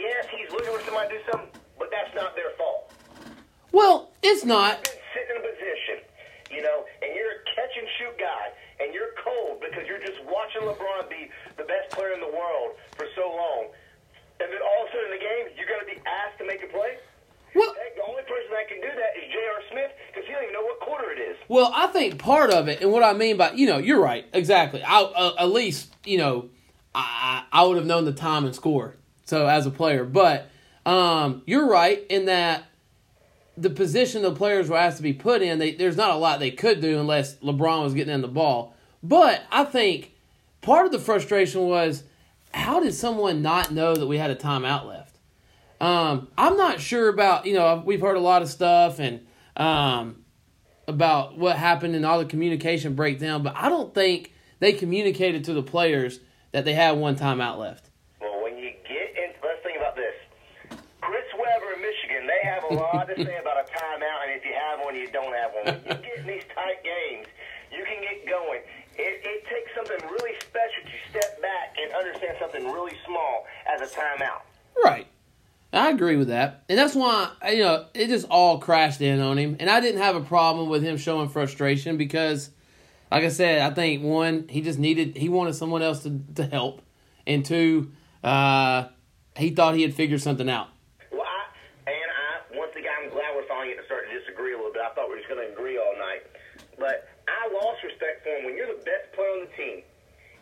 yes, 0.00 0.26
he's 0.36 0.50
looking 0.50 0.76
for 0.76 0.84
somebody 0.84 1.08
to 1.10 1.14
do 1.14 1.20
something, 1.30 1.60
but 1.78 1.90
that's 1.92 2.12
not 2.16 2.34
their 2.34 2.50
fault. 2.56 2.92
Well, 3.78 4.10
it's 4.22 4.44
not. 4.44 4.82
been 4.82 4.98
sitting 5.14 5.30
in 5.30 5.38
a 5.38 5.46
position, 5.46 5.96
you 6.50 6.62
know, 6.66 6.82
and 6.98 7.14
you're 7.14 7.30
a 7.30 7.40
catch 7.54 7.74
and 7.78 7.86
shoot 7.98 8.14
guy, 8.18 8.50
and 8.82 8.90
you're 8.90 9.14
cold 9.22 9.62
because 9.62 9.86
you're 9.86 10.02
just 10.02 10.18
watching 10.26 10.66
LeBron 10.66 11.06
be 11.06 11.30
the 11.56 11.62
best 11.64 11.94
player 11.94 12.10
in 12.10 12.20
the 12.20 12.32
world 12.34 12.74
for 12.98 13.06
so 13.14 13.30
long, 13.30 13.70
and 14.42 14.50
then 14.50 14.58
all 14.58 14.82
of 14.82 14.90
a 14.90 14.92
sudden 14.92 15.14
in 15.14 15.14
the 15.18 15.22
game, 15.22 15.44
you're 15.54 15.70
going 15.70 15.82
to 15.86 15.90
be 15.94 15.98
asked 16.02 16.42
to 16.42 16.46
make 16.46 16.62
a 16.66 16.70
play. 16.74 16.98
Well, 17.54 17.74
the 17.96 18.04
only 18.06 18.22
person 18.22 18.50
that 18.52 18.68
can 18.68 18.80
do 18.82 18.86
that 18.86 19.10
is 19.16 19.24
J.R. 19.32 19.60
Smith 19.72 19.90
because 20.12 20.26
he 20.26 20.32
don't 20.34 20.42
even 20.42 20.54
know 20.54 20.62
what 20.62 20.80
quarter 20.80 21.10
it 21.10 21.18
is. 21.18 21.36
Well, 21.48 21.72
I 21.74 21.86
think 21.88 22.18
part 22.18 22.50
of 22.50 22.68
it, 22.68 22.82
and 22.82 22.92
what 22.92 23.02
I 23.02 23.14
mean 23.14 23.36
by 23.36 23.52
you 23.52 23.66
know, 23.66 23.78
you're 23.78 24.00
right, 24.00 24.26
exactly. 24.32 24.82
I 24.82 25.00
uh, 25.00 25.34
at 25.38 25.50
least 25.50 25.94
you 26.04 26.18
know, 26.18 26.50
I 26.94 27.44
I 27.50 27.64
would 27.64 27.76
have 27.76 27.86
known 27.86 28.04
the 28.04 28.12
time 28.12 28.44
and 28.44 28.54
score. 28.54 28.96
So 29.24 29.46
as 29.46 29.66
a 29.66 29.70
player, 29.70 30.04
but 30.04 30.50
um, 30.86 31.42
you're 31.46 31.66
right 31.66 32.04
in 32.08 32.26
that 32.26 32.67
the 33.60 33.70
position 33.70 34.22
the 34.22 34.32
players 34.32 34.68
were 34.68 34.76
asked 34.76 34.98
to 34.98 35.02
be 35.02 35.12
put 35.12 35.42
in, 35.42 35.58
they, 35.58 35.72
there's 35.72 35.96
not 35.96 36.10
a 36.10 36.16
lot 36.16 36.38
they 36.38 36.50
could 36.50 36.80
do 36.80 36.98
unless 37.00 37.36
LeBron 37.36 37.82
was 37.82 37.94
getting 37.94 38.14
in 38.14 38.20
the 38.20 38.28
ball. 38.28 38.74
But 39.02 39.42
I 39.50 39.64
think 39.64 40.14
part 40.60 40.86
of 40.86 40.92
the 40.92 40.98
frustration 40.98 41.62
was 41.62 42.04
how 42.52 42.80
did 42.80 42.94
someone 42.94 43.42
not 43.42 43.70
know 43.72 43.94
that 43.94 44.06
we 44.06 44.18
had 44.18 44.30
a 44.30 44.36
timeout 44.36 44.86
left? 44.86 45.16
Um, 45.80 46.28
I'm 46.36 46.56
not 46.56 46.80
sure 46.80 47.08
about, 47.08 47.46
you 47.46 47.54
know, 47.54 47.82
we've 47.84 48.00
heard 48.00 48.16
a 48.16 48.20
lot 48.20 48.42
of 48.42 48.48
stuff 48.48 48.98
and 48.98 49.26
um, 49.56 50.24
about 50.86 51.36
what 51.38 51.56
happened 51.56 51.94
and 51.94 52.04
all 52.04 52.18
the 52.18 52.24
communication 52.24 52.94
breakdown, 52.94 53.42
but 53.42 53.54
I 53.56 53.68
don't 53.68 53.94
think 53.94 54.32
they 54.58 54.72
communicated 54.72 55.44
to 55.44 55.52
the 55.52 55.62
players 55.62 56.20
that 56.52 56.64
they 56.64 56.74
had 56.74 56.92
one 56.92 57.16
timeout 57.16 57.58
left. 57.58 57.90
Well, 58.20 58.42
when 58.42 58.56
you 58.56 58.70
get 58.88 59.14
in, 59.16 59.34
let's 59.42 59.62
think 59.62 59.78
about 59.78 59.94
this. 59.94 60.14
Chris 61.00 61.24
Webber 61.38 61.74
in 61.76 61.82
Michigan, 61.82 62.26
they 62.26 62.48
have 62.48 62.57
a 62.70 62.74
lot 62.74 63.08
to 63.08 63.16
say 63.16 63.38
about 63.38 63.58
a 63.58 63.66
timeout, 63.70 64.20
and 64.24 64.32
if 64.36 64.44
you 64.44 64.54
have 64.54 64.84
one, 64.84 64.94
you 64.94 65.08
don't 65.10 65.34
have 65.34 65.50
one. 65.52 65.64
When 65.64 65.96
you 65.96 66.02
get 66.02 66.18
in 66.18 66.26
these 66.26 66.44
tight 66.54 66.82
games, 66.84 67.26
you 67.70 67.84
can 67.84 68.02
get 68.02 68.26
going. 68.28 68.60
It, 68.96 69.20
it 69.24 69.44
takes 69.46 69.70
something 69.74 70.08
really 70.10 70.34
special 70.40 70.82
to 70.84 71.10
step 71.10 71.40
back 71.40 71.76
and 71.80 71.92
understand 71.92 72.36
something 72.40 72.64
really 72.72 72.96
small 73.06 73.44
as 73.72 73.80
a 73.80 73.94
timeout. 73.94 74.42
Right. 74.82 75.06
I 75.72 75.90
agree 75.90 76.16
with 76.16 76.28
that. 76.28 76.64
And 76.68 76.78
that's 76.78 76.94
why, 76.94 77.30
you 77.50 77.58
know, 77.58 77.86
it 77.92 78.08
just 78.08 78.26
all 78.30 78.58
crashed 78.58 79.02
in 79.02 79.20
on 79.20 79.36
him. 79.36 79.56
And 79.60 79.68
I 79.68 79.80
didn't 79.80 80.00
have 80.00 80.16
a 80.16 80.22
problem 80.22 80.70
with 80.70 80.82
him 80.82 80.96
showing 80.96 81.28
frustration 81.28 81.98
because, 81.98 82.50
like 83.12 83.22
I 83.22 83.28
said, 83.28 83.60
I 83.60 83.74
think 83.74 84.02
one, 84.02 84.48
he 84.48 84.62
just 84.62 84.78
needed, 84.78 85.16
he 85.16 85.28
wanted 85.28 85.54
someone 85.54 85.82
else 85.82 86.02
to, 86.04 86.20
to 86.36 86.46
help. 86.46 86.80
And 87.26 87.44
two, 87.44 87.92
uh, 88.24 88.88
he 89.36 89.50
thought 89.50 89.74
he 89.74 89.82
had 89.82 89.92
figured 89.92 90.22
something 90.22 90.48
out. 90.48 90.68
Well, 91.12 91.20
I, 91.20 91.90
and 91.90 92.10
I, 92.10 92.58
once 92.58 92.72
again, 92.72 92.92
I'm 93.04 93.10
glad 93.10 93.36
we're 93.36 93.46
finally 93.46 93.68
getting 93.68 93.82
to 93.82 93.86
start 93.86 94.08
to 94.08 94.18
disagree 94.18 94.54
a 94.54 94.56
little 94.56 94.72
bit. 94.72 94.80
I 94.80 94.94
thought 94.94 95.12
we 95.12 95.16
were 95.16 95.20
just 95.20 95.28
going 95.28 95.46
to 95.46 95.52
agree 95.52 95.76
all 95.76 95.92
night. 96.00 96.24
But 96.80 97.12
I 97.28 97.52
lost 97.52 97.84
respect 97.84 98.24
for 98.24 98.32
him. 98.32 98.48
When 98.48 98.56
you're 98.56 98.72
the 98.72 98.80
best 98.88 99.12
player 99.12 99.27
on 99.38 99.46
the 99.46 99.52
team 99.54 99.86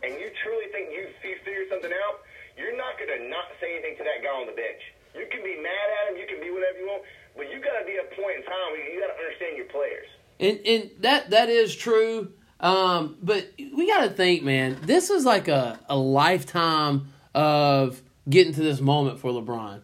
and 0.02 0.16
you 0.16 0.32
truly 0.42 0.72
think 0.72 0.88
you 0.92 1.09
figured 1.20 1.68
something 1.68 1.92
out, 1.92 2.24
you're 2.56 2.76
not 2.76 2.96
going 2.96 3.12
to 3.12 3.28
not 3.28 3.52
say 3.61 3.76
anything 3.76 3.96
to 4.00 4.04
that 4.04 4.24
guy 4.24 4.32
on 4.32 4.46
the 4.48 4.56
bench. 4.56 4.80
You 5.12 5.28
can 5.30 5.44
be 5.44 5.56
mad 5.61 5.87
at 6.00 6.12
him, 6.12 6.20
you 6.20 6.26
can 6.26 6.40
be 6.40 6.50
whatever 6.50 6.78
you 6.78 6.87
want, 6.87 7.02
but 7.37 7.50
you 7.52 7.61
got 7.61 7.78
to 7.80 7.85
be 7.85 7.96
a 7.96 8.09
point 8.16 8.40
in 8.40 8.42
time 8.44 8.72
where 8.72 8.85
you 8.85 9.00
got 9.00 9.12
to 9.12 9.18
understand 9.20 9.56
your 9.56 9.66
players. 9.66 10.09
And 10.38 10.61
and 10.66 10.90
that 11.00 11.30
that 11.30 11.48
is 11.48 11.74
true. 11.74 12.32
Um, 12.61 13.16
but 13.22 13.52
we 13.59 13.87
got 13.87 14.04
to 14.04 14.11
think, 14.11 14.42
man. 14.42 14.76
This 14.82 15.09
is 15.09 15.24
like 15.24 15.48
a 15.48 15.78
a 15.88 15.96
lifetime 15.96 17.09
of 17.35 18.02
getting 18.28 18.52
to 18.54 18.62
this 18.62 18.80
moment 18.80 19.18
for 19.18 19.30
LeBron, 19.30 19.80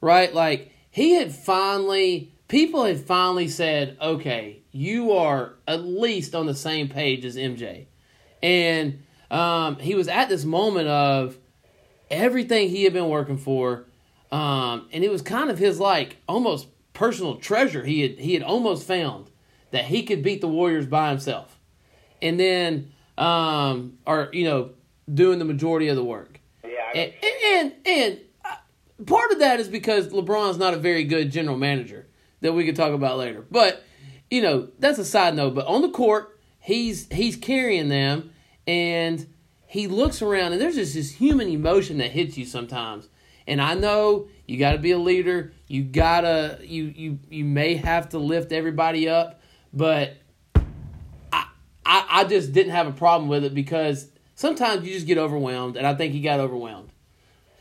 right? 0.00 0.32
Like 0.32 0.72
he 0.90 1.14
had 1.14 1.34
finally, 1.34 2.32
people 2.46 2.84
had 2.84 3.00
finally 3.00 3.48
said, 3.48 3.96
okay, 4.00 4.62
you 4.70 5.12
are 5.12 5.54
at 5.66 5.84
least 5.84 6.34
on 6.34 6.46
the 6.46 6.54
same 6.54 6.88
page 6.88 7.24
as 7.24 7.36
MJ, 7.36 7.86
and 8.42 9.02
um, 9.30 9.76
he 9.76 9.94
was 9.94 10.08
at 10.08 10.28
this 10.28 10.44
moment 10.44 10.88
of 10.88 11.38
everything 12.10 12.68
he 12.68 12.84
had 12.84 12.92
been 12.92 13.08
working 13.08 13.36
for 13.36 13.84
um, 14.30 14.88
and 14.92 15.04
it 15.04 15.10
was 15.10 15.22
kind 15.22 15.50
of 15.50 15.58
his 15.58 15.80
like 15.80 16.18
almost 16.28 16.68
personal 16.92 17.36
treasure. 17.36 17.84
He 17.84 18.02
had 18.02 18.18
he 18.18 18.34
had 18.34 18.42
almost 18.42 18.86
found 18.86 19.30
that 19.70 19.84
he 19.84 20.02
could 20.02 20.22
beat 20.22 20.40
the 20.40 20.48
Warriors 20.48 20.86
by 20.86 21.10
himself, 21.10 21.58
and 22.20 22.38
then 22.38 22.92
um, 23.16 23.98
or 24.06 24.28
you 24.32 24.44
know 24.44 24.70
doing 25.12 25.38
the 25.38 25.44
majority 25.44 25.88
of 25.88 25.96
the 25.96 26.04
work. 26.04 26.40
Yeah. 26.62 26.90
And 26.94 27.12
and, 27.24 27.72
and 27.86 28.20
uh, 28.44 28.56
part 29.06 29.32
of 29.32 29.38
that 29.38 29.60
is 29.60 29.68
because 29.68 30.08
LeBron's 30.08 30.58
not 30.58 30.74
a 30.74 30.78
very 30.78 31.04
good 31.04 31.32
general 31.32 31.56
manager 31.56 32.06
that 32.40 32.52
we 32.52 32.66
could 32.66 32.76
talk 32.76 32.92
about 32.92 33.16
later. 33.16 33.44
But 33.50 33.82
you 34.30 34.42
know 34.42 34.68
that's 34.78 34.98
a 34.98 35.06
side 35.06 35.34
note. 35.34 35.54
But 35.54 35.66
on 35.66 35.80
the 35.80 35.90
court, 35.90 36.37
he's 36.68 37.08
he's 37.12 37.36
carrying 37.36 37.88
them, 37.88 38.30
and 38.66 39.26
he 39.66 39.88
looks 39.88 40.22
around, 40.22 40.52
and 40.52 40.60
there's 40.60 40.76
just 40.76 40.94
this 40.94 41.10
human 41.12 41.48
emotion 41.48 41.98
that 41.98 42.10
hits 42.10 42.38
you 42.38 42.44
sometimes 42.44 43.08
and 43.48 43.62
I 43.62 43.74
know 43.74 44.28
you 44.46 44.58
got 44.58 44.72
to 44.72 44.78
be 44.78 44.92
a 44.92 44.98
leader. 44.98 45.52
You 45.66 45.82
gotta 45.82 46.58
you 46.62 46.84
you 46.84 47.18
you 47.30 47.44
may 47.44 47.74
have 47.76 48.10
to 48.10 48.18
lift 48.18 48.52
everybody 48.52 49.08
up, 49.08 49.40
but 49.72 50.18
I 51.32 51.46
I, 51.84 52.06
I 52.10 52.24
just 52.24 52.52
didn't 52.52 52.72
have 52.72 52.86
a 52.86 52.92
problem 52.92 53.28
with 53.28 53.44
it 53.44 53.54
because 53.54 54.08
sometimes 54.34 54.86
you 54.86 54.92
just 54.92 55.06
get 55.06 55.18
overwhelmed, 55.18 55.76
and 55.76 55.86
I 55.86 55.94
think 55.94 56.12
he 56.12 56.20
got 56.20 56.40
overwhelmed. 56.40 56.90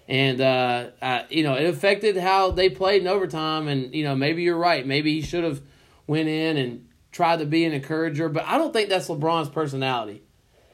And 0.09 0.39
uh, 0.39 0.89
I, 1.01 1.25
you 1.29 1.43
know, 1.43 1.55
it 1.55 1.65
affected 1.65 2.17
how 2.17 2.51
they 2.51 2.69
played 2.69 3.01
in 3.01 3.07
overtime. 3.07 3.67
And 3.67 3.93
you 3.95 4.03
know, 4.03 4.15
maybe 4.15 4.43
you're 4.43 4.57
right. 4.57 4.85
Maybe 4.85 5.13
he 5.13 5.21
should 5.21 5.43
have 5.45 5.61
went 6.05 6.27
in 6.27 6.57
and 6.57 6.86
tried 7.11 7.39
to 7.39 7.45
be 7.45 7.65
an 7.65 7.73
encourager. 7.73 8.29
But 8.29 8.45
I 8.45 8.57
don't 8.57 8.73
think 8.73 8.89
that's 8.89 9.07
LeBron's 9.07 9.49
personality. 9.49 10.23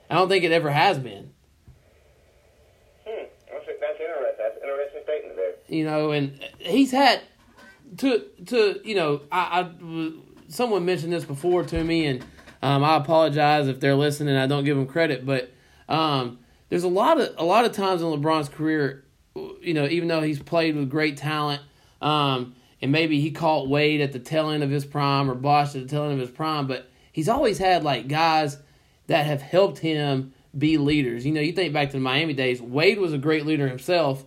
I 0.09 0.15
don't 0.15 0.29
think 0.29 0.43
it 0.43 0.51
ever 0.51 0.69
has 0.69 0.99
been. 0.99 1.31
Hmm. 3.07 3.25
That's, 3.51 3.65
that's 3.65 3.99
interesting. 3.99 4.35
That's 4.37 4.57
an 4.57 4.69
interesting 4.69 5.01
statement 5.03 5.35
there. 5.35 5.53
You 5.67 5.85
know, 5.85 6.11
and 6.11 6.39
he's 6.59 6.91
had 6.91 7.21
to 7.97 8.25
to 8.47 8.79
you 8.83 8.95
know, 8.95 9.21
I, 9.31 9.61
I 9.61 10.11
someone 10.47 10.85
mentioned 10.85 11.13
this 11.13 11.25
before 11.25 11.63
to 11.63 11.83
me, 11.83 12.05
and 12.05 12.25
um, 12.61 12.83
I 12.83 12.95
apologize 12.97 13.67
if 13.67 13.79
they're 13.79 13.95
listening. 13.95 14.35
I 14.35 14.47
don't 14.47 14.63
give 14.63 14.77
them 14.77 14.87
credit, 14.87 15.25
but 15.25 15.51
um, 15.89 16.39
there's 16.69 16.83
a 16.83 16.89
lot 16.89 17.19
of 17.19 17.33
a 17.37 17.43
lot 17.43 17.65
of 17.65 17.71
times 17.71 18.01
in 18.01 18.07
LeBron's 18.07 18.49
career, 18.49 19.05
you 19.35 19.73
know, 19.73 19.87
even 19.87 20.07
though 20.07 20.21
he's 20.21 20.39
played 20.39 20.75
with 20.75 20.89
great 20.89 21.17
talent, 21.17 21.61
um, 22.01 22.55
and 22.83 22.91
maybe 22.91 23.21
he 23.21 23.31
caught 23.31 23.69
Wade 23.69 24.01
at 24.01 24.11
the 24.11 24.19
tail 24.19 24.49
end 24.49 24.61
of 24.61 24.69
his 24.69 24.83
prime 24.83 25.31
or 25.31 25.35
Bosh 25.35 25.73
at 25.73 25.83
the 25.83 25.87
tail 25.87 26.03
end 26.03 26.11
of 26.15 26.19
his 26.19 26.29
prime, 26.29 26.67
but 26.67 26.91
he's 27.13 27.29
always 27.29 27.57
had 27.57 27.81
like 27.81 28.09
guys 28.09 28.57
that 29.07 29.25
have 29.25 29.41
helped 29.41 29.79
him 29.79 30.33
be 30.57 30.77
leaders. 30.77 31.25
You 31.25 31.31
know, 31.31 31.39
you 31.39 31.53
think 31.53 31.73
back 31.73 31.91
to 31.91 31.93
the 31.93 32.01
Miami 32.01 32.33
days, 32.33 32.61
Wade 32.61 32.99
was 32.99 33.13
a 33.13 33.17
great 33.17 33.45
leader 33.45 33.69
himself, 33.69 34.25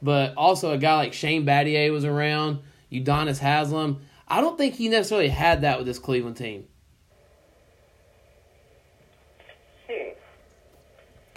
but 0.00 0.32
also 0.38 0.72
a 0.72 0.78
guy 0.78 0.96
like 0.96 1.12
Shane 1.12 1.44
Battier 1.44 1.92
was 1.92 2.06
around, 2.06 2.60
Udonis 2.90 3.40
Haslem. 3.40 4.00
I 4.26 4.40
don't 4.40 4.56
think 4.56 4.76
he 4.76 4.88
necessarily 4.88 5.28
had 5.28 5.60
that 5.60 5.76
with 5.76 5.86
this 5.86 5.98
Cleveland 5.98 6.38
team. 6.38 6.64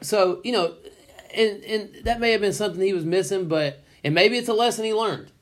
So 0.02 0.40
you 0.46 0.54
know, 0.54 0.76
and 1.36 1.66
and 1.66 2.06
that 2.06 2.22
may 2.22 2.32
have 2.32 2.40
been 2.40 2.54
something 2.54 2.82
he 2.82 2.94
was 2.94 3.04
missing, 3.04 3.50
but 3.50 3.84
and 4.06 4.16
maybe 4.16 4.38
it's 4.38 4.48
a 4.48 4.54
lesson 4.54 4.86
he 4.86 4.94
learned, 4.94 5.34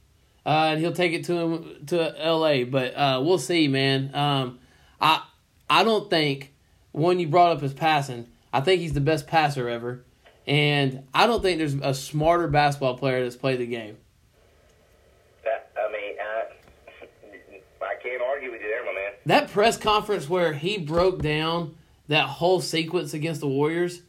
uh, 0.49 0.71
and 0.71 0.79
he'll 0.79 0.91
take 0.91 1.13
it 1.13 1.25
to 1.25 1.33
him 1.33 1.85
to 1.85 2.25
L.A. 2.25 2.63
But 2.63 2.95
uh, 2.95 3.21
we'll 3.23 3.37
see, 3.37 3.67
man. 3.67 4.09
Um, 4.15 4.57
I 4.99 5.21
I 5.69 5.83
don't 5.83 6.09
think 6.09 6.55
one 6.91 7.19
you 7.19 7.27
brought 7.27 7.51
up 7.51 7.61
his 7.61 7.71
passing. 7.71 8.27
I 8.51 8.61
think 8.61 8.81
he's 8.81 8.93
the 8.93 8.99
best 9.01 9.27
passer 9.27 9.69
ever. 9.69 10.03
And 10.47 11.03
I 11.13 11.27
don't 11.27 11.43
think 11.43 11.59
there's 11.59 11.75
a 11.75 11.93
smarter 11.93 12.47
basketball 12.47 12.97
player 12.97 13.21
that's 13.21 13.35
played 13.35 13.59
the 13.59 13.67
game. 13.67 13.97
I 15.45 15.91
mean, 15.91 16.15
I, 16.19 16.45
I 17.85 17.95
can't 18.01 18.23
argue 18.23 18.51
with 18.51 18.61
you 18.61 18.69
there, 18.69 18.83
my 18.83 18.93
man. 18.93 19.11
That 19.27 19.51
press 19.51 19.77
conference 19.77 20.27
where 20.27 20.53
he 20.53 20.79
broke 20.79 21.21
down 21.21 21.75
that 22.07 22.25
whole 22.25 22.59
sequence 22.59 23.13
against 23.13 23.41
the 23.41 23.47
Warriors 23.47 24.01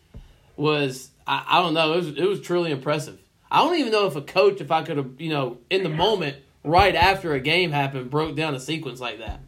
was, 0.57 1.11
I, 1.27 1.45
I 1.47 1.63
don't 1.63 1.75
know, 1.75 1.93
it 1.93 1.97
was, 1.97 2.09
it 2.09 2.27
was 2.27 2.41
truly 2.41 2.71
impressive. 2.71 3.19
I 3.51 3.65
don't 3.65 3.77
even 3.77 3.93
know 3.93 4.07
if 4.07 4.17
a 4.17 4.23
coach, 4.23 4.61
if 4.61 4.71
I 4.71 4.83
could 4.83 4.97
have, 4.97 5.13
you 5.19 5.31
know, 5.31 5.59
in 5.71 5.83
the 5.83 5.89
moment, 5.89 6.37
right 6.65 6.95
after 6.95 7.35
a 7.35 7.41
game 7.41 7.73
happened, 7.73 8.11
broke 8.11 8.37
down 8.37 8.55
a 8.55 8.61
sequence 8.61 9.01
like 9.01 9.19
that. 9.19 9.41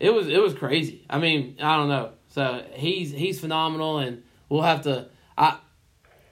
It 0.00 0.12
was 0.12 0.28
it 0.28 0.42
was 0.42 0.54
crazy. 0.54 1.04
I 1.08 1.18
mean, 1.18 1.56
I 1.62 1.76
don't 1.76 1.88
know. 1.88 2.12
So 2.28 2.64
he's 2.74 3.10
he's 3.10 3.40
phenomenal, 3.40 3.98
and 3.98 4.22
we'll 4.48 4.62
have 4.62 4.82
to 4.82 5.08
I 5.38 5.58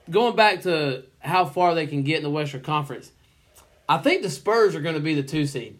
going 0.09 0.35
back 0.35 0.61
to 0.63 1.05
how 1.19 1.45
far 1.45 1.73
they 1.75 1.87
can 1.87 2.03
get 2.03 2.17
in 2.17 2.23
the 2.23 2.29
Western 2.29 2.61
Conference. 2.61 3.11
I 3.87 3.97
think 3.97 4.21
the 4.21 4.29
Spurs 4.29 4.75
are 4.75 4.81
going 4.81 4.95
to 4.95 5.01
be 5.01 5.13
the 5.13 5.23
two 5.23 5.45
seed. 5.45 5.79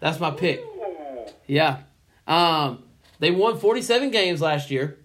That's 0.00 0.20
my 0.20 0.30
pick. 0.30 0.62
Yeah. 1.46 1.80
Um, 2.26 2.84
they 3.18 3.30
won 3.30 3.58
47 3.58 4.10
games 4.10 4.40
last 4.40 4.70
year. 4.70 4.98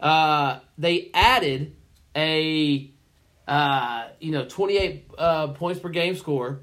Uh, 0.00 0.60
they 0.76 1.10
added 1.14 1.76
a 2.16 2.90
uh, 3.48 4.08
you 4.20 4.32
know 4.32 4.44
28 4.44 5.10
uh, 5.18 5.48
points 5.48 5.80
per 5.80 5.88
game 5.88 6.16
score. 6.16 6.60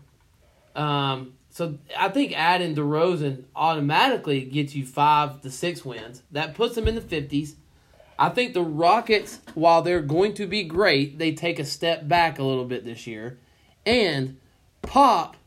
Um, 0.75 1.33
so 1.49 1.77
I 1.97 2.09
think 2.09 2.33
adding 2.37 2.75
DeRozan 2.75 3.43
automatically 3.55 4.41
gets 4.41 4.75
you 4.75 4.85
five 4.85 5.41
to 5.41 5.51
six 5.51 5.83
wins. 5.83 6.21
That 6.31 6.55
puts 6.55 6.75
them 6.75 6.87
in 6.87 6.95
the 6.95 7.01
50s. 7.01 7.55
I 8.17 8.29
think 8.29 8.53
the 8.53 8.61
Rockets, 8.61 9.39
while 9.55 9.81
they're 9.81 10.01
going 10.01 10.33
to 10.35 10.45
be 10.45 10.63
great, 10.63 11.17
they 11.17 11.33
take 11.33 11.57
a 11.57 11.65
step 11.65 12.07
back 12.07 12.37
a 12.37 12.43
little 12.43 12.65
bit 12.65 12.85
this 12.85 13.07
year. 13.07 13.39
And 13.85 14.37
Pop, 14.81 15.37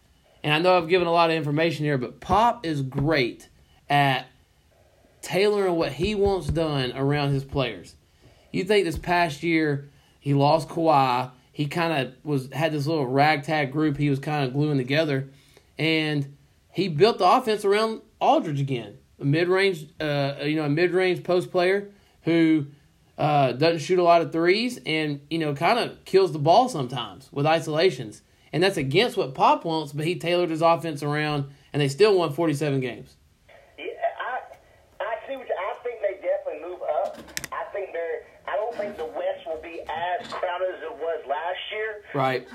and 0.43 0.53
I 0.53 0.59
know 0.59 0.77
I've 0.77 0.89
given 0.89 1.07
a 1.07 1.13
lot 1.13 1.31
of 1.31 1.37
information 1.37 1.85
here, 1.85 1.99
but 1.99 2.21
Pop 2.21 2.67
is 2.67 2.83
great 2.83 3.49
at 3.89 4.27
tailoring 5.21 5.77
what 5.77 5.93
he 5.93 6.15
wants 6.15 6.49
done 6.49 6.93
around 6.97 7.33
his 7.33 7.45
players. 7.45 7.95
You 8.51 8.65
think 8.65 8.85
this 8.85 8.99
past 8.99 9.43
year 9.43 9.91
he 10.23 10.35
lost 10.35 10.69
Kawhi, 10.69 11.33
he 11.51 11.67
kind 11.67 11.93
of 11.93 12.15
was 12.25 12.49
had 12.53 12.71
this 12.71 12.87
little 12.87 13.07
ragtag 13.07 13.73
group 13.73 13.97
he 13.97 14.09
was 14.09 14.21
kind 14.21 14.47
of 14.47 14.53
gluing 14.53 14.79
together, 14.79 15.29
and 15.77 16.37
he 16.71 16.87
built 16.87 17.19
the 17.19 17.27
offense 17.27 17.65
around 17.65 18.03
Aldridge 18.21 18.61
again, 18.61 18.99
a 19.21 19.25
mid 19.25 19.49
range, 19.49 19.89
uh, 20.01 20.35
you 20.45 20.55
know, 20.55 20.65
a 20.65 20.71
mid 20.71 20.93
range 20.93 21.25
post 21.25 21.51
player 21.51 21.91
who 22.23 22.67
uh, 23.19 23.51
doesn't 23.51 23.81
shoot 23.81 23.99
a 23.99 24.03
lot 24.03 24.23
of 24.23 24.31
threes 24.31 24.79
and 24.87 25.21
you 25.29 25.39
know 25.39 25.55
kind 25.55 25.79
of 25.79 26.05
kills 26.05 26.33
the 26.33 26.39
ball 26.39 26.69
sometimes 26.69 27.29
with 27.33 27.45
isolations, 27.45 28.23
and 28.53 28.63
that's 28.63 28.77
against 28.77 29.17
what 29.17 29.35
Pop 29.35 29.65
wants. 29.65 29.93
But 29.93 30.07
he 30.07 30.15
tailored 30.15 30.51
his 30.51 30.63
offense 30.63 31.03
around, 31.03 31.51
and 31.73 31.83
they 31.83 31.89
still 31.89 32.17
won 32.17 32.33
forty 32.33 32.55
seven 32.55 32.79
games. 32.79 33.17
Yeah, 33.77 33.85
I, 34.21 34.39
I 35.05 35.17
see 35.27 35.37
what 35.37 35.49
you, 35.49 35.55
I 35.59 35.75
think 35.83 36.01
they 36.01 36.15
definitely 36.15 36.69
move 36.69 36.81
up. 37.05 37.19
I 37.53 37.65
think 37.73 37.93
they're. 37.93 38.23
I 38.49 38.57
don't 38.57 38.75
think 38.77 38.97
the 38.97 39.05
West 39.05 39.47
will 39.47 39.63
be 39.63 39.81
as 39.89 40.27
crowded 40.29 40.75
as 40.75 40.83
it 40.83 40.97
was 40.97 41.25
last 41.29 41.61
year, 41.71 42.02
Right. 42.15 42.47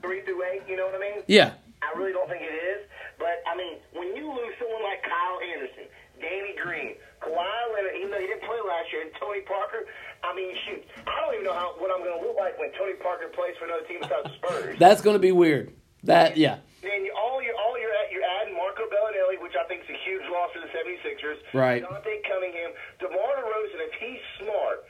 three 0.00 0.22
through 0.22 0.42
eight. 0.52 0.62
You 0.68 0.76
know 0.76 0.86
what 0.86 0.96
I 0.96 1.00
mean? 1.00 1.22
Yeah. 1.26 1.54
I 1.82 1.96
really 1.98 2.12
don't 2.12 2.28
think 2.28 2.42
it 2.42 2.54
is. 2.54 2.88
But 3.18 3.44
I 3.46 3.56
mean, 3.56 3.78
when 3.94 4.16
you 4.16 4.28
lose 4.28 4.54
someone 4.58 4.82
like 4.82 5.04
Kyle 5.04 5.38
Anderson, 5.40 5.86
Danny 6.20 6.56
Green, 6.58 6.96
Kawhi 7.22 7.46
Leonard, 7.72 7.96
even 8.00 8.10
though 8.10 8.20
he 8.20 8.28
didn't 8.28 8.44
play 8.44 8.58
last 8.64 8.88
year, 8.92 9.02
and 9.06 9.12
Tony 9.20 9.40
Parker, 9.44 9.86
I 10.24 10.34
mean, 10.34 10.52
shoot, 10.66 10.82
I 11.06 11.14
don't 11.20 11.34
even 11.36 11.46
know 11.46 11.56
how 11.56 11.76
what 11.78 11.92
I'm 11.92 12.00
going 12.04 12.16
to 12.16 12.22
look 12.24 12.36
like 12.36 12.56
when 12.58 12.72
Tony 12.76 12.96
Parker 13.00 13.28
plays 13.32 13.54
for 13.60 13.68
another 13.68 13.84
team 13.86 14.00
besides 14.00 14.28
the 14.28 14.34
Spurs. 14.40 14.76
That's 14.82 15.00
going 15.04 15.14
to 15.14 15.22
be 15.22 15.32
weird. 15.32 15.72
That 16.04 16.36
yeah. 16.36 16.60
then 16.84 17.00
you, 17.08 17.12
all 17.16 17.40
you're 17.40 17.56
all 17.56 17.80
you're 17.80 17.92
at, 17.96 18.12
you're 18.12 18.24
adding 18.40 18.52
Marco 18.52 18.84
Belinelli, 18.92 19.40
which 19.40 19.56
I 19.56 19.64
think 19.72 19.88
is 19.88 19.90
a 19.96 19.98
huge 20.04 20.24
loss 20.28 20.52
for 20.52 20.60
the 20.60 20.68
76ers. 20.68 21.40
Right. 21.56 21.80
Dante 21.80 22.20
Cunningham, 22.28 22.76
DeMar 23.00 23.40
DeRozan, 23.40 23.80
if 23.88 23.92
he's 23.96 24.20
smart, 24.36 24.84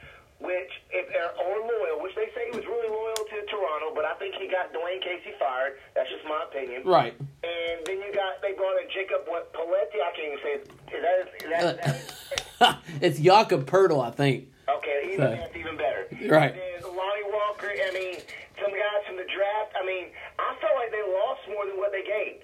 which 0.44 0.72
if 0.92 1.08
or 1.40 1.56
loyal, 1.64 2.02
which 2.04 2.14
they 2.14 2.28
say 2.36 2.52
he 2.52 2.56
was 2.56 2.66
really 2.68 2.88
loyal 2.92 3.16
to 3.16 3.36
Toronto, 3.50 3.90
but 3.96 4.04
I 4.04 4.14
think 4.20 4.34
he 4.36 4.46
got 4.46 4.72
Dwane 4.72 5.00
Casey 5.02 5.32
fired. 5.40 5.80
That's 5.96 6.08
just 6.10 6.24
my 6.28 6.44
opinion. 6.48 6.84
Right. 6.84 7.14
And 7.18 7.80
then 7.86 7.98
you 8.04 8.12
got 8.14 8.38
they 8.42 8.52
brought 8.52 8.76
in 8.82 8.88
Jacob 8.92 9.24
what 9.26 9.52
Paletti. 9.52 9.98
I 10.04 10.10
can't 10.14 10.28
even 10.28 10.40
say. 10.44 10.52
it. 10.60 10.70
Is 10.94 11.02
that, 11.02 11.16
is 11.18 11.50
that, 11.50 11.96
is 11.96 12.58
that 12.60 12.78
it's 13.00 13.18
Jakob 13.20 13.66
Poeltl, 13.66 14.04
I 14.04 14.10
think. 14.10 14.48
okay? 14.68 15.00
Even 15.14 15.18
So- 15.18 15.30
that's 15.36 15.56
even 15.56 15.76
better. 15.76 16.06
Right. 16.28 16.52
And 16.52 16.60
then 16.60 16.96
Lonnie 16.96 17.26
Walker. 17.32 17.68
I 17.72 17.90
mean, 17.92 18.16
some 18.60 18.70
guys 18.70 19.00
from 19.06 19.16
the 19.16 19.26
draft. 19.26 19.74
I 19.80 19.84
mean, 19.86 20.06
I 20.38 20.54
felt 20.60 20.74
like 20.76 20.90
they 20.92 21.02
lost 21.02 21.40
more 21.48 21.66
than 21.66 21.76
what 21.76 21.90
they 21.92 22.04
gained. 22.04 22.40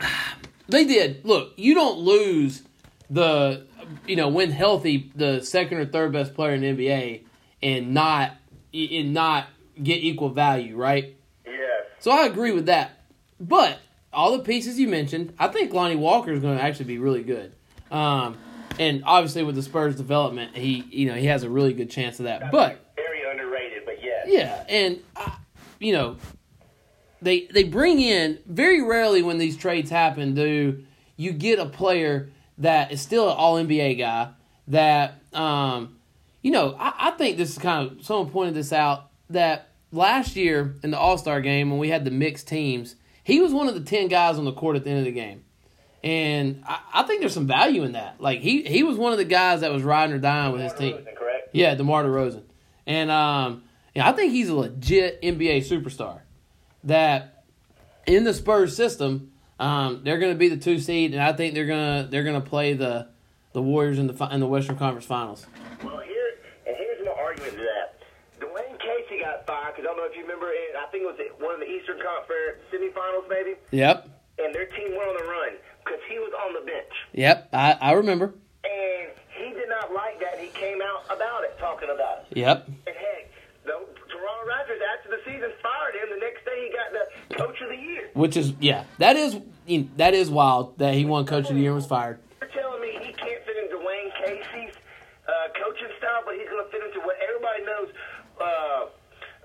They 0.68 0.84
did. 0.84 1.24
Look, 1.24 1.54
you 1.56 1.74
don't 1.74 1.98
lose 1.98 2.62
the, 3.10 3.66
you 4.06 4.16
know, 4.16 4.28
when 4.28 4.50
healthy, 4.50 5.10
the 5.14 5.42
second 5.42 5.78
or 5.78 5.86
third 5.86 6.12
best 6.12 6.34
player 6.34 6.54
in 6.54 6.60
the 6.60 6.68
NBA, 6.68 7.24
and 7.62 7.92
not 7.94 8.32
and 8.72 9.12
not 9.12 9.48
get 9.82 10.02
equal 10.02 10.30
value, 10.30 10.76
right? 10.76 11.16
Yes. 11.44 11.84
So 11.98 12.10
I 12.10 12.26
agree 12.26 12.52
with 12.52 12.66
that. 12.66 13.02
But 13.40 13.78
all 14.12 14.36
the 14.36 14.44
pieces 14.44 14.78
you 14.78 14.88
mentioned, 14.88 15.34
I 15.38 15.48
think 15.48 15.72
Lonnie 15.72 15.96
Walker 15.96 16.32
is 16.32 16.40
going 16.40 16.58
to 16.58 16.62
actually 16.62 16.86
be 16.86 16.98
really 16.98 17.22
good. 17.22 17.54
Um, 17.90 18.36
and 18.78 19.02
obviously 19.04 19.42
with 19.42 19.56
the 19.56 19.62
Spurs 19.62 19.96
development, 19.96 20.56
he 20.56 20.84
you 20.90 21.06
know 21.06 21.14
he 21.14 21.26
has 21.26 21.42
a 21.42 21.50
really 21.50 21.72
good 21.72 21.90
chance 21.90 22.18
of 22.20 22.24
that. 22.24 22.50
But 22.50 22.92
very 22.96 23.28
underrated, 23.30 23.84
but 23.84 24.02
yes. 24.02 24.26
yeah, 24.28 24.64
and 24.68 25.00
uh, 25.16 25.30
you 25.78 25.92
know, 25.92 26.16
they 27.20 27.46
they 27.46 27.64
bring 27.64 28.00
in 28.00 28.38
very 28.46 28.82
rarely 28.82 29.22
when 29.22 29.38
these 29.38 29.56
trades 29.56 29.90
happen 29.90 30.34
do 30.34 30.84
you 31.16 31.32
get 31.32 31.58
a 31.58 31.66
player 31.66 32.30
that 32.60 32.92
is 32.92 33.00
still 33.00 33.28
an 33.28 33.36
All 33.36 33.56
NBA 33.56 33.98
guy 33.98 34.30
that 34.68 35.20
um, 35.32 35.96
you 36.42 36.50
know 36.50 36.76
I, 36.78 37.08
I 37.08 37.10
think 37.12 37.36
this 37.36 37.50
is 37.50 37.58
kind 37.58 37.90
of 37.90 38.04
someone 38.04 38.30
pointed 38.30 38.54
this 38.54 38.72
out 38.72 39.10
that 39.30 39.70
last 39.92 40.36
year 40.36 40.76
in 40.82 40.90
the 40.90 40.98
All 40.98 41.18
Star 41.18 41.40
game 41.40 41.70
when 41.70 41.78
we 41.78 41.88
had 41.88 42.04
the 42.04 42.10
mixed 42.10 42.46
teams, 42.48 42.96
he 43.24 43.40
was 43.40 43.52
one 43.52 43.68
of 43.68 43.74
the 43.74 43.80
ten 43.80 44.08
guys 44.08 44.38
on 44.38 44.44
the 44.44 44.52
court 44.52 44.76
at 44.76 44.84
the 44.84 44.90
end 44.90 45.00
of 45.00 45.04
the 45.04 45.12
game. 45.12 45.44
And 46.02 46.62
I, 46.66 46.80
I 46.94 47.02
think 47.02 47.20
there's 47.20 47.34
some 47.34 47.46
value 47.46 47.82
in 47.82 47.92
that. 47.92 48.20
Like 48.20 48.40
he 48.40 48.62
he 48.62 48.82
was 48.82 48.96
one 48.96 49.12
of 49.12 49.18
the 49.18 49.24
guys 49.24 49.62
that 49.62 49.72
was 49.72 49.82
riding 49.82 50.14
or 50.14 50.18
dying 50.18 50.52
with 50.52 50.62
his 50.62 50.72
team. 50.74 50.96
Rosen, 50.96 51.14
correct? 51.16 51.50
Yeah, 51.52 51.74
DeMar 51.74 52.04
DeRozan. 52.04 52.42
And 52.86 53.10
um, 53.10 53.64
yeah, 53.94 54.08
I 54.08 54.12
think 54.12 54.32
he's 54.32 54.48
a 54.48 54.54
legit 54.54 55.20
NBA 55.22 55.68
superstar. 55.68 56.20
That 56.84 57.44
in 58.06 58.24
the 58.24 58.32
Spurs 58.32 58.74
system, 58.74 59.29
um, 59.60 60.00
they're 60.02 60.18
going 60.18 60.32
to 60.32 60.38
be 60.38 60.48
the 60.48 60.56
two 60.56 60.78
seed, 60.80 61.12
and 61.12 61.22
I 61.22 61.32
think 61.32 61.54
they're 61.54 61.66
gonna 61.66 62.08
they're 62.10 62.24
gonna 62.24 62.40
play 62.40 62.72
the 62.72 63.08
the 63.52 63.62
Warriors 63.62 63.98
in 63.98 64.06
the 64.06 64.14
fi- 64.14 64.32
in 64.32 64.40
the 64.40 64.46
Western 64.46 64.76
Conference 64.76 65.06
Finals. 65.06 65.46
Well, 65.84 65.98
here 66.00 66.30
and 66.66 66.76
here's 66.76 67.04
my 67.04 67.12
argument 67.12 67.52
to 67.52 67.58
that. 67.58 67.96
Dwane 68.40 68.78
Casey 68.80 69.20
got 69.22 69.46
fired 69.46 69.76
because 69.76 69.84
I 69.84 69.92
don't 69.92 69.98
know 69.98 70.04
if 70.10 70.16
you 70.16 70.22
remember. 70.22 70.48
It, 70.50 70.74
I 70.76 70.90
think 70.90 71.04
it 71.04 71.06
was 71.06 71.18
one 71.38 71.54
of 71.54 71.60
the 71.60 71.66
Eastern 71.70 71.98
Conference 72.00 72.58
semifinals, 72.72 73.28
maybe, 73.28 73.54
Yep, 73.70 74.08
and 74.38 74.54
their 74.54 74.66
team 74.66 74.96
went 74.96 75.08
on 75.10 75.16
the 75.18 75.24
run 75.24 75.52
because 75.84 76.00
he 76.10 76.18
was 76.18 76.32
on 76.46 76.54
the 76.54 76.60
bench, 76.66 76.92
yep, 77.12 77.48
I, 77.52 77.72
I 77.80 77.92
remember. 77.92 78.34
and 78.64 79.10
he 79.36 79.50
did 79.54 79.68
not 79.68 79.92
like 79.92 80.20
that. 80.20 80.38
He 80.38 80.48
came 80.48 80.78
out 80.82 81.04
about 81.06 81.44
it, 81.44 81.58
talking 81.58 81.88
about 81.94 82.24
it. 82.30 82.36
Yep, 82.38 82.66
And 82.66 82.76
heck, 82.96 83.30
the 83.64 83.72
Toronto 84.08 84.44
Raptors 84.48 84.80
after 84.96 85.10
the 85.10 85.20
season 85.24 85.50
fired 85.62 85.94
him. 85.96 86.08
The 86.14 86.20
next 86.20 86.44
day, 86.44 86.68
he 86.68 86.72
got 86.72 86.92
the 86.92 87.34
Coach 87.36 87.60
of 87.62 87.68
the 87.70 87.76
Year. 87.76 88.10
which 88.14 88.36
is 88.36 88.52
yeah, 88.60 88.84
that 88.98 89.16
is 89.16 89.36
that 89.96 90.14
is 90.14 90.30
wild 90.30 90.78
that 90.78 90.94
he 90.94 91.04
won 91.04 91.26
Coach 91.26 91.48
of 91.48 91.54
the 91.54 91.60
Year 91.60 91.70
and 91.70 91.76
was 91.76 91.86
fired. 91.86 92.18
You're 92.40 92.50
telling 92.50 92.80
me 92.80 92.92
he 93.00 93.12
can't 93.12 93.42
fit 93.44 93.56
into 93.56 93.76
Dwane 93.76 94.10
Casey's 94.24 94.74
uh, 95.28 95.32
coaching 95.54 95.92
style, 95.98 96.22
but 96.24 96.34
he's 96.34 96.48
going 96.48 96.64
to 96.64 96.70
fit 96.70 96.82
into 96.82 97.00
what 97.06 97.16
everybody 97.22 97.62
knows. 97.64 97.88
Uh, 98.40 98.82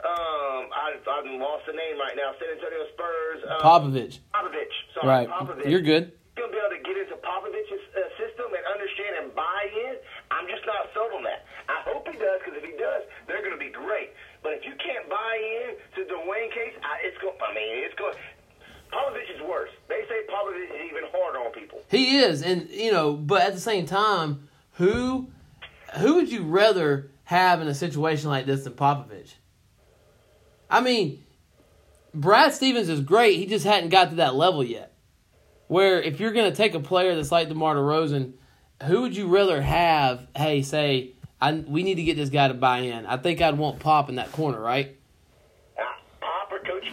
um, 0.06 0.70
I, 0.70 0.94
I've 1.02 1.26
lost 1.42 1.66
the 1.66 1.74
name 1.74 1.98
right 1.98 2.14
now. 2.14 2.34
San 2.38 2.54
Antonio 2.54 2.86
Spurs. 2.94 3.40
Um, 3.50 3.62
Popovich, 3.62 4.22
Popovich. 4.34 4.76
Sorry, 4.94 5.08
right? 5.08 5.28
Popovich. 5.30 5.66
You're 5.70 5.82
good. 5.82 6.14
He's 6.14 6.44
going 6.44 6.52
to 6.52 6.56
be 6.56 6.62
able 6.62 6.76
to 6.76 6.84
get 6.84 6.96
into 7.00 7.16
Popovich's 7.24 7.86
uh, 7.96 8.12
system 8.20 8.52
and 8.52 8.64
understand 8.68 9.24
and 9.24 9.28
buy 9.34 9.72
in. 9.72 9.96
I'm 10.30 10.46
just 10.52 10.68
not 10.68 10.92
sold 10.94 11.16
on 11.16 11.24
that. 11.24 11.48
I 11.72 11.82
hope 11.88 12.06
he 12.12 12.20
does 12.20 12.44
because 12.44 12.60
if 12.60 12.66
he 12.68 12.76
does, 12.76 13.08
they're 13.26 13.42
going 13.42 13.56
to 13.56 13.62
be 13.62 13.72
great. 13.72 14.12
But 14.44 14.60
if 14.60 14.68
you 14.68 14.76
can't 14.78 15.10
buy 15.10 15.34
in 15.42 15.80
to 15.98 16.00
Dwane 16.06 16.52
Casey, 16.54 16.78
I, 16.86 17.02
it's 17.08 17.18
going. 17.18 17.40
I 17.42 17.50
mean, 17.56 17.82
it's 17.88 17.98
going. 17.98 18.14
Popovich 18.96 19.36
is 19.36 19.42
worse. 19.42 19.70
They 19.90 20.02
say 20.08 20.22
Popovich 20.30 20.64
is 20.64 20.90
even 20.90 21.04
harder 21.12 21.40
on 21.40 21.52
people. 21.52 21.82
He 21.90 22.20
is, 22.20 22.42
and 22.42 22.70
you 22.70 22.92
know, 22.92 23.14
but 23.14 23.42
at 23.42 23.54
the 23.54 23.60
same 23.60 23.86
time, 23.86 24.48
who 24.74 25.28
who 25.98 26.16
would 26.16 26.32
you 26.32 26.44
rather 26.44 27.12
have 27.26 27.62
in 27.62 27.68
a 27.68 27.74
situation 27.74 28.30
like 28.30 28.46
this 28.46 28.64
than 28.64 28.74
Popovich? 28.74 29.34
I 30.70 30.82
mean, 30.82 31.24
Brad 32.14 32.54
Stevens 32.54 32.90
is 32.90 33.02
great. 33.02 33.38
He 33.38 33.46
just 33.46 33.66
hadn't 33.66 33.90
got 33.90 34.10
to 34.10 34.16
that 34.16 34.36
level 34.36 34.64
yet. 34.64 34.94
Where 35.68 36.02
if 36.02 36.20
you're 36.20 36.32
going 36.32 36.50
to 36.50 36.56
take 36.56 36.74
a 36.74 36.80
player 36.80 37.16
that's 37.16 37.32
like 37.32 37.50
DeMar 37.50 37.76
DeRozan, 37.76 38.34
who 38.84 39.02
would 39.02 39.16
you 39.16 39.28
rather 39.28 39.62
have? 39.62 40.28
Hey, 40.36 40.62
say, 40.62 41.14
I, 41.42 41.54
we 41.54 41.84
need 41.84 41.96
to 41.96 42.04
get 42.04 42.18
this 42.18 42.30
guy 42.30 42.48
to 42.48 42.54
buy 42.54 42.80
in. 42.80 43.06
I 43.06 43.18
think 43.18 43.42
I'd 43.42 43.58
want 43.58 43.80
Pop 43.80 44.10
in 44.10 44.16
that 44.16 44.32
corner, 44.32 44.60
right? 44.60 44.96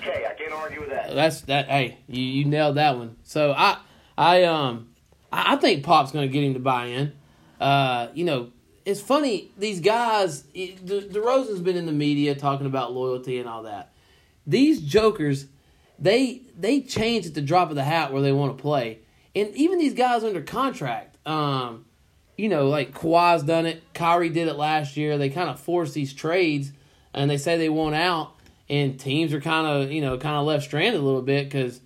Can't 0.00 0.52
argue 0.52 0.80
with 0.80 0.90
that. 0.90 1.14
That's 1.14 1.42
that. 1.42 1.68
Hey, 1.68 1.98
you, 2.08 2.22
you 2.22 2.44
nailed 2.44 2.76
that 2.76 2.96
one. 2.96 3.16
So 3.22 3.52
I 3.52 3.78
I 4.16 4.44
um 4.44 4.88
I, 5.32 5.54
I 5.54 5.56
think 5.56 5.84
Pop's 5.84 6.12
going 6.12 6.28
to 6.28 6.32
get 6.32 6.44
him 6.44 6.54
to 6.54 6.60
buy 6.60 6.86
in. 6.86 7.12
Uh, 7.60 8.08
you 8.14 8.24
know, 8.24 8.50
it's 8.84 9.00
funny 9.00 9.50
these 9.56 9.80
guys. 9.80 10.42
De- 10.42 10.76
DeRozan's 11.08 11.60
been 11.60 11.76
in 11.76 11.86
the 11.86 11.92
media 11.92 12.34
talking 12.34 12.66
about 12.66 12.92
loyalty 12.92 13.38
and 13.38 13.48
all 13.48 13.62
that. 13.64 13.92
These 14.46 14.80
jokers, 14.80 15.46
they 15.98 16.42
they 16.58 16.80
change 16.80 17.26
at 17.26 17.34
the 17.34 17.42
drop 17.42 17.70
of 17.70 17.76
the 17.76 17.84
hat 17.84 18.12
where 18.12 18.22
they 18.22 18.32
want 18.32 18.56
to 18.56 18.60
play, 18.60 19.00
and 19.34 19.54
even 19.54 19.78
these 19.78 19.94
guys 19.94 20.24
under 20.24 20.42
contract. 20.42 21.16
Um, 21.26 21.84
you 22.36 22.48
know, 22.48 22.68
like 22.68 22.92
Kawhi's 22.92 23.42
done 23.44 23.66
it. 23.66 23.82
Kyrie 23.94 24.30
did 24.30 24.48
it 24.48 24.54
last 24.54 24.96
year. 24.96 25.18
They 25.18 25.28
kind 25.28 25.48
of 25.48 25.60
force 25.60 25.92
these 25.92 26.12
trades, 26.12 26.72
and 27.14 27.30
they 27.30 27.36
say 27.36 27.56
they 27.56 27.68
want 27.68 27.94
out, 27.94 28.34
and 28.72 28.98
teams 28.98 29.34
are 29.34 29.40
kind 29.40 29.66
of 29.66 29.92
you 29.92 30.00
know 30.00 30.16
kind 30.16 30.36
of 30.36 30.46
left 30.46 30.64
stranded 30.64 30.98
a 30.98 31.04
little 31.04 31.22
bit 31.22 31.44
because 31.44 31.80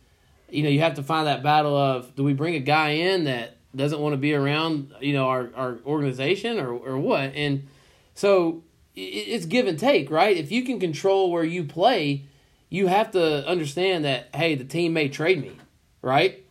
you 0.49 0.62
know 0.62 0.68
you 0.68 0.80
have 0.80 0.95
to 0.95 1.03
find 1.03 1.26
that 1.26 1.43
battle 1.43 1.76
of 1.76 2.14
do 2.14 2.22
we 2.22 2.32
bring 2.32 2.55
a 2.55 2.61
guy 2.61 2.91
in 2.91 3.24
that 3.24 3.57
doesn't 3.74 4.01
want 4.01 4.12
to 4.12 4.16
be 4.16 4.32
around 4.32 4.93
you 5.01 5.12
know 5.12 5.28
our 5.28 5.51
our 5.57 5.78
organization 5.84 6.59
or 6.61 6.72
or 6.72 6.97
what, 6.97 7.34
and 7.34 7.66
so 8.14 8.62
it's 8.95 9.45
give 9.45 9.66
and 9.66 9.78
take, 9.78 10.11
right? 10.11 10.34
If 10.34 10.51
you 10.51 10.62
can 10.62 10.80
control 10.80 11.30
where 11.30 11.45
you 11.45 11.64
play, 11.64 12.24
you 12.70 12.87
have 12.87 13.11
to 13.11 13.47
understand 13.47 14.07
that 14.07 14.28
hey, 14.34 14.55
the 14.55 14.64
team 14.64 14.93
may 14.93 15.09
trade 15.09 15.43
me, 15.43 15.57
right? 16.01 16.43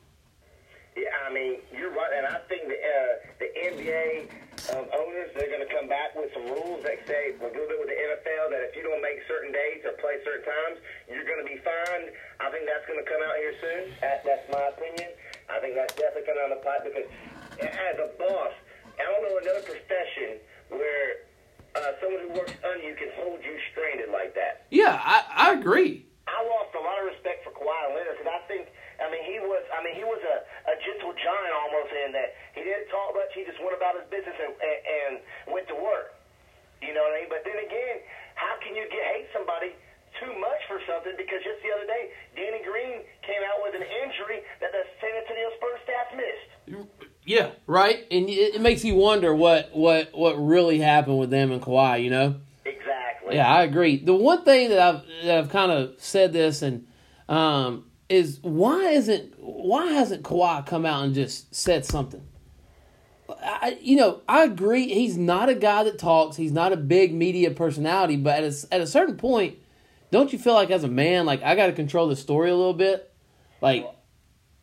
Yeah, 0.95 1.03
I 1.27 1.33
mean, 1.33 1.57
you're 1.73 1.91
right, 1.91 2.11
and 2.17 2.27
I 2.27 2.39
think 2.49 2.67
the 2.67 2.75
uh, 2.75 3.31
the 3.39 3.49
NBA 3.71 4.29
um, 4.75 4.85
owners 4.93 5.31
they're 5.33 5.49
going 5.49 5.65
to 5.65 5.73
come 5.73 5.87
back 5.87 6.15
with 6.15 6.29
some 6.33 6.43
rules 6.43 6.83
that 6.83 7.07
say 7.07 7.33
a 7.39 7.43
little 7.43 7.67
bit 7.67 7.79
with 7.79 7.87
the 7.87 7.95
NFL 7.95 8.51
that 8.51 8.61
if 8.69 8.75
you 8.75 8.83
don't 8.83 9.01
make 9.15 9.23
certain 9.31 9.55
dates 9.55 9.87
or 9.87 9.95
play 10.03 10.19
certain 10.27 10.43
times, 10.43 10.83
you're 11.07 11.23
going 11.23 11.39
to 11.39 11.47
be 11.47 11.55
fined. 11.63 12.11
I 12.43 12.51
think 12.51 12.67
that's 12.67 12.83
going 12.83 12.99
to 12.99 13.07
come 13.07 13.23
out 13.23 13.39
here 13.39 13.55
soon. 13.63 13.95
That, 14.03 14.27
that's 14.27 14.43
my 14.51 14.75
opinion. 14.75 15.15
I 15.47 15.63
think 15.63 15.79
that's 15.79 15.95
definitely 15.95 16.27
coming 16.27 16.43
down 16.43 16.51
the 16.51 16.63
pipe 16.67 16.83
because 16.83 17.07
as 17.63 17.95
a 17.95 18.11
boss, 18.19 18.51
I 18.99 19.07
don't 19.07 19.23
know 19.23 19.39
another 19.39 19.63
profession 19.63 20.43
where 20.67 21.23
uh, 21.79 21.95
someone 22.03 22.27
who 22.27 22.31
works 22.35 22.59
under 22.59 22.83
you 22.83 22.99
can 22.99 23.07
hold 23.15 23.39
you 23.39 23.55
stranded 23.71 24.11
like 24.11 24.35
that. 24.35 24.67
Yeah, 24.75 24.99
I, 24.99 25.23
I 25.31 25.47
agree. 25.55 26.03
I 26.27 26.43
lost 26.43 26.75
a 26.75 26.83
lot 26.83 26.99
of 26.99 27.07
respect 27.15 27.47
for 27.47 27.55
Kawhi 27.55 27.95
Leonard 27.95 28.19
because 28.19 28.35
I 28.35 28.41
think, 28.51 28.67
I 28.99 29.07
mean, 29.07 29.23
he 29.23 29.39
was, 29.39 29.63
I 29.71 29.79
mean, 29.79 29.95
he 29.95 30.03
was 30.03 30.19
a, 30.19 30.43
a 30.67 30.75
gentle 30.83 31.15
giant 31.15 31.53
almost 31.55 31.91
in 32.03 32.11
that 32.17 32.35
he 32.51 32.67
didn't 32.67 32.91
talk 32.91 33.15
much. 33.15 33.31
He 33.31 33.47
just 33.47 33.61
went 33.63 33.77
about 33.77 33.95
his 33.95 34.07
business 34.11 34.35
and, 34.35 34.51
and, 34.51 34.79
and 34.83 35.11
went 35.53 35.71
to 35.71 35.77
work 35.77 36.15
can 38.65 38.75
you 38.75 38.89
get 38.89 39.05
hate 39.13 39.29
somebody 39.29 39.77
too 40.19 40.33
much 40.39 40.61
for 40.67 40.81
something 40.89 41.13
because 41.17 41.39
just 41.45 41.61
the 41.61 41.69
other 41.69 41.85
day, 41.85 42.09
Danny 42.35 42.63
Green 42.65 43.05
came 43.21 43.43
out 43.45 43.61
with 43.61 43.75
an 43.75 43.85
injury 43.85 44.41
that 44.61 44.71
the 44.73 44.83
San 44.99 45.13
Antonio 45.21 45.47
Spurs 45.57 45.79
staff 45.85 46.07
missed. 46.17 46.89
Yeah, 47.25 47.51
right. 47.67 48.05
And 48.11 48.29
it, 48.29 48.55
it 48.55 48.61
makes 48.61 48.83
you 48.83 48.95
wonder 48.95 49.33
what 49.35 49.69
what 49.73 50.09
what 50.13 50.35
really 50.35 50.79
happened 50.79 51.19
with 51.19 51.29
them 51.29 51.51
and 51.51 51.61
Kawhi. 51.61 52.03
You 52.03 52.09
know. 52.09 52.35
Exactly. 52.65 53.35
Yeah, 53.35 53.53
I 53.53 53.63
agree. 53.63 53.97
The 53.97 54.15
one 54.15 54.43
thing 54.43 54.69
that 54.69 54.79
I've 54.79 55.01
that 55.23 55.37
I've 55.37 55.49
kind 55.49 55.71
of 55.71 55.95
said 55.97 56.33
this 56.33 56.61
and 56.61 56.87
um, 57.27 57.85
is 58.09 58.39
why 58.41 58.89
isn't 58.89 59.33
why 59.37 59.87
hasn't 59.87 60.23
Kawhi 60.23 60.65
come 60.65 60.85
out 60.85 61.03
and 61.03 61.13
just 61.13 61.53
said 61.53 61.85
something? 61.85 62.25
I, 63.29 63.77
you 63.81 63.95
know, 63.95 64.21
I 64.27 64.43
agree. 64.43 64.87
He's 64.93 65.17
not 65.17 65.49
a 65.49 65.55
guy 65.55 65.83
that 65.83 65.97
talks. 65.97 66.35
He's 66.35 66.51
not 66.51 66.71
a 66.71 66.77
big 66.77 67.13
media 67.13 67.51
personality. 67.51 68.17
But 68.17 68.43
at 68.43 68.53
a, 68.53 68.73
at 68.73 68.81
a 68.81 68.87
certain 68.87 69.17
point, 69.17 69.57
don't 70.11 70.31
you 70.31 70.39
feel 70.39 70.53
like 70.53 70.69
as 70.69 70.83
a 70.83 70.87
man, 70.87 71.25
like 71.25 71.41
I 71.41 71.55
got 71.55 71.67
to 71.67 71.73
control 71.73 72.07
the 72.07 72.15
story 72.15 72.49
a 72.49 72.55
little 72.55 72.73
bit? 72.73 73.11
Like 73.61 73.81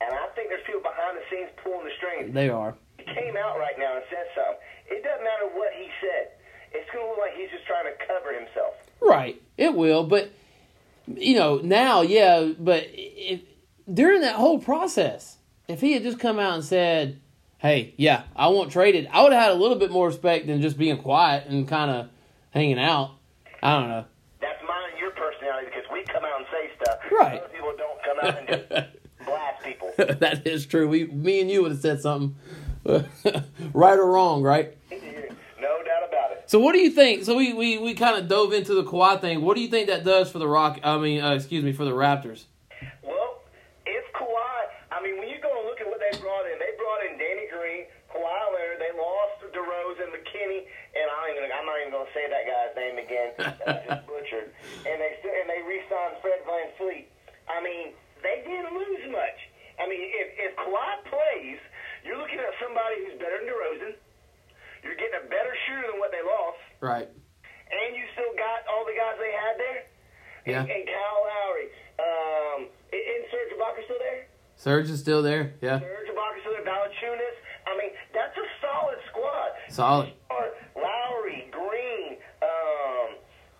And 0.01 0.15
I 0.15 0.27
think 0.35 0.49
there's 0.49 0.65
people 0.65 0.83
behind 0.83 1.17
the 1.17 1.23
scenes 1.31 1.51
pulling 1.63 1.85
the 1.85 1.91
strings. 1.97 2.35
they 2.35 2.49
are. 2.49 2.77
He 2.99 3.05
came 3.05 3.37
out 3.37 3.59
right 3.59 3.75
now 3.79 3.97
and 3.97 4.05
said 4.09 4.27
something. 4.35 4.57
It 4.91 5.03
doesn't 5.03 5.25
matter 5.25 5.49
what 5.55 5.73
he 5.75 5.89
said. 6.01 6.33
It's 6.73 6.89
going 6.93 7.05
to 7.05 7.11
look 7.11 7.19
like 7.19 7.35
he's 7.37 7.51
just 7.51 7.67
trying 7.67 7.85
to 7.85 8.07
cover 8.07 8.33
himself. 8.33 8.75
Right, 9.01 9.43
it 9.59 9.75
will, 9.75 10.05
but 10.05 10.31
you 11.07 11.35
know 11.35 11.59
now, 11.59 12.03
yeah. 12.03 12.53
But 12.59 12.87
if, 12.93 13.41
during 13.93 14.21
that 14.21 14.37
whole 14.37 14.61
process, 14.61 15.39
if 15.69 15.81
he 15.81 15.93
had 15.93 16.03
just 16.03 16.21
come 16.21 16.39
out 16.39 16.55
and 16.55 16.65
said, 16.65 17.21
"Hey, 17.63 17.95
yeah, 17.97 18.25
I 18.37 18.49
want 18.49 18.71
traded," 18.71 19.09
I 19.11 19.23
would 19.23 19.33
have 19.33 19.43
had 19.43 19.53
a 19.53 19.55
little 19.55 19.79
bit 19.79 19.91
more 19.91 20.09
respect 20.09 20.47
than 20.47 20.61
just 20.61 20.77
being 20.77 20.99
quiet 20.99 21.47
and 21.49 21.67
kind 21.67 21.91
of 21.91 22.09
hanging 22.51 22.79
out. 22.79 23.13
I 23.63 23.79
don't 23.79 23.89
know. 23.89 24.05
That's 24.41 24.61
mine 24.67 24.91
and 24.91 25.01
your 25.01 25.13
personality 25.13 25.69
because 25.69 25.85
we 25.93 26.03
come 26.05 26.25
out 26.25 26.39
and 26.39 26.47
say 26.51 26.71
stuff. 26.83 26.99
Right. 27.11 27.41
Other 27.41 27.49
people 27.49 27.73
don't 27.79 28.03
come 28.03 28.19
out 28.23 28.39
and 28.39 28.49
just 28.49 28.69
blast 29.25 29.65
people. 29.65 29.93
that 30.19 30.47
is 30.47 30.67
true. 30.67 30.89
We, 30.89 31.07
me 31.07 31.41
and 31.41 31.51
you 31.51 31.63
would 31.63 31.73
have 31.73 31.81
said 31.81 32.01
something, 32.01 32.35
right 33.73 33.99
or 33.99 34.11
wrong, 34.11 34.43
right? 34.43 34.77
No 34.91 35.79
doubt 35.87 36.09
about 36.09 36.33
it. 36.33 36.51
So 36.51 36.59
what 36.59 36.73
do 36.73 36.81
you 36.81 36.91
think? 36.91 37.25
So 37.25 37.37
we, 37.37 37.53
we, 37.53 37.79
we 37.79 37.95
kind 37.95 38.19
of 38.19 38.29
dove 38.29 38.53
into 38.53 38.75
the 38.75 38.83
Kawhi 38.83 39.21
thing. 39.21 39.43
What 39.43 39.55
do 39.55 39.63
you 39.63 39.69
think 39.69 39.87
that 39.89 40.03
does 40.03 40.31
for 40.31 40.41
the 40.41 40.49
Rock? 40.49 40.81
I 40.83 40.99
mean, 40.99 41.23
uh, 41.23 41.35
excuse 41.35 41.63
me, 41.63 41.73
for 41.73 41.85
the 41.85 41.95
Raptors. 41.95 42.51
Well, 43.03 43.47
if 43.87 44.05
Kawhi, 44.13 44.59
I 44.91 44.99
mean, 45.03 45.19
when 45.23 45.29
you 45.29 45.39
go 45.39 45.55
and 45.55 45.71
look 45.71 45.81
at 45.81 45.87
what 45.87 46.03
they 46.03 46.11
brought 46.19 46.51
in, 46.51 46.59
they 46.59 46.75
brought 46.75 47.07
in 47.07 47.15
Danny 47.15 47.47
Green, 47.47 47.87
Kawhi 48.11 48.43
Leonard, 48.59 48.83
they 48.83 48.91
lost 48.99 49.55
DeRozan, 49.55 50.11
McKinney, 50.11 50.67
and 50.67 51.07
I 51.07 51.31
ain't 51.31 51.37
gonna, 51.39 51.55
I'm 51.55 51.67
not 51.67 51.79
even 51.79 51.95
going 51.95 52.11
to 52.11 52.13
say 52.13 52.27
that 52.27 52.43
again. 53.31 53.55
That's 53.65 53.87
just 53.87 54.05
butchered. 54.07 54.51
And 54.87 54.97
they 54.99 55.13
still, 55.23 55.35
and 55.35 55.47
they 55.47 55.63
re-signed 55.63 56.19
Fred 56.19 56.43
Van 56.47 56.69
Fleet. 56.79 57.07
I 57.47 57.63
mean, 57.63 57.95
they 58.23 58.43
didn't 58.43 58.75
lose 58.75 59.05
much. 59.11 59.39
I 59.79 59.89
mean, 59.89 60.03
if, 60.03 60.29
if 60.39 60.53
Kawhi 60.59 60.91
plays, 61.11 61.61
you're 62.05 62.19
looking 62.19 62.39
at 62.39 62.53
somebody 62.63 63.03
who's 63.07 63.19
better 63.19 63.39
than 63.41 63.49
DeRozan. 63.51 63.95
You're 64.83 64.99
getting 64.99 65.23
a 65.23 65.27
better 65.31 65.55
shooter 65.67 65.87
than 65.91 65.99
what 66.03 66.11
they 66.11 66.23
lost. 66.23 66.63
Right. 66.83 67.07
And 67.07 67.91
you 67.97 68.05
still 68.13 68.35
got 68.37 68.67
all 68.69 68.85
the 68.85 68.95
guys 68.99 69.17
they 69.17 69.33
had 69.33 69.55
there. 69.59 69.81
Yeah. 70.45 70.61
And, 70.63 70.71
and 70.71 70.83
Kyle 70.87 71.23
Lowry. 71.23 71.67
Um, 72.03 72.59
is 72.93 73.23
Serge 73.31 73.55
Ibaka 73.55 73.81
still 73.87 74.03
there? 74.03 74.27
Serge 74.57 74.91
is 74.91 75.01
still 75.01 75.23
there. 75.23 75.55
Yeah. 75.63 75.79
Serge 75.81 76.11
Ibaka 76.11 76.37
still 76.43 76.53
there? 76.53 76.67
Valanciunas. 76.67 77.37
I 77.67 77.79
mean, 77.79 77.91
that's 78.13 78.37
a 78.37 78.47
solid 78.61 78.99
squad. 79.11 79.51
Solid. 79.71 80.13
Or 80.31 80.51
Lowry, 80.77 81.47
Green. 81.51 82.19
Um, 82.43 83.17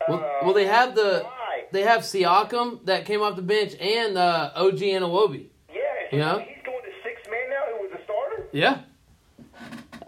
Well, 0.09 0.39
well, 0.45 0.55
they 0.55 0.67
have 0.67 0.95
the 0.95 1.25
Kawhi. 1.25 1.73
they 1.73 1.83
have 1.83 2.01
Siakam 2.03 2.85
that 2.87 3.05
came 3.07 3.23
off 3.23 3.37
the 3.37 3.43
bench 3.43 3.75
and 3.81 4.17
uh, 4.19 4.51
OG 4.55 4.79
Anunoby. 4.79 5.47
Yeah, 5.69 5.81
so 6.11 6.17
Yeah. 6.17 6.39
he's 6.41 6.65
going 6.65 6.83
to 6.83 6.91
six 7.03 7.23
man 7.31 7.51
now. 7.51 7.77
Who 7.77 7.83
was 7.89 7.93
a 8.01 8.05
starter? 8.05 8.49
Yeah. 8.53 8.81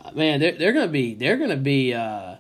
Uh, 0.05 0.11
Man, 0.15 0.41
they're 0.41 0.53
they're 0.53 0.73
gonna 0.73 0.89
be 0.89 1.15
they're 1.15 1.37
gonna 1.37 1.57
be 1.57 1.95
uh, 1.95 2.37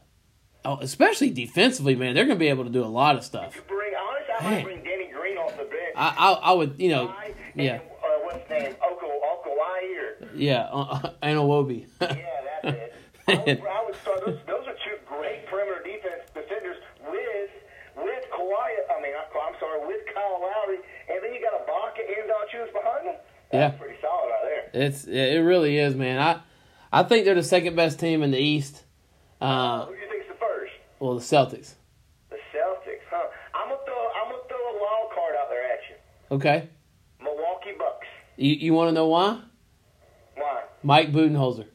oh, 0.64 0.78
especially 0.80 1.30
defensively, 1.30 1.94
man. 1.96 2.14
They're 2.14 2.24
gonna 2.26 2.38
be 2.38 2.48
able 2.48 2.64
to 2.64 2.70
do 2.70 2.84
a 2.84 2.86
lot 2.86 3.16
of 3.16 3.24
stuff. 3.24 3.55
You 3.57 3.62
bring 3.62 3.92
honestly, 3.94 4.34
I 4.38 4.55
might 4.55 4.64
bring 4.64 4.82
Danny 4.84 5.11
Green 5.12 5.36
off 5.38 5.52
the 5.57 5.64
bench. 5.64 5.94
I 5.96 6.09
I, 6.16 6.32
I 6.32 6.52
would 6.52 6.74
you 6.78 6.90
know 6.90 7.09
Kawhi 7.09 7.34
yeah 7.57 7.72
And, 7.74 7.80
uh, 7.82 8.18
what's 8.24 8.38
his 8.42 8.50
name? 8.50 8.74
Oko 8.82 9.07
Okawai 9.07 10.28
yeah 10.36 10.68
uh, 10.72 11.11
Anunoby. 11.22 11.86
Yeah, 12.00 12.16
that's 12.62 12.76
it. 12.76 12.92
I 13.26 13.32
would, 13.32 13.61
I 13.64 13.84
would 13.86 13.96
start. 14.05 14.20
Those, 14.26 14.38
those 14.46 14.64
are 14.68 14.76
two 14.84 14.96
great 15.09 15.46
perimeter 15.48 15.80
defense 15.82 16.28
defenders 16.34 16.76
with 17.09 17.50
with 17.96 18.24
Kawhi. 18.36 18.68
I 18.92 19.00
mean, 19.00 19.16
I- 19.16 19.24
I'm 19.48 19.57
sorry, 19.61 19.80
with 19.88 20.05
Kyle 20.14 20.40
Lowry, 20.44 20.78
and 21.09 21.18
then 21.24 21.32
you 21.32 21.40
got 21.40 21.57
Ibaka 21.64 22.00
and 22.05 22.28
Valanciunas 22.28 22.72
behind 22.72 23.07
them. 23.09 23.16
That's 23.16 23.43
Yeah. 23.55 23.68
pretty 23.70 23.96
solid 24.00 24.28
right 24.28 24.70
there. 24.72 24.82
it's 24.82 25.05
it 25.05 25.38
really 25.42 25.78
is, 25.78 25.94
man. 25.94 26.18
I 26.20 26.40
I 26.92 27.02
think 27.02 27.24
they're 27.24 27.34
the 27.34 27.42
second 27.42 27.76
best 27.76 27.98
team 27.98 28.22
in 28.22 28.30
the 28.30 28.38
East. 28.38 28.82
Uh, 29.40 29.86
Who 29.86 29.94
do 29.94 30.00
you 30.00 30.09
think's 30.09 30.28
the 30.28 30.34
first? 30.34 30.72
well, 31.00 31.14
the 31.14 31.20
Celtics. 31.20 31.74
The 32.30 32.36
Celtics, 32.55 33.02
huh? 33.11 33.26
I'm 33.55 33.68
gonna 33.68 33.80
throw. 33.84 33.94
I'm 34.22 34.30
gonna 34.30 34.42
throw 34.48 34.59
a 34.59 34.80
wild 34.80 35.12
card 35.14 35.34
out 35.40 35.48
there 35.50 35.64
at 35.64 35.78
you. 35.88 36.36
Okay, 36.36 36.68
Milwaukee 37.20 37.72
Bucks. 37.78 38.07
you 38.36 38.52
you 38.55 38.72
want 38.74 38.88
to 38.88 38.92
know 38.92 39.09
why? 39.09 39.40
Why? 40.36 40.62
Mike 40.82 41.12
Budenholzer. 41.12 41.66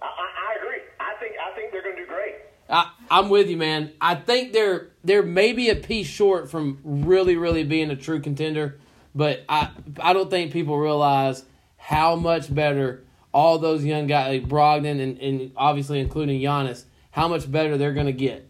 I, 0.00 0.06
I, 0.06 0.08
I 0.08 0.56
agree. 0.62 0.80
I 1.00 1.14
think 1.20 1.34
I 1.40 1.54
think 1.54 1.72
they're 1.72 1.82
gonna 1.82 1.96
do 1.96 2.06
great. 2.06 2.34
I, 2.68 2.90
I'm 3.10 3.28
with 3.28 3.48
you, 3.48 3.56
man. 3.56 3.92
I 4.00 4.14
think 4.14 4.52
they're 4.52 4.90
they're 5.04 5.22
maybe 5.22 5.68
a 5.70 5.76
piece 5.76 6.06
short 6.06 6.50
from 6.50 6.78
really, 6.84 7.36
really 7.36 7.64
being 7.64 7.90
a 7.90 7.96
true 7.96 8.20
contender, 8.20 8.78
but 9.14 9.44
I 9.48 9.70
I 10.00 10.12
don't 10.12 10.30
think 10.30 10.52
people 10.52 10.78
realize 10.78 11.44
how 11.76 12.16
much 12.16 12.52
better 12.52 13.04
all 13.32 13.58
those 13.58 13.84
young 13.84 14.06
guys, 14.06 14.28
like 14.28 14.48
Brogdon 14.48 15.00
and, 15.00 15.18
and 15.18 15.52
obviously 15.56 16.00
including 16.00 16.40
Giannis, 16.40 16.84
how 17.10 17.28
much 17.28 17.50
better 17.50 17.76
they're 17.76 17.94
gonna 17.94 18.12
get 18.12 18.48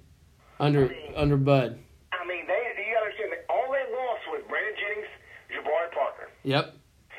under 0.60 0.94
under 1.16 1.36
Bud. 1.36 1.78
I 2.12 2.26
mean, 2.26 2.46
they 2.46 2.52
you 2.86 2.94
gotta 2.94 3.06
understand 3.06 3.32
that 3.32 3.44
all 3.48 3.70
they 3.70 3.84
lost 3.94 4.22
was 4.30 4.42
Brandon 4.48 4.74
Jennings, 4.78 5.08
Jabari 5.50 5.90
Parker. 5.92 6.30
Yep. 6.44 6.76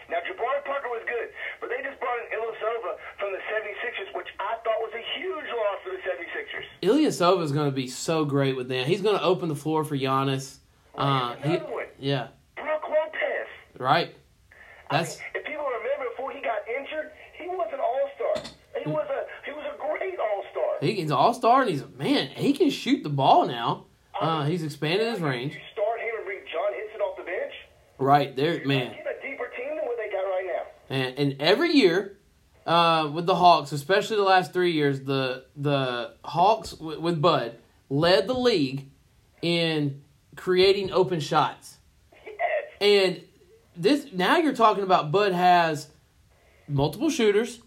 Now, 0.09 0.17
Jabari 0.29 0.63
Parker 0.65 0.89
was 0.89 1.01
good, 1.07 1.29
but 1.59 1.69
they 1.69 1.81
just 1.81 1.99
brought 1.99 2.19
in 2.19 2.37
Ilyasova 2.37 2.97
from 3.17 3.31
the 3.31 3.39
76ers, 3.49 4.15
which 4.15 4.27
I 4.39 4.55
thought 4.63 4.79
was 4.79 4.91
a 4.93 5.19
huge 5.19 5.45
loss 5.49 5.79
for 5.83 5.91
the 5.91 6.01
76ers. 6.05 6.65
Ilyasova 6.83 7.43
is 7.43 7.51
going 7.51 7.65
to 7.69 7.75
be 7.75 7.87
so 7.87 8.25
great 8.25 8.55
with 8.55 8.67
them. 8.67 8.85
He's 8.85 9.01
going 9.01 9.17
to 9.17 9.23
open 9.23 9.49
the 9.49 9.55
floor 9.55 9.83
for 9.83 9.97
Giannis. 9.97 10.57
Uh, 10.95 11.35
he, 11.37 11.59
yeah, 11.99 12.27
Right. 13.83 14.15
I 14.89 14.97
That's 14.99 15.17
mean, 15.19 15.27
if 15.35 15.45
people 15.45 15.65
remember, 15.65 16.09
before 16.15 16.31
he 16.31 16.41
got 16.41 16.59
injured, 16.67 17.11
he 17.37 17.47
was 17.47 17.67
an 17.73 17.79
all-star. 17.81 18.51
He 18.81 18.89
was 18.89 19.07
a 19.09 19.25
he 19.45 19.51
was 19.51 19.65
a 19.65 19.77
great 19.77 20.17
all-star. 20.19 20.77
he, 20.81 20.93
he's 20.93 21.11
an 21.11 21.17
all 21.17 21.33
star, 21.33 21.61
and 21.61 21.69
he's 21.69 21.81
a 21.81 21.87
man. 21.89 22.27
He 22.29 22.53
can 22.53 22.69
shoot 22.69 23.03
the 23.03 23.09
ball 23.09 23.45
now. 23.45 23.85
Uh, 24.19 24.45
he's 24.45 24.63
expanded 24.63 25.07
his 25.11 25.19
range. 25.19 25.53
You 25.53 25.59
start 25.73 25.99
him 25.99 26.15
and 26.17 26.25
bring 26.25 26.39
John 26.51 26.71
Henson 26.79 27.01
off 27.01 27.17
the 27.17 27.23
bench. 27.23 27.53
Right 27.97 28.35
there, 28.37 28.65
man. 28.65 28.91
Get 28.93 29.05
a 29.05 29.21
deeper 29.21 29.49
team 29.57 29.75
than 29.75 29.85
what 29.85 29.97
they 29.97 30.09
got 30.09 30.21
right 30.21 30.45
now. 30.47 30.95
And, 30.95 31.19
and 31.19 31.41
every 31.41 31.71
year, 31.73 32.17
uh, 32.65 33.09
with 33.13 33.25
the 33.25 33.35
Hawks, 33.35 33.71
especially 33.73 34.15
the 34.17 34.23
last 34.23 34.53
three 34.53 34.71
years, 34.71 35.01
the 35.01 35.45
the 35.57 36.13
Hawks 36.23 36.71
w- 36.71 37.01
with 37.01 37.21
Bud 37.21 37.57
led 37.89 38.27
the 38.27 38.33
league 38.33 38.89
in 39.41 40.01
creating 40.37 40.91
open 40.91 41.19
shots. 41.19 41.77
Yes. 42.25 42.33
And 42.81 43.21
this 43.75 44.07
now 44.13 44.37
you're 44.37 44.53
talking 44.55 44.83
about 44.83 45.11
Bud 45.11 45.31
has 45.33 45.87
multiple 46.67 47.09
shooters 47.09 47.59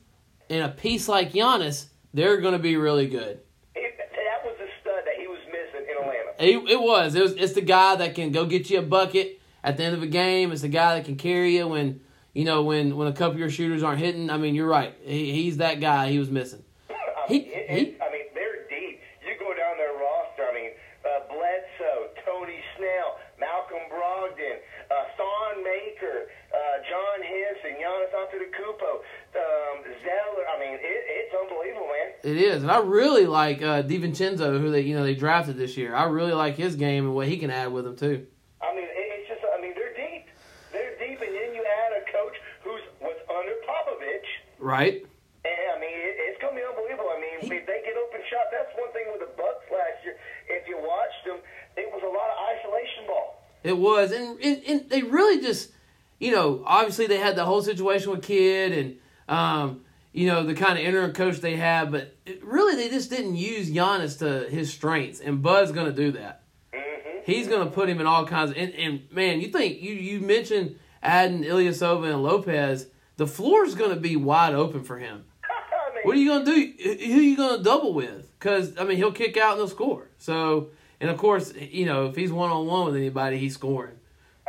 and 0.49 0.63
a 0.65 0.69
piece 0.69 1.09
like 1.09 1.33
Giannis. 1.33 1.87
They're 2.15 2.41
going 2.41 2.53
to 2.55 2.59
be 2.59 2.77
really 2.77 3.07
good. 3.09 3.41
It, 3.75 3.99
that 3.99 4.45
was 4.45 4.57
the 4.59 4.67
stud 4.81 5.03
that 5.05 5.21
he 5.21 5.27
was 5.27 5.41
missing 5.49 5.87
in 5.91 5.97
Atlanta. 6.03 6.33
It, 6.39 6.71
it 6.73 6.81
was. 6.81 7.15
It 7.15 7.23
was. 7.23 7.33
It's 7.35 7.53
the 7.53 7.61
guy 7.61 7.97
that 7.97 8.15
can 8.15 8.33
go 8.33 8.47
get 8.47 8.71
you 8.71 8.79
a 8.79 8.83
bucket 8.83 9.41
at 9.63 9.77
the 9.77 9.85
end 9.85 9.95
of 9.97 10.03
a 10.03 10.07
game. 10.07 10.53
It's 10.53 10.63
the 10.63 10.69
guy 10.69 10.95
that 10.97 11.05
can 11.05 11.17
carry 11.17 11.57
you 11.57 11.69
when 11.69 12.01
you 12.33 12.45
know 12.45 12.63
when 12.63 12.97
when 12.97 13.09
a 13.09 13.13
couple 13.13 13.33
of 13.33 13.39
your 13.39 13.51
shooters 13.51 13.83
aren't 13.83 13.99
hitting. 13.99 14.31
I 14.31 14.37
mean, 14.39 14.55
you're 14.55 14.69
right. 14.69 14.95
He, 15.05 15.33
he's 15.33 15.59
that 15.59 15.81
guy. 15.81 16.09
He 16.11 16.19
was 16.19 16.31
missing. 16.31 16.63
I 16.89 16.95
He- 17.29 17.51
it, 17.53 17.69
he- 17.69 17.97
I 18.01 18.09
mean, 18.13 18.27
they're 18.33 18.65
deep. 18.71 19.01
You 19.27 19.35
go 19.39 19.53
down 19.53 19.77
their 19.77 19.93
roster. 19.99 20.47
I 20.49 20.55
mean, 20.55 20.71
uh, 21.05 21.27
Bledsoe, 21.29 22.15
Tony 22.25 22.61
Snell, 22.79 23.19
Malcolm 23.41 23.85
Brogdon, 23.93 24.57
uh, 24.89 24.95
Thon 25.19 25.61
Maker, 25.65 26.31
uh, 26.55 26.77
John 26.89 27.19
Henson, 27.21 27.77
Giannis 27.83 28.13
Antetokounmpo, 28.15 28.93
um, 29.37 29.77
Zeller. 30.05 30.45
I 30.49 30.57
mean, 30.63 30.75
it, 30.79 31.03
it's 31.11 31.35
unbelievable, 31.35 31.89
man. 31.91 32.11
It 32.27 32.39
is, 32.39 32.65
and 32.65 32.73
I 32.73 32.81
really 32.81 33.25
like 33.25 33.63
uh, 33.63 33.87
DiVincenzo, 33.87 34.59
who 34.59 34.73
they 34.73 34.81
you 34.81 34.97
know 34.97 35.05
they 35.05 35.15
drafted 35.15 35.57
this 35.57 35.77
year. 35.77 35.95
I 35.95 36.11
really 36.11 36.33
like 36.33 36.57
his 36.57 36.75
game 36.75 37.07
and 37.07 37.15
what 37.15 37.29
he 37.29 37.39
can 37.39 37.53
add 37.53 37.71
with 37.71 37.85
them 37.85 37.95
too. 37.95 38.27
I 38.61 38.75
mean, 38.75 38.83
it's 38.91 39.29
just. 39.29 39.47
I 39.47 39.63
mean, 39.63 39.75
they're 39.79 39.95
deep. 39.95 40.27
They're 40.73 40.99
deep, 40.99 41.23
and 41.23 41.31
then 41.31 41.55
you 41.55 41.63
add 41.63 41.93
a 41.95 42.03
coach 42.11 42.35
who's 42.65 42.83
was 43.01 43.15
under 43.31 43.55
Popovich. 43.63 44.27
Right? 44.59 45.07
And 45.47 45.67
I 45.71 45.79
mean, 45.79 45.95
it, 45.95 46.19
it's 46.27 46.43
going 46.43 46.55
to 46.55 46.59
be 46.59 46.67
unbelievable. 46.67 47.15
I 47.15 47.21
mean, 47.23 47.47
if 47.47 47.63
they 47.65 47.81
get 47.87 47.95
open 47.95 48.21
shot, 48.27 48.51
that's 48.51 48.75
one 48.75 48.91
thing 48.91 49.07
with 49.15 49.23
the 49.23 49.31
Bucks 49.39 49.63
last 49.71 50.03
year. 50.03 50.19
If 50.51 50.67
you 50.67 50.83
watched 50.83 51.23
them, 51.31 51.39
it 51.77 51.87
was 51.95 52.03
a 52.03 52.11
lot 52.11 52.27
of 52.27 52.37
isolation 52.59 53.07
ball. 53.07 53.47
It 53.63 53.79
was, 53.79 54.11
and, 54.11 54.41
and, 54.43 54.63
and 54.67 54.91
they 54.91 55.03
really 55.03 55.41
just, 55.41 55.71
you 56.19 56.33
know, 56.33 56.65
obviously 56.67 57.07
they 57.07 57.19
had 57.19 57.37
the 57.37 57.45
whole 57.45 57.63
situation 57.63 58.11
with 58.11 58.23
Kid, 58.23 58.73
and 58.73 58.97
um, 59.29 59.86
you 60.17 60.27
know, 60.27 60.45
the 60.45 60.55
kind 60.55 60.79
of 60.79 60.85
interim 60.85 61.13
coach 61.13 61.41
they 61.41 61.57
have, 61.57 61.93
but 61.93 62.17
it, 62.25 62.43
really 62.43 62.75
they 62.75 62.89
just 62.89 63.11
didn't 63.11 63.37
use 63.37 63.71
Giannis 63.71 64.19
to 64.21 64.49
his 64.49 64.73
strengths, 64.73 65.21
and 65.21 65.43
Bud's 65.43 65.73
going 65.73 65.87
to 65.87 65.93
do 65.93 66.13
that. 66.13 66.43
Mm-hmm. 66.73 67.19
He's 67.27 67.47
going 67.47 67.69
to 67.69 67.71
put 67.71 67.91
him 67.91 68.01
in 68.01 68.07
all 68.07 68.25
kinds 68.25 68.51
of. 68.51 68.57
And, 68.57 68.73
and 68.73 69.03
man, 69.13 69.43
you 69.43 69.49
think 69.49 69.83
you 69.83 69.93
you 69.93 70.21
mentioned 70.21 70.79
adding 71.03 71.43
Ilyasova 71.45 72.11
and 72.11 72.23
Lopez, 72.23 72.87
the 73.19 73.27
floor's 73.27 73.75
going 73.75 73.91
to 73.91 74.01
be 74.01 74.17
wide 74.17 74.55
open 74.55 74.85
for 74.85 74.97
him. 74.99 75.27
I 75.45 75.95
mean, 75.95 76.05
What 76.05 76.17
are 76.17 76.19
you 76.19 76.29
going 76.31 76.47
to 76.47 76.55
do? 76.55 76.73
Who 77.13 77.19
are 77.19 77.23
you 77.23 77.37
going 77.37 77.59
to 77.59 77.63
double 77.63 77.93
with? 77.93 78.27
Because 78.39 78.79
I 78.79 78.85
mean, 78.85 78.97
he'll 78.97 79.13
kick 79.13 79.37
out 79.37 79.53
and 79.53 79.61
he'll 79.61 79.69
score. 79.69 80.09
So, 80.17 80.71
and 80.99 81.11
of 81.11 81.19
course, 81.19 81.53
you 81.55 81.85
know, 81.85 82.07
if 82.07 82.17
he's 82.17 82.33
one 82.33 82.51
on 82.51 82.67
one 82.67 82.87
with 82.87 82.97
anybody, 82.97 83.37
he's 83.37 83.53
scoring. 83.53 83.97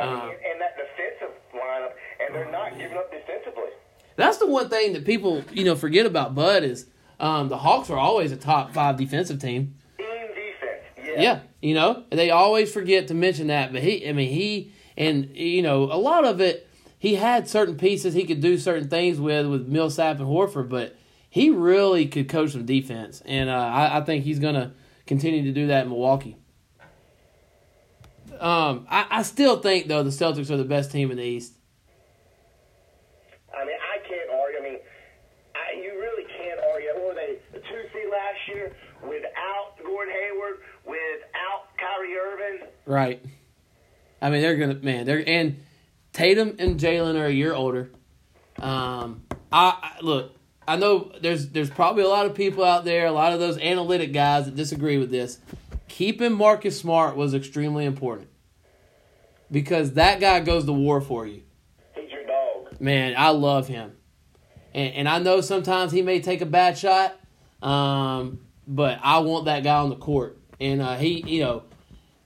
I 0.00 0.06
mean, 0.06 0.14
Um, 0.14 0.20
and 0.22 0.60
that 0.62 0.76
defensive 0.78 1.36
lineup, 1.54 1.92
and 2.24 2.34
they're 2.34 2.50
not 2.50 2.78
giving 2.78 2.96
up. 2.96 3.07
That's 4.18 4.38
the 4.38 4.48
one 4.48 4.68
thing 4.68 4.94
that 4.94 5.04
people, 5.04 5.44
you 5.52 5.64
know, 5.64 5.76
forget 5.76 6.04
about 6.04 6.34
Bud 6.34 6.64
is 6.64 6.86
um, 7.20 7.48
the 7.48 7.56
Hawks 7.56 7.88
are 7.88 7.96
always 7.96 8.32
a 8.32 8.36
top 8.36 8.74
five 8.74 8.96
defensive 8.96 9.40
team. 9.40 9.76
Team 9.96 10.06
defense, 10.34 10.82
yeah. 10.96 11.22
Yeah, 11.22 11.40
you 11.62 11.74
know, 11.74 12.02
they 12.10 12.30
always 12.30 12.72
forget 12.72 13.06
to 13.08 13.14
mention 13.14 13.46
that. 13.46 13.72
But 13.72 13.84
he, 13.84 14.08
I 14.08 14.12
mean, 14.12 14.32
he 14.32 14.72
and 14.96 15.36
you 15.36 15.62
know, 15.62 15.84
a 15.84 15.94
lot 15.94 16.24
of 16.24 16.40
it, 16.40 16.68
he 16.98 17.14
had 17.14 17.48
certain 17.48 17.76
pieces 17.76 18.12
he 18.12 18.24
could 18.24 18.40
do 18.40 18.58
certain 18.58 18.88
things 18.88 19.20
with 19.20 19.46
with 19.46 19.68
Millsap 19.68 20.18
and 20.18 20.26
Horford, 20.26 20.68
but 20.68 20.96
he 21.30 21.50
really 21.50 22.06
could 22.06 22.28
coach 22.28 22.50
some 22.50 22.66
defense, 22.66 23.22
and 23.24 23.48
uh, 23.48 23.52
I, 23.52 23.98
I 23.98 24.00
think 24.00 24.24
he's 24.24 24.40
gonna 24.40 24.74
continue 25.06 25.44
to 25.44 25.52
do 25.52 25.68
that 25.68 25.84
in 25.84 25.90
Milwaukee. 25.90 26.36
Um, 28.40 28.84
I, 28.90 29.06
I 29.10 29.22
still 29.22 29.60
think 29.60 29.86
though 29.86 30.02
the 30.02 30.10
Celtics 30.10 30.50
are 30.50 30.56
the 30.56 30.64
best 30.64 30.90
team 30.90 31.12
in 31.12 31.18
the 31.18 31.22
East. 31.22 31.54
I 33.58 33.64
mean, 33.64 33.74
I 33.74 33.98
can't 34.06 34.30
argue. 34.30 34.58
I 34.58 34.62
mean, 34.62 34.78
I, 35.54 35.82
you 35.82 35.98
really 35.98 36.24
can't 36.38 36.60
argue. 36.62 36.94
What 36.94 37.14
were 37.14 37.18
they, 37.18 37.38
the 37.52 37.58
two 37.58 37.82
seed 37.90 38.06
last 38.06 38.38
year 38.46 38.76
without 39.02 39.74
Gordon 39.82 40.14
Hayward, 40.14 40.62
without 40.86 41.74
Kyrie 41.74 42.14
Irving? 42.14 42.68
Right. 42.88 43.22
I 44.22 44.30
mean, 44.30 44.40
they're 44.40 44.56
gonna 44.56 44.74
man. 44.74 45.04
They're 45.04 45.22
and 45.24 45.62
Tatum 46.14 46.56
and 46.58 46.80
Jalen 46.80 47.16
are 47.16 47.26
a 47.26 47.32
year 47.32 47.52
older. 47.52 47.90
Um, 48.58 49.24
I, 49.52 49.76
I 49.82 49.92
look. 50.00 50.34
I 50.66 50.76
know 50.76 51.12
there's 51.20 51.50
there's 51.50 51.68
probably 51.68 52.02
a 52.02 52.08
lot 52.08 52.24
of 52.24 52.34
people 52.34 52.64
out 52.64 52.86
there, 52.86 53.06
a 53.06 53.12
lot 53.12 53.34
of 53.34 53.40
those 53.40 53.58
analytic 53.58 54.14
guys 54.14 54.46
that 54.46 54.56
disagree 54.56 54.96
with 54.96 55.10
this. 55.10 55.38
Keeping 55.86 56.32
Marcus 56.32 56.80
Smart 56.80 57.14
was 57.14 57.34
extremely 57.34 57.84
important 57.84 58.28
because 59.50 59.92
that 59.92 60.18
guy 60.18 60.40
goes 60.40 60.64
to 60.64 60.72
war 60.72 61.02
for 61.02 61.26
you. 61.26 61.42
He's 61.94 62.10
your 62.10 62.26
dog. 62.26 62.80
Man, 62.80 63.14
I 63.18 63.30
love 63.30 63.68
him, 63.68 63.92
and 64.72 64.94
and 64.94 65.08
I 65.08 65.18
know 65.18 65.42
sometimes 65.42 65.92
he 65.92 66.00
may 66.00 66.20
take 66.22 66.40
a 66.40 66.46
bad 66.46 66.78
shot, 66.78 67.20
um, 67.62 68.40
but 68.66 68.98
I 69.02 69.18
want 69.18 69.44
that 69.44 69.62
guy 69.62 69.76
on 69.76 69.90
the 69.90 69.96
court, 69.96 70.38
and 70.58 70.80
uh, 70.80 70.96
he, 70.96 71.22
you 71.26 71.42
know, 71.42 71.64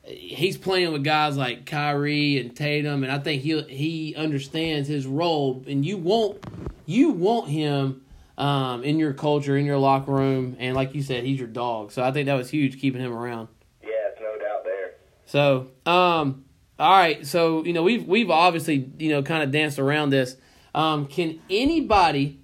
he's 0.05 0.57
playing 0.57 0.92
with 0.92 1.05
guys 1.05 1.36
like 1.36 1.66
Kyrie 1.66 2.38
and 2.38 2.55
Tatum, 2.55 3.03
and 3.03 3.12
I 3.12 3.18
think 3.18 3.42
he 3.42 3.61
he 3.62 4.14
understands 4.16 4.88
his 4.88 5.07
role, 5.07 5.64
and 5.66 5.84
you 5.84 5.96
want 5.96 6.44
you 6.86 7.11
want 7.11 7.48
him 7.48 8.03
um, 8.38 8.82
in 8.84 8.98
your 8.98 9.12
culture, 9.12 9.57
in 9.57 9.66
your 9.66 9.78
locker 9.78 10.12
room, 10.12 10.57
and 10.59 10.74
like 10.74 10.94
you 10.94 11.03
said, 11.03 11.24
he's 11.24 11.38
your 11.38 11.48
dog. 11.48 11.92
So 11.92 12.03
I 12.03 12.12
think 12.12 12.26
that 12.26 12.34
was 12.34 12.50
huge 12.50 12.80
keeping 12.80 13.00
him 13.00 13.12
around. 13.12 13.48
Yeah, 13.82 13.90
no 14.20 14.38
doubt 14.38 14.64
there. 14.64 14.94
So, 15.26 15.68
um, 15.86 16.44
all 16.78 16.98
right. 16.98 17.26
So 17.26 17.64
you 17.64 17.72
know 17.72 17.82
we've 17.82 18.07
we've 18.07 18.30
obviously 18.30 18.90
you 18.98 19.11
know 19.11 19.22
kind 19.22 19.42
of 19.42 19.50
danced 19.50 19.78
around 19.78 20.11
this. 20.11 20.36
Um, 20.74 21.07
can 21.07 21.38
anybody 21.50 22.40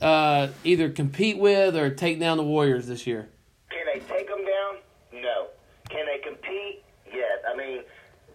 uh, 0.00 0.48
either 0.64 0.90
compete 0.90 1.38
with 1.38 1.76
or 1.76 1.90
take 1.90 2.18
down 2.20 2.36
the 2.36 2.42
Warriors 2.42 2.86
this 2.86 3.06
year? 3.06 3.28
Can 3.70 3.86
they 3.86 4.00
take 4.00 4.28
them 4.28 4.44
down? 4.44 5.22
No. 5.22 5.46
Can 5.88 6.04
they 6.06 6.18
compete? 6.18 6.82
Yes. 7.06 7.38
I 7.48 7.56
mean, 7.56 7.82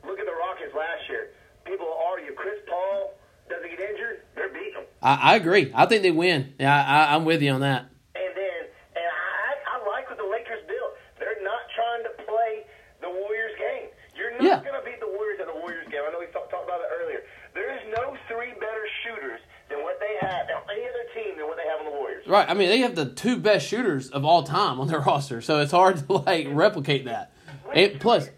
look 0.06 0.20
at 0.20 0.26
the 0.26 0.32
Rockets 0.32 0.74
last 0.74 1.10
year. 1.10 1.32
People 1.66 1.88
argue 2.10 2.34
Chris 2.34 2.60
Paul 2.68 3.14
doesn't 3.50 3.70
get 3.70 3.80
injured, 3.80 4.24
they're 4.36 4.50
beating 4.50 4.74
them. 4.74 4.86
I, 5.02 5.34
I 5.34 5.36
agree. 5.36 5.72
I 5.74 5.86
think 5.86 6.04
they 6.04 6.12
win. 6.12 6.54
Yeah, 6.60 6.74
I, 6.74 6.82
I, 7.12 7.16
I'm 7.16 7.26
with 7.26 7.42
you 7.42 7.52
on 7.52 7.62
that. 7.62 7.90
And 8.16 8.32
then, 8.36 8.62
and 8.96 9.06
I, 9.10 9.78
I 9.78 9.86
like 9.90 10.08
what 10.10 10.18
the 10.18 10.30
Lakers 10.30 10.62
built. 10.68 10.94
They're 11.20 11.42
not 11.44 11.62
trying 11.76 12.04
to 12.04 12.14
play 12.26 12.66
the 13.02 13.10
Warriors 13.10 13.56
game. 13.58 13.90
You're 14.16 14.32
not 14.34 14.44
Yeah. 14.44 14.60
going 14.62 14.78
to 14.80 14.86
beat 14.86 15.00
the 15.00 15.08
Warriors 15.10 15.40
in 15.42 15.48
the 15.48 15.58
Warriors 15.60 15.88
game. 15.90 16.02
I 16.08 16.12
know 16.12 16.20
we 16.20 16.28
talked, 16.28 16.52
talked 16.52 16.66
about 16.66 16.82
it 16.82 16.90
earlier. 17.02 17.20
There 17.54 17.74
is 17.74 17.82
no 17.98 18.16
three 18.30 18.54
better 18.60 18.86
shooters 19.04 19.40
than 19.70 19.82
what 19.84 19.98
they 20.00 20.16
have 20.28 20.46
on 20.54 20.62
any 20.72 20.84
other 20.86 21.06
team 21.16 21.38
than 21.38 21.48
what 21.48 21.58
they 21.58 21.68
have 21.68 21.80
on 21.80 21.86
the 21.92 21.98
Warriors. 21.98 22.26
Right. 22.28 22.48
I 22.48 22.54
mean, 22.54 22.70
they 22.70 22.80
have 22.80 22.96
the 22.96 23.06
two 23.10 23.38
best 23.38 23.68
shooters 23.68 24.10
of 24.10 24.24
all 24.26 24.44
time 24.44 24.80
on 24.80 24.88
their 24.88 25.00
roster, 25.10 25.42
so 25.42 25.60
it's 25.62 25.72
hard 25.72 25.98
to 26.08 26.14
like 26.14 26.48
replicate 26.52 27.06
that. 27.06 27.34
And 27.74 28.00
plus, 28.00 28.30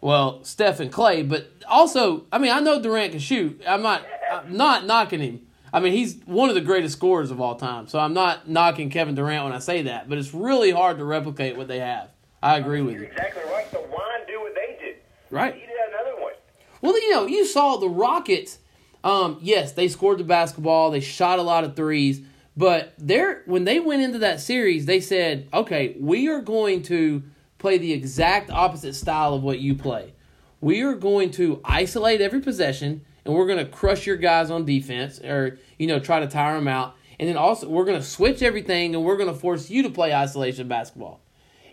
well, 0.00 0.44
Steph 0.44 0.80
and 0.80 0.92
Klay, 0.92 1.28
but 1.28 1.50
also, 1.68 2.26
I 2.30 2.38
mean, 2.38 2.52
I 2.52 2.60
know 2.60 2.80
Durant 2.80 3.12
can 3.12 3.20
shoot. 3.20 3.62
I'm 3.66 3.82
not, 3.82 4.04
I'm 4.30 4.56
not 4.56 4.86
knocking 4.86 5.20
him. 5.20 5.46
I 5.74 5.80
mean, 5.80 5.92
he's 5.92 6.20
one 6.24 6.48
of 6.50 6.54
the 6.54 6.60
greatest 6.60 6.96
scorers 6.96 7.32
of 7.32 7.40
all 7.40 7.56
time, 7.56 7.88
so 7.88 7.98
I'm 7.98 8.14
not 8.14 8.48
knocking 8.48 8.90
Kevin 8.90 9.16
Durant 9.16 9.42
when 9.42 9.52
I 9.52 9.58
say 9.58 9.82
that. 9.82 10.08
But 10.08 10.18
it's 10.18 10.32
really 10.32 10.70
hard 10.70 10.98
to 10.98 11.04
replicate 11.04 11.56
what 11.56 11.66
they 11.66 11.80
have. 11.80 12.10
I 12.40 12.58
agree 12.58 12.80
with 12.80 12.94
You're 12.94 13.02
you. 13.04 13.10
exactly 13.10 13.42
right. 13.50 13.66
So 13.72 13.80
why 13.90 14.20
do 14.28 14.40
what 14.40 14.54
they 14.54 14.78
did? 14.80 14.96
Right. 15.30 15.52
He 15.52 15.60
did 15.60 15.70
another 15.88 16.22
one. 16.22 16.34
Well, 16.80 16.92
you 17.00 17.10
know, 17.10 17.26
you 17.26 17.44
saw 17.44 17.76
the 17.78 17.88
Rockets. 17.88 18.60
Um, 19.02 19.38
yes, 19.42 19.72
they 19.72 19.88
scored 19.88 20.18
the 20.18 20.24
basketball. 20.24 20.92
They 20.92 21.00
shot 21.00 21.40
a 21.40 21.42
lot 21.42 21.64
of 21.64 21.74
threes, 21.74 22.20
but 22.56 22.92
they're 22.96 23.42
when 23.46 23.64
they 23.64 23.80
went 23.80 24.02
into 24.02 24.20
that 24.20 24.40
series, 24.40 24.86
they 24.86 25.00
said, 25.00 25.48
"Okay, 25.52 25.96
we 25.98 26.28
are 26.28 26.40
going 26.40 26.82
to 26.84 27.24
play 27.58 27.78
the 27.78 27.92
exact 27.92 28.48
opposite 28.48 28.94
style 28.94 29.34
of 29.34 29.42
what 29.42 29.58
you 29.58 29.74
play. 29.74 30.12
We 30.60 30.82
are 30.82 30.94
going 30.94 31.32
to 31.32 31.60
isolate 31.64 32.20
every 32.20 32.40
possession, 32.40 33.04
and 33.24 33.34
we're 33.34 33.46
going 33.46 33.58
to 33.58 33.70
crush 33.70 34.06
your 34.06 34.16
guys 34.16 34.50
on 34.50 34.64
defense, 34.64 35.18
or 35.20 35.58
you 35.78 35.86
know, 35.86 35.98
try 35.98 36.20
to 36.20 36.26
tire 36.26 36.54
them 36.54 36.68
out. 36.68 36.96
And 37.18 37.28
then 37.28 37.36
also, 37.36 37.68
we're 37.68 37.84
going 37.84 38.00
to 38.00 38.06
switch 38.06 38.42
everything, 38.42 38.94
and 38.94 39.04
we're 39.04 39.16
going 39.16 39.32
to 39.32 39.38
force 39.38 39.70
you 39.70 39.82
to 39.84 39.90
play 39.90 40.12
isolation 40.12 40.68
basketball." 40.68 41.20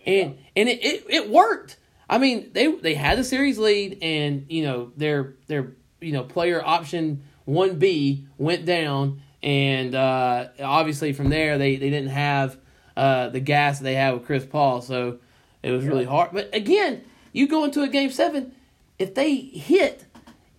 And 0.06 0.38
and 0.56 0.68
it, 0.68 0.84
it, 0.84 1.04
it 1.08 1.30
worked. 1.30 1.78
I 2.08 2.18
mean, 2.18 2.50
they 2.52 2.70
they 2.72 2.94
had 2.94 3.18
the 3.18 3.24
series 3.24 3.58
lead, 3.58 3.98
and 4.02 4.46
you 4.48 4.62
know 4.62 4.92
their 4.96 5.34
their 5.46 5.74
you 6.00 6.12
know 6.12 6.24
player 6.24 6.62
option 6.64 7.22
one 7.44 7.78
B 7.78 8.26
went 8.38 8.64
down, 8.64 9.22
and 9.42 9.94
uh, 9.94 10.48
obviously 10.60 11.12
from 11.12 11.28
there 11.28 11.58
they, 11.58 11.76
they 11.76 11.90
didn't 11.90 12.10
have 12.10 12.56
uh, 12.96 13.28
the 13.28 13.40
gas 13.40 13.78
that 13.78 13.84
they 13.84 13.94
had 13.94 14.14
with 14.14 14.26
Chris 14.26 14.44
Paul, 14.44 14.80
so 14.80 15.18
it 15.62 15.70
was 15.70 15.84
really 15.84 16.04
hard. 16.04 16.30
But 16.32 16.54
again, 16.54 17.04
you 17.32 17.48
go 17.48 17.64
into 17.64 17.82
a 17.82 17.88
game 17.88 18.10
seven, 18.10 18.52
if 18.98 19.14
they 19.14 19.34
hit 19.34 20.04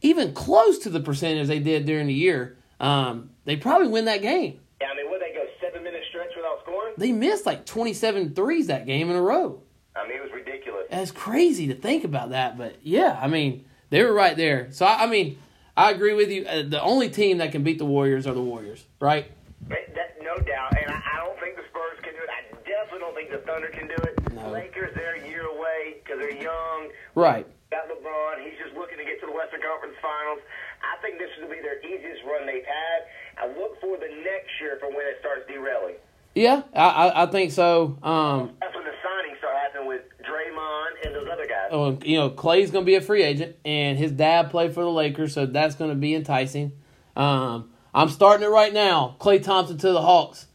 even 0.01 0.33
close 0.33 0.79
to 0.79 0.89
the 0.89 0.99
percentage 0.99 1.47
they 1.47 1.59
did 1.59 1.85
during 1.85 2.07
the 2.07 2.13
year, 2.13 2.57
um, 2.79 3.29
they 3.45 3.57
probably 3.57 3.87
win 3.87 4.05
that 4.05 4.21
game. 4.21 4.59
Yeah, 4.81 4.87
I 4.91 4.95
mean, 4.95 5.09
would 5.11 5.21
they 5.21 5.33
go 5.33 5.45
seven 5.61 5.83
minute 5.83 6.01
stretch 6.09 6.31
without 6.35 6.59
scoring? 6.63 6.93
They 6.97 7.11
missed 7.11 7.45
like 7.45 7.65
27 7.65 8.33
threes 8.33 8.67
that 8.67 8.85
game 8.85 9.09
in 9.09 9.15
a 9.15 9.21
row. 9.21 9.61
I 9.95 10.07
mean, 10.07 10.17
it 10.17 10.23
was 10.23 10.31
ridiculous. 10.31 10.85
That's 10.89 11.11
crazy 11.11 11.67
to 11.67 11.75
think 11.75 12.03
about 12.03 12.31
that, 12.31 12.57
but 12.57 12.77
yeah, 12.83 13.17
I 13.21 13.27
mean 13.27 13.65
they 13.89 14.03
were 14.03 14.13
right 14.13 14.35
there. 14.35 14.69
So 14.71 14.85
I, 14.85 15.03
I 15.03 15.07
mean, 15.07 15.37
I 15.77 15.91
agree 15.91 16.13
with 16.13 16.29
you. 16.29 16.45
Uh, 16.45 16.63
the 16.67 16.81
only 16.81 17.09
team 17.09 17.37
that 17.37 17.51
can 17.51 17.63
beat 17.63 17.77
the 17.77 17.85
Warriors 17.85 18.27
are 18.27 18.33
the 18.33 18.41
Warriors, 18.41 18.85
right? 18.99 19.31
That, 19.69 20.17
no 20.21 20.35
doubt, 20.43 20.75
and 20.77 20.91
I, 20.91 20.97
I 20.97 21.25
don't 21.25 21.39
think 21.39 21.55
the 21.55 21.63
Spurs 21.69 21.97
can 22.01 22.13
do 22.13 22.21
it. 22.21 22.29
I 22.29 22.41
definitely 22.65 22.99
don't 22.99 23.15
think 23.15 23.29
the 23.31 23.43
Thunder 23.45 23.69
can 23.69 23.87
do 23.87 23.99
it. 24.03 24.33
No. 24.33 24.49
Lakers, 24.51 24.91
they're 24.95 25.15
a 25.15 25.27
year 25.27 25.45
away 25.45 26.01
because 26.03 26.19
they're 26.19 26.41
young. 26.41 26.89
Right. 27.15 27.45
Got 27.71 27.89
LeBron. 27.89 28.43
He's 28.43 28.57
just 28.61 28.75
looking 28.75 28.97
to 28.97 29.05
get 29.05 29.21
to 29.21 29.25
the 29.25 29.33
Western 29.33 29.61
Conference 29.61 29.95
Finals. 30.01 30.41
I 30.81 30.99
think 31.01 31.17
this 31.17 31.29
will 31.39 31.49
be 31.49 31.61
their 31.61 31.79
easiest 31.81 32.21
run 32.25 32.45
they've 32.45 32.65
had. 32.65 32.99
I 33.43 33.47
look 33.59 33.79
for 33.81 33.97
the 33.97 34.07
next 34.23 34.49
year 34.61 34.77
for 34.79 34.87
when 34.87 35.05
it 35.05 35.17
starts 35.19 35.47
derailing. 35.47 35.95
Yeah, 36.35 36.63
I 36.73 36.87
I, 36.87 37.23
I 37.23 37.25
think 37.27 37.51
so. 37.51 37.97
Um, 38.01 38.55
That's 38.59 38.73
when 38.73 38.85
the 38.85 38.91
signings 38.91 39.37
start 39.37 39.55
happening 39.61 39.87
with 39.87 40.01
Draymond 40.23 41.05
and 41.05 41.15
those 41.15 41.27
other 41.31 41.45
guys. 41.45 41.69
oh, 41.71 41.97
you 42.03 42.17
know, 42.17 42.29
Klay's 42.29 42.71
gonna 42.71 42.85
be 42.85 42.95
a 42.95 43.01
free 43.01 43.23
agent, 43.23 43.55
and 43.65 43.97
his 43.97 44.11
dad 44.11 44.49
played 44.49 44.73
for 44.73 44.83
the 44.83 44.89
Lakers, 44.89 45.33
so 45.33 45.45
that's 45.45 45.75
gonna 45.75 45.95
be 45.95 46.15
enticing. 46.15 46.71
Um, 47.15 47.69
I'm 47.93 48.09
starting 48.09 48.45
it 48.45 48.49
right 48.49 48.73
now. 48.73 49.17
Klay 49.19 49.43
Thompson 49.43 49.77
to 49.79 49.91
the 49.91 50.01
Hawks 50.01 50.47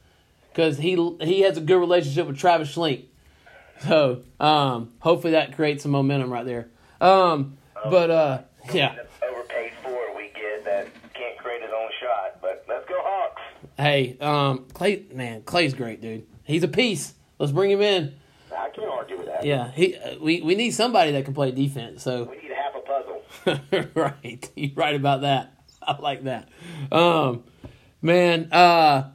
because 0.51 0.78
he 0.78 0.97
he 1.20 1.43
has 1.43 1.57
a 1.57 1.61
good 1.61 1.78
relationship 1.78 2.26
with 2.26 2.39
Travis 2.39 2.74
Schlenk. 2.74 3.05
So 3.80 4.22
um, 4.41 4.93
hopefully 4.99 5.32
that 5.32 5.55
creates 5.55 5.84
some 5.84 5.93
momentum 5.93 6.32
right 6.32 6.45
there. 6.45 6.68
Um, 7.01 7.59
but 7.84 8.11
uh, 8.11 8.43
yeah. 8.72 8.97
The 9.20 9.26
overpaid 9.26 9.72
forward 9.84 10.16
we 10.16 10.32
get 10.34 10.64
that 10.64 10.89
can't 11.14 11.39
create 11.39 11.62
his 11.62 11.70
own 11.70 11.91
shot. 12.01 12.41
But 12.43 12.64
let's 12.68 12.89
go 12.89 12.97
Hawks. 12.99 13.43
Hey, 13.78 14.16
um, 14.20 14.66
Klay, 14.74 15.14
man, 15.14 15.42
Klay's 15.42 15.74
great, 15.74 16.00
dude. 16.00 16.26
He's 16.44 16.62
a 16.64 16.68
piece. 16.68 17.14
Let's 17.38 17.52
bring 17.52 17.70
him 17.70 17.80
in. 17.80 18.14
I 18.50 18.70
can't 18.70 18.88
argue 18.90 19.16
with 19.16 19.26
that. 19.26 19.44
Yeah, 19.44 19.70
he. 19.70 19.96
Uh, 19.96 20.16
we 20.20 20.40
we 20.40 20.54
need 20.54 20.70
somebody 20.70 21.12
that 21.12 21.24
can 21.24 21.34
play 21.34 21.52
defense. 21.52 22.02
So 22.02 22.24
We 22.24 22.38
need 22.38 22.52
half 22.52 22.74
a 22.74 22.80
puzzle. 22.80 23.90
right, 23.94 24.50
you're 24.56 24.72
right 24.74 24.96
about 24.96 25.20
that. 25.20 25.54
I 25.80 25.96
like 25.98 26.24
that. 26.24 26.48
Um, 26.90 27.44
Man, 28.00 28.52
uh, 28.52 29.10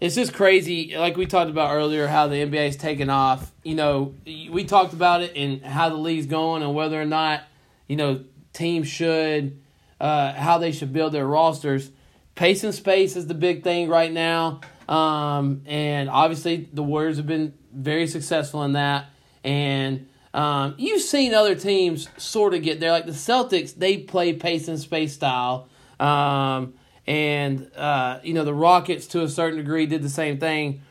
it's 0.00 0.14
just 0.14 0.32
crazy. 0.32 0.96
Like 0.96 1.16
we 1.16 1.26
talked 1.26 1.50
about 1.50 1.74
earlier, 1.74 2.06
how 2.06 2.28
the 2.28 2.36
NBA 2.36 2.68
is 2.68 2.76
taking 2.76 3.10
off. 3.10 3.52
You 3.64 3.74
know, 3.74 4.14
we 4.24 4.64
talked 4.64 4.92
about 4.92 5.22
it 5.22 5.32
and 5.34 5.64
how 5.64 5.88
the 5.88 5.96
league's 5.96 6.26
going 6.26 6.62
and 6.62 6.74
whether 6.74 7.00
or 7.00 7.04
not 7.06 7.42
you 7.88 7.96
know 7.96 8.24
teams 8.52 8.86
should, 8.86 9.60
uh, 10.00 10.34
how 10.34 10.58
they 10.58 10.70
should 10.70 10.92
build 10.92 11.12
their 11.12 11.26
rosters. 11.26 11.90
Pace 12.36 12.62
and 12.62 12.74
space 12.74 13.16
is 13.16 13.26
the 13.26 13.34
big 13.34 13.64
thing 13.64 13.88
right 13.88 14.12
now, 14.12 14.60
um, 14.88 15.62
and 15.66 16.08
obviously 16.08 16.68
the 16.72 16.82
Warriors 16.82 17.16
have 17.16 17.26
been 17.26 17.54
very 17.72 18.06
successful 18.06 18.62
in 18.62 18.74
that. 18.74 19.06
And 19.42 20.08
um, 20.34 20.74
you've 20.76 21.02
seen 21.02 21.34
other 21.34 21.54
teams 21.54 22.08
sort 22.18 22.54
of 22.54 22.62
get 22.62 22.78
there, 22.78 22.92
like 22.92 23.06
the 23.06 23.12
Celtics. 23.12 23.74
They 23.74 23.98
play 23.98 24.34
pace 24.34 24.68
and 24.68 24.78
space 24.78 25.14
style. 25.14 25.68
Um, 25.98 26.74
and 27.06 27.70
uh, 27.76 28.20
you 28.22 28.34
know 28.34 28.44
the 28.44 28.54
Rockets 28.54 29.06
to 29.08 29.22
a 29.22 29.28
certain 29.28 29.58
degree 29.58 29.86
did 29.86 30.02
the 30.02 30.10
same 30.10 30.38
thing. 30.38 30.82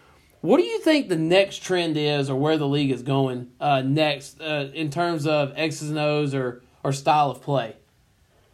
What 0.42 0.58
do 0.58 0.64
you 0.64 0.80
think 0.80 1.10
the 1.10 1.18
next 1.18 1.64
trend 1.64 1.98
is, 1.98 2.30
or 2.30 2.40
where 2.40 2.58
the 2.58 2.68
league 2.68 2.92
is 2.92 3.02
going 3.02 3.52
uh, 3.60 3.82
next 3.82 4.40
uh, 4.42 4.70
in 4.74 4.90
terms 4.90 5.28
of 5.28 5.54
X's 5.56 5.90
and 5.90 6.00
O's 6.00 6.34
or 6.34 6.64
or 6.84 6.94
style 6.94 7.32
of 7.32 7.42
play? 7.42 7.76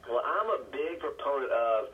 Well, 0.10 0.22
I'm 0.26 0.50
a 0.50 0.64
big 0.72 1.00
proponent 1.00 1.52
of 1.52 1.86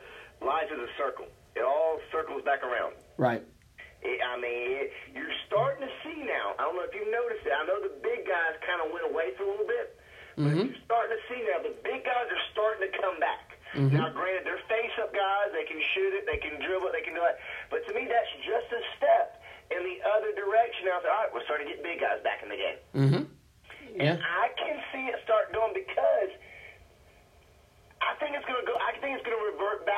life 0.44 0.68
is 0.72 0.78
a 0.78 0.88
circle. 0.96 1.26
It 1.56 1.62
all 1.62 1.98
circles 2.12 2.37
back 2.48 2.64
around. 2.64 2.96
Right. 3.20 3.44
It, 4.00 4.18
I 4.24 4.40
mean, 4.40 4.88
you're 5.12 5.36
starting 5.50 5.84
to 5.84 5.92
see 6.00 6.24
now. 6.24 6.56
I 6.56 6.64
don't 6.64 6.80
know 6.80 6.86
if 6.88 6.94
you've 6.96 7.12
noticed 7.12 7.44
it. 7.44 7.52
I 7.52 7.66
know 7.68 7.76
the 7.84 7.92
big 8.00 8.24
guys 8.24 8.56
kind 8.64 8.80
of 8.80 8.88
went 8.88 9.04
away 9.04 9.36
for 9.36 9.44
a 9.44 9.50
little 9.52 9.68
bit, 9.68 10.00
but 10.40 10.54
Mhm. 10.56 10.70
you're 10.72 10.80
starting 10.88 11.12
to 11.18 11.22
see 11.28 11.40
now 11.44 11.60
the 11.60 11.74
big 11.84 12.06
guys 12.08 12.30
are 12.30 12.44
starting 12.56 12.88
to 12.88 12.92
come 12.96 13.18
back. 13.20 13.58
Mhm. 13.76 13.92
Now, 13.92 14.08
granted, 14.08 14.46
they're 14.48 14.62
face-up 14.70 15.12
guys. 15.12 15.52
They 15.52 15.64
can 15.68 15.82
shoot 15.92 16.14
it. 16.14 16.24
They 16.24 16.38
can 16.38 16.56
dribble 16.62 16.88
it. 16.88 16.92
They 16.96 17.02
can 17.04 17.12
do 17.12 17.24
it. 17.26 17.36
But 17.68 17.84
to 17.86 17.92
me, 17.92 18.06
that's 18.08 18.30
just 18.46 18.72
a 18.72 18.80
step 18.96 19.42
in 19.74 19.82
the 19.84 20.00
other 20.08 20.32
direction. 20.32 20.86
Now, 20.88 20.98
I 20.98 21.02
said, 21.02 21.10
all 21.10 21.22
right, 21.26 21.32
we're 21.34 21.44
starting 21.44 21.66
to 21.68 21.74
get 21.74 21.82
big 21.82 22.00
guys 22.00 22.22
back 22.22 22.40
in 22.42 22.48
the 22.48 22.56
game. 22.56 22.78
Mm-hmm. 22.96 23.22
Yeah. 24.00 24.14
And 24.14 24.22
I 24.24 24.48
can 24.56 24.78
see 24.94 25.04
it 25.12 25.20
start 25.24 25.52
going 25.52 25.74
because 25.74 26.30
I 28.00 28.14
think 28.22 28.30
it's 28.38 28.46
going 28.46 28.62
to 28.62 28.66
go. 28.66 28.78
I 28.78 28.92
think 29.02 29.18
it's 29.18 29.26
going 29.26 29.36
to 29.36 29.44
revert 29.52 29.82
back 29.82 29.82
a 29.82 29.86
little 29.90 29.97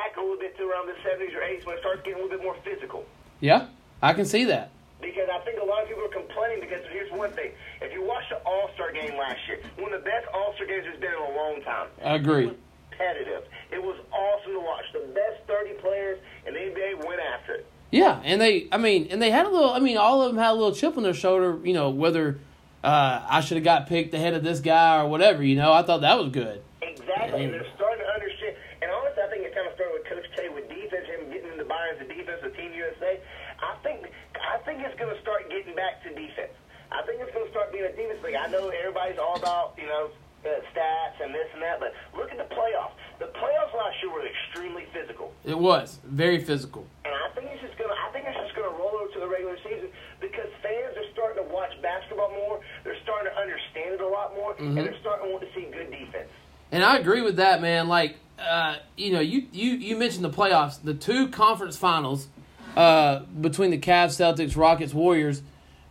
to 0.61 0.69
around 0.69 0.87
the 0.87 0.97
70s 1.01 1.33
or 1.35 1.41
80s 1.41 1.65
when 1.65 1.75
it 1.75 1.81
starts 1.81 2.01
getting 2.03 2.19
a 2.19 2.23
little 2.23 2.37
bit 2.37 2.43
more 2.43 2.55
physical. 2.63 3.05
Yeah. 3.39 3.67
I 4.01 4.13
can 4.13 4.25
see 4.25 4.45
that. 4.45 4.71
Because 5.01 5.29
I 5.33 5.39
think 5.39 5.59
a 5.59 5.65
lot 5.65 5.81
of 5.83 5.89
people 5.89 6.05
are 6.05 6.13
complaining 6.13 6.61
because 6.61 6.85
here's 6.91 7.11
one 7.11 7.31
thing. 7.31 7.51
If 7.81 7.91
you 7.91 8.05
watch 8.05 8.23
the 8.29 8.37
All 8.45 8.69
Star 8.75 8.91
game 8.91 9.17
last 9.17 9.39
year, 9.47 9.59
one 9.77 9.93
of 9.93 10.03
the 10.03 10.09
best 10.09 10.27
All 10.33 10.53
Star 10.55 10.67
games 10.67 10.85
there's 10.85 10.99
been 10.99 11.11
in 11.11 11.33
a 11.33 11.35
long 11.35 11.61
time. 11.63 11.87
I 12.03 12.15
agree. 12.15 12.43
It 12.43 12.47
was 12.49 12.57
competitive. 12.91 13.43
It 13.71 13.81
was 13.81 13.97
awesome 14.13 14.53
to 14.53 14.59
watch. 14.59 14.85
The 14.93 15.11
best 15.13 15.41
30 15.47 15.73
players 15.81 16.19
in 16.45 16.53
the 16.53 16.59
NBA 16.59 17.05
went 17.05 17.19
after 17.19 17.55
it. 17.55 17.65
Yeah, 17.89 18.21
and 18.23 18.39
they, 18.39 18.67
I 18.71 18.77
mean, 18.77 19.07
and 19.09 19.21
they 19.21 19.31
had 19.31 19.45
a 19.45 19.49
little. 19.49 19.71
I 19.71 19.79
mean, 19.79 19.97
all 19.97 20.21
of 20.21 20.31
them 20.31 20.41
had 20.41 20.51
a 20.51 20.53
little 20.53 20.73
chip 20.73 20.97
on 20.97 21.03
their 21.03 21.13
shoulder. 21.13 21.59
You 21.63 21.73
know, 21.73 21.89
whether 21.89 22.39
uh, 22.83 23.25
I 23.27 23.41
should 23.41 23.57
have 23.57 23.65
got 23.65 23.87
picked 23.87 24.13
ahead 24.13 24.33
of 24.33 24.43
this 24.43 24.59
guy 24.59 25.01
or 25.01 25.09
whatever. 25.09 25.43
You 25.43 25.55
know, 25.55 25.73
I 25.73 25.83
thought 25.83 26.01
that 26.01 26.17
was 26.17 26.31
good. 26.31 26.61
Exactly. 26.81 27.43
And 27.43 27.53
they're 27.53 27.67
starting 27.75 28.05
to 28.05 28.11
understand. 28.13 28.55
And 28.81 28.91
honestly, 28.91 29.23
I 29.23 29.29
think 29.29 29.43
it 29.43 29.53
kind 29.53 29.67
of 29.67 29.73
started 29.75 29.93
with 29.93 30.07
Coach 30.07 30.25
K 30.35 30.49
with 30.49 30.69
defense, 30.69 31.05
him 31.05 31.29
getting 31.29 31.51
into 31.51 31.65
buying 31.65 31.99
the 31.99 32.05
defense 32.05 32.41
with 32.41 32.55
Team 32.55 32.71
USA. 32.73 33.19
I 33.59 33.75
think 33.83 34.07
I 34.39 34.57
think 34.71 34.87
it's 34.87 34.95
going 34.95 35.11
to 35.11 35.19
start 35.19 35.51
getting 35.51 35.75
back 35.75 35.99
to 36.07 36.09
defense. 36.15 36.55
I 36.91 37.03
think 37.03 37.19
it's 37.19 37.31
going 37.35 37.43
to 37.43 37.51
start 37.51 37.75
being 37.75 37.83
a 37.83 37.91
defense 37.91 38.23
league. 38.23 38.39
I 38.39 38.47
know 38.47 38.71
everybody's 38.71 39.19
all 39.19 39.35
about 39.35 39.75
you 39.75 39.87
know 39.87 40.11
uh, 40.47 40.63
stats 40.71 41.19
and 41.19 41.35
this 41.35 41.47
and 41.51 41.61
that, 41.61 41.83
but 41.83 41.91
look 42.15 42.31
at 42.31 42.39
the 42.39 42.47
playoffs. 42.55 42.95
The 43.19 43.27
playoffs 43.35 43.75
last 43.75 43.99
year 43.99 44.11
were 44.11 44.23
extremely 44.23 44.87
physical. 44.95 45.35
It 45.43 45.59
was 45.59 45.99
very 46.07 46.39
physical. 46.43 46.87
And 47.03 47.13
I 47.13 47.35
think 47.35 47.51
it's 47.51 47.61
just 47.61 47.77
gonna. 47.77 47.95
I 47.99 48.11
think 48.15 48.25
it's 48.27 48.39
just 48.39 48.55
gonna 48.55 48.71
roll 48.71 48.95
over 48.95 49.11
to 49.11 49.19
the 49.19 49.27
regular 49.27 49.59
season 49.59 49.91
because 50.23 50.47
fans 50.63 50.95
are 50.95 51.07
starting 51.11 51.43
to 51.43 51.47
watch 51.51 51.75
basketball 51.83 52.31
more. 52.31 52.63
They're 52.83 52.99
starting 53.03 53.31
to 53.31 53.35
understand 53.35 53.99
it 53.99 54.01
a 54.01 54.07
lot 54.07 54.35
more, 54.35 54.55
and 54.55 54.77
they're 54.77 54.99
starting 55.03 55.27
to 55.27 55.31
want 55.35 55.43
to 55.43 55.51
see 55.51 55.67
good 55.67 55.91
defense. 55.91 56.31
And 56.71 56.83
I 56.83 56.97
agree 56.97 57.21
with 57.21 57.35
that, 57.35 57.61
man. 57.61 57.89
Like, 57.89 58.15
uh, 58.39 58.77
you 58.95 59.11
know, 59.11 59.19
you, 59.19 59.47
you, 59.51 59.71
you 59.71 59.97
mentioned 59.97 60.23
the 60.23 60.29
playoffs, 60.29 60.81
the 60.81 60.93
two 60.93 61.27
conference 61.27 61.75
finals 61.75 62.29
uh, 62.75 63.19
between 63.39 63.71
the 63.71 63.77
Cavs, 63.77 64.17
Celtics, 64.17 64.55
Rockets, 64.55 64.93
Warriors. 64.93 65.41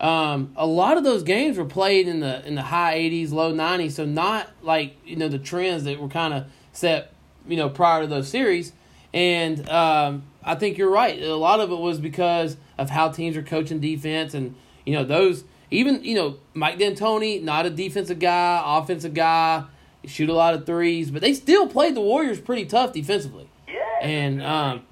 Um, 0.01 0.53
a 0.57 0.67
lot 0.67 0.97
of 0.97 1.05
those 1.05 1.23
games 1.23 1.59
were 1.59 1.67
played 1.67 2.09
in 2.09 2.21
the 2.21 2.47
in 2.47 2.55
the 2.55 2.63
high 2.63 2.99
80s, 2.99 3.33
low 3.33 3.53
90s. 3.53 3.93
So 3.93 4.05
not 4.05 4.49
like 4.63 4.97
you 5.05 5.17
know 5.17 5.29
the 5.29 5.39
trends 5.39 5.85
that 5.85 6.01
were 6.01 6.09
kind 6.09 6.33
of 6.33 6.47
set, 6.73 7.13
you 7.47 7.57
know, 7.57 7.69
prior 7.69 8.03
to 8.03 8.07
those 8.07 8.29
series. 8.29 8.73
And 9.13 9.69
um, 9.69 10.23
I 10.43 10.55
think 10.55 10.79
you're 10.79 10.91
right. 10.91 11.21
A 11.21 11.35
lot 11.35 11.61
of 11.61 11.71
it 11.71 11.79
was 11.79 11.99
because 11.99 12.57
of 12.79 12.91
how 12.91 13.11
teams 13.11 13.37
are 13.37 13.43
coaching 13.43 13.81
defense, 13.81 14.35
and 14.35 14.55
you 14.87 14.95
know 14.95 15.05
those 15.05 15.45
even 15.71 16.03
you 16.03 16.15
know 16.15 16.39
Mike 16.55 16.79
D'Antoni, 16.79 17.43
not 17.43 17.67
a 17.67 17.71
defensive 17.71 18.19
guy, 18.19 18.63
offensive 18.65 19.13
guy, 19.13 19.65
shoot 20.05 20.29
a 20.29 20.35
lot 20.35 20.55
of 20.55 20.65
threes, 20.65 21.11
but 21.11 21.21
they 21.21 21.35
still 21.35 21.67
played 21.67 21.95
the 21.95 22.01
Warriors 22.01 22.41
pretty 22.41 22.65
tough 22.65 22.93
defensively. 22.93 23.49
Yeah. 23.69 23.75
And 24.01 24.43
um, 24.43 24.83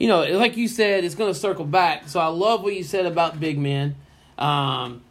you 0.00 0.08
know, 0.08 0.22
like 0.38 0.56
you 0.56 0.66
said, 0.66 1.04
it's 1.04 1.14
going 1.14 1.32
to 1.32 1.38
circle 1.38 1.66
back. 1.66 2.08
So 2.08 2.18
I 2.18 2.28
love 2.28 2.62
what 2.62 2.74
you 2.74 2.82
said 2.82 3.04
about 3.04 3.38
big 3.38 3.58
men. 3.58 3.96
Um, 4.38 5.02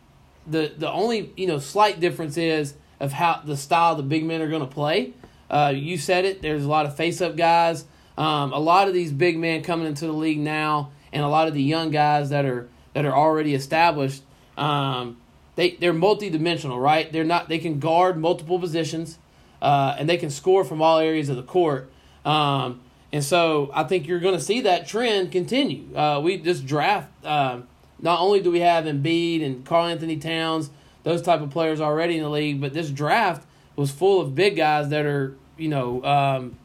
the 0.48 0.74
the 0.76 0.92
only 0.92 1.32
you 1.38 1.46
know 1.46 1.60
slight 1.60 2.00
difference 2.00 2.36
is 2.38 2.74
of 3.00 3.14
how 3.14 3.42
the 3.46 3.56
style 3.56 3.96
the 3.96 4.04
big 4.04 4.26
men 4.26 4.42
are 4.42 4.50
going 4.50 4.68
to 4.68 4.74
play. 4.74 5.14
Uh, 5.48 5.72
you 5.76 5.98
said 6.00 6.26
it. 6.26 6.42
There's 6.42 6.66
a 6.66 6.68
lot 6.68 6.88
of 6.88 6.98
face 6.98 7.22
up 7.22 7.38
guys. 7.38 7.86
Um, 8.18 8.52
a 8.52 8.58
lot 8.58 8.88
of 8.88 8.96
these 8.96 9.12
big 9.12 9.38
men 9.38 9.62
coming 9.62 9.86
into 9.86 10.08
the 10.08 10.12
league 10.12 10.40
now, 10.40 10.92
and 11.14 11.24
a 11.24 11.28
lot 11.28 11.48
of 11.48 11.54
the 11.54 11.62
young 11.62 11.92
guys 11.92 12.32
that 12.32 12.46
are 12.46 12.68
that 12.94 13.06
are 13.06 13.16
already 13.16 13.54
established. 13.54 14.24
Um, 14.58 15.18
they 15.56 15.72
they're 15.72 15.94
multidimensional, 15.94 16.82
right? 16.82 17.12
They're 17.14 17.24
not. 17.24 17.48
They 17.48 17.60
can 17.60 17.80
guard 17.80 18.18
multiple 18.18 18.58
positions, 18.58 19.20
uh, 19.62 19.96
and 20.00 20.10
they 20.10 20.18
can 20.18 20.32
score 20.32 20.66
from 20.66 20.82
all 20.82 20.98
areas 20.98 21.30
of 21.30 21.36
the 21.36 21.44
court. 21.44 21.92
Um, 22.26 22.82
and 23.12 23.24
so 23.24 23.72
I 23.74 23.84
think 23.84 24.08
you're 24.08 24.20
going 24.20 24.36
to 24.36 24.42
see 24.42 24.62
that 24.62 24.88
trend 24.88 25.32
continue. 25.32 25.96
Uh, 25.96 26.20
we 26.24 26.38
just 26.38 26.66
draft. 26.66 27.10
Um, 27.26 27.68
not 28.00 28.20
only 28.20 28.40
do 28.40 28.52
we 28.52 28.60
have 28.60 28.86
Embiid 28.86 29.44
and 29.44 29.66
Karl 29.66 29.88
Anthony 29.88 30.18
Towns, 30.18 30.70
those 31.04 31.22
type 31.22 31.42
of 31.42 31.50
players 31.50 31.82
already 31.82 32.18
in 32.18 32.24
the 32.24 32.30
league, 32.30 32.62
but 32.62 32.74
this 32.74 32.90
draft 32.92 33.46
was 33.76 33.92
full 33.92 34.22
of 34.22 34.36
big 34.36 34.56
guys 34.56 34.90
that 34.90 35.06
are 35.06 35.36
you 35.58 35.70
know 35.70 36.04
um, 36.04 36.58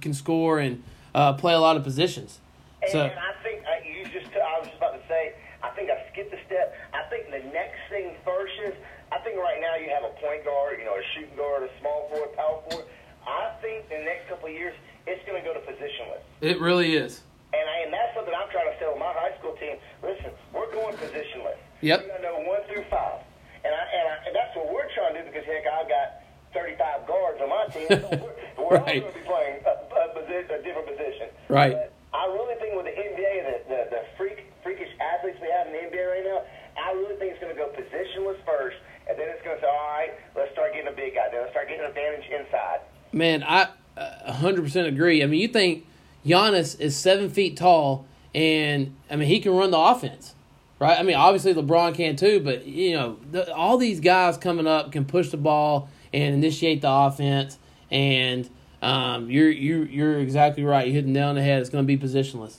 can 0.00 0.14
score 0.14 0.58
and 0.58 0.82
uh, 1.14 1.32
play 1.34 1.54
a 1.54 1.58
lot 1.58 1.76
of 1.76 1.82
positions. 1.82 2.38
And, 2.82 2.92
So 2.92 3.00
and 3.04 3.18
I 3.18 3.32
think 3.42 3.62
uh, 3.64 3.82
you 3.84 4.04
just. 4.04 4.34
I 4.36 4.58
was 4.58 4.68
just 4.68 4.78
about 4.78 5.00
to 5.00 5.08
say. 5.08 5.34
I 5.62 5.70
think 5.70 5.90
I 5.90 6.06
skipped 6.12 6.32
a 6.32 6.38
step. 6.46 6.76
I 6.94 7.02
think 7.10 7.30
the 7.30 7.42
next 7.52 7.80
thing 7.90 8.14
first 8.24 8.52
is. 8.64 8.74
I 9.12 9.18
think 9.18 9.38
right 9.38 9.60
now 9.60 9.76
you 9.76 9.88
have 9.90 10.02
a 10.02 10.14
point 10.20 10.44
guard, 10.44 10.78
you 10.78 10.84
know, 10.84 10.94
a 10.98 11.02
shooting 11.14 11.36
guard, 11.36 11.62
a 11.62 11.70
small 11.80 12.08
forward, 12.10 12.30
a 12.32 12.36
power 12.36 12.60
forward. 12.68 12.86
I 13.26 13.50
think 13.62 13.88
the 13.88 14.02
next 14.02 14.28
couple 14.28 14.48
of 14.48 14.54
years 14.54 14.74
it's 15.06 15.22
going 15.26 15.38
to 15.40 15.44
go 15.46 15.54
to 15.54 15.60
positionless. 15.62 16.22
it 16.40 16.60
really 16.60 16.96
is. 16.96 17.22
And, 17.54 17.62
I, 17.62 17.76
and 17.86 17.92
that's 17.94 18.12
something 18.14 18.34
I'm 18.34 18.50
trying 18.50 18.68
to 18.72 18.76
tell 18.78 18.98
my 18.98 19.12
high 19.14 19.32
school 19.38 19.54
team. 19.56 19.78
Listen, 20.02 20.30
we're 20.52 20.70
going 20.74 20.94
positionless. 20.98 21.56
Yep. 21.80 22.02
We're 22.02 22.08
going 22.10 22.22
to 22.22 22.26
know 22.26 22.38
one 22.44 22.60
through 22.68 22.84
five. 22.90 23.22
And, 23.64 23.72
I, 23.72 23.82
and, 23.96 24.04
I, 24.10 24.14
and 24.28 24.32
that's 24.34 24.52
what 24.58 24.68
we're 24.70 24.90
trying 24.94 25.14
to 25.14 25.22
do 25.22 25.30
because, 25.30 25.46
heck, 25.46 25.64
I've 25.66 25.88
got 25.88 26.22
35 26.54 27.06
guards 27.06 27.38
on 27.40 27.48
my 27.48 27.64
team. 27.72 27.86
So 27.88 28.08
we're 28.18 28.34
we're 28.66 28.76
Right. 28.82 28.98
all 29.02 29.08
going 29.08 29.14
to 29.14 29.18
be 29.18 29.24
playing 29.26 29.56
a, 29.64 29.72
a, 29.78 30.06
posi- 30.18 30.50
a 30.50 30.58
different 30.66 30.86
position. 30.90 31.30
Right. 31.48 31.74
But 31.78 31.92
I 32.12 32.26
really 32.34 32.58
think 32.60 32.74
with 32.76 32.86
the 32.90 32.96
NBA, 32.98 33.32
the, 33.46 33.56
the, 33.70 33.80
the 33.94 34.00
freak, 34.18 34.50
freakish 34.62 34.90
athletes 35.00 35.38
we 35.40 35.48
have 35.54 35.66
in 35.70 35.72
the 35.72 35.82
NBA 35.86 36.02
right 36.12 36.26
now, 36.26 36.42
I 36.76 36.92
really 36.92 37.16
think 37.16 37.32
it's 37.38 37.40
going 37.40 37.54
to 37.54 37.58
go 37.58 37.70
positionless 37.72 38.36
first. 38.44 38.76
And 39.08 39.14
then 39.16 39.30
it's 39.30 39.40
going 39.46 39.54
to 39.56 39.62
say, 39.62 39.70
all 39.70 39.90
right, 39.96 40.12
let's 40.34 40.50
start 40.52 40.74
getting 40.74 40.90
a 40.90 40.96
big 40.96 41.14
guy. 41.14 41.30
Then 41.30 41.40
let's 41.46 41.54
start 41.54 41.68
getting 41.70 41.84
an 41.86 41.94
advantage 41.94 42.26
inside. 42.28 42.80
Man, 43.14 43.42
I 43.46 43.70
hundred 43.96 44.62
percent 44.62 44.88
agree. 44.88 45.22
I 45.22 45.26
mean, 45.26 45.40
you 45.40 45.48
think 45.48 45.86
Giannis 46.24 46.78
is 46.80 46.96
seven 46.96 47.30
feet 47.30 47.56
tall, 47.56 48.06
and 48.34 48.94
I 49.10 49.16
mean 49.16 49.28
he 49.28 49.40
can 49.40 49.54
run 49.54 49.70
the 49.70 49.78
offense, 49.78 50.34
right? 50.78 50.98
I 50.98 51.02
mean, 51.02 51.16
obviously 51.16 51.54
LeBron 51.54 51.94
can 51.94 52.16
too, 52.16 52.40
but 52.40 52.66
you 52.66 52.94
know, 52.94 53.18
the, 53.30 53.52
all 53.54 53.78
these 53.78 54.00
guys 54.00 54.36
coming 54.36 54.66
up 54.66 54.92
can 54.92 55.04
push 55.04 55.30
the 55.30 55.36
ball 55.36 55.88
and 56.12 56.34
initiate 56.34 56.82
the 56.82 56.90
offense. 56.90 57.58
And 57.90 58.48
um, 58.82 59.30
you're 59.30 59.50
you 59.50 59.84
you're 59.84 60.18
exactly 60.18 60.64
right. 60.64 60.86
You 60.86 60.92
hit 60.92 61.04
the 61.04 61.10
nail 61.10 61.28
on 61.28 61.34
the 61.36 61.42
head. 61.42 61.60
It's 61.60 61.70
going 61.70 61.86
to 61.86 61.86
be 61.86 61.96
positionless. 61.96 62.56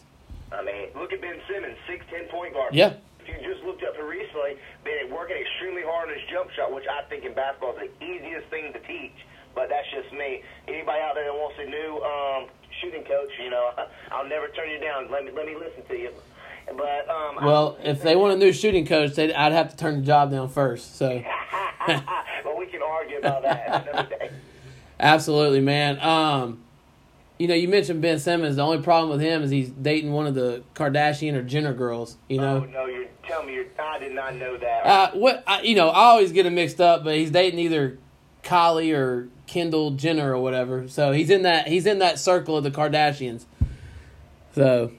I 0.51 0.63
mean, 0.63 0.89
look 0.95 1.11
at 1.11 1.21
Ben 1.21 1.39
Simmons, 1.47 1.77
six 1.88 2.05
ten 2.09 2.25
point 2.25 2.53
guard. 2.53 2.73
Yeah. 2.73 2.93
If 3.19 3.27
you 3.27 3.53
just 3.53 3.63
looked 3.65 3.83
up 3.83 3.95
here 3.95 4.07
recently, 4.07 4.57
been 4.83 5.13
working 5.13 5.35
extremely 5.38 5.83
hard 5.83 6.09
on 6.09 6.15
his 6.15 6.23
jump 6.31 6.49
shot, 6.51 6.73
which 6.73 6.85
I 6.88 7.03
think 7.09 7.25
in 7.25 7.33
basketball 7.33 7.75
is 7.75 7.89
the 7.99 8.05
easiest 8.05 8.47
thing 8.47 8.71
to 8.73 8.79
teach. 8.88 9.15
But 9.53 9.69
that's 9.69 9.88
just 9.91 10.13
me. 10.13 10.43
Anybody 10.68 10.99
out 11.01 11.15
there 11.15 11.26
that 11.26 11.34
wants 11.34 11.57
a 11.59 11.65
new 11.65 12.01
um, 12.03 12.49
shooting 12.82 13.03
coach, 13.03 13.30
you 13.41 13.49
know, 13.49 13.72
I'll 14.11 14.28
never 14.28 14.47
turn 14.49 14.70
you 14.70 14.80
down. 14.80 15.09
Let 15.11 15.26
me 15.26 15.32
let 15.32 15.45
me 15.45 15.55
listen 15.55 15.84
to 15.88 15.97
you. 15.97 16.11
But 16.76 17.09
um, 17.09 17.45
Well, 17.45 17.78
if 17.84 18.01
they 18.01 18.15
want 18.15 18.34
a 18.34 18.38
new 18.38 18.51
shooting 18.51 18.86
coach, 18.86 19.15
they'd, 19.15 19.32
I'd 19.32 19.53
have 19.53 19.70
to 19.70 19.78
turn 19.78 20.01
the 20.01 20.05
job 20.05 20.32
down 20.32 20.49
first. 20.49 20.97
So. 20.97 21.24
but 21.88 22.57
we 22.57 22.65
can 22.65 22.82
argue 22.82 23.20
about 23.20 23.43
that 23.43 23.88
another 23.88 24.09
day. 24.09 24.32
Absolutely, 24.99 25.61
man. 25.61 25.99
Um, 26.01 26.63
you 27.38 27.47
know, 27.47 27.53
you 27.53 27.68
mentioned 27.68 28.01
Ben 28.01 28.20
Simmons. 28.20 28.55
The 28.55 28.63
only 28.63 28.82
problem 28.82 29.11
with 29.11 29.22
him 29.22 29.43
is 29.43 29.51
he's 29.51 29.70
dating 29.70 30.11
one 30.11 30.26
of 30.26 30.36
the 30.36 30.63
Kardashian 30.74 31.36
or 31.36 31.43
Jenner 31.43 31.74
girls. 31.74 32.18
You 32.28 32.39
know. 32.39 32.57
Oh 32.57 32.65
no, 32.65 32.86
you're 32.88 33.05
tell 33.28 33.43
me 33.43 33.53
you're. 33.53 33.65
I 33.80 33.99
did 33.99 34.13
not 34.13 34.36
know 34.36 34.57
that. 34.57 34.86
Uh, 34.86 35.11
what 35.11 35.43
I, 35.45 35.61
you 35.61 35.76
know, 35.76 35.89
I 35.89 36.05
always 36.05 36.32
get 36.32 36.45
it 36.45 36.49
mixed 36.51 36.82
up, 36.82 37.03
but 37.03 37.15
he's 37.15 37.32
dating 37.32 37.59
either 37.59 37.99
Kylie 38.43 38.95
or 38.95 39.30
Kendall 39.48 39.91
Jenner 39.91 40.34
or 40.36 40.39
whatever. 40.41 40.88
So 40.88 41.12
he's 41.12 41.30
in 41.30 41.41
that 41.43 41.68
he's 41.68 41.86
in 41.86 42.00
that 42.00 42.20
circle 42.20 42.58
of 42.58 42.64
the 42.64 42.72
Kardashians. 42.72 43.45
So 44.54 44.91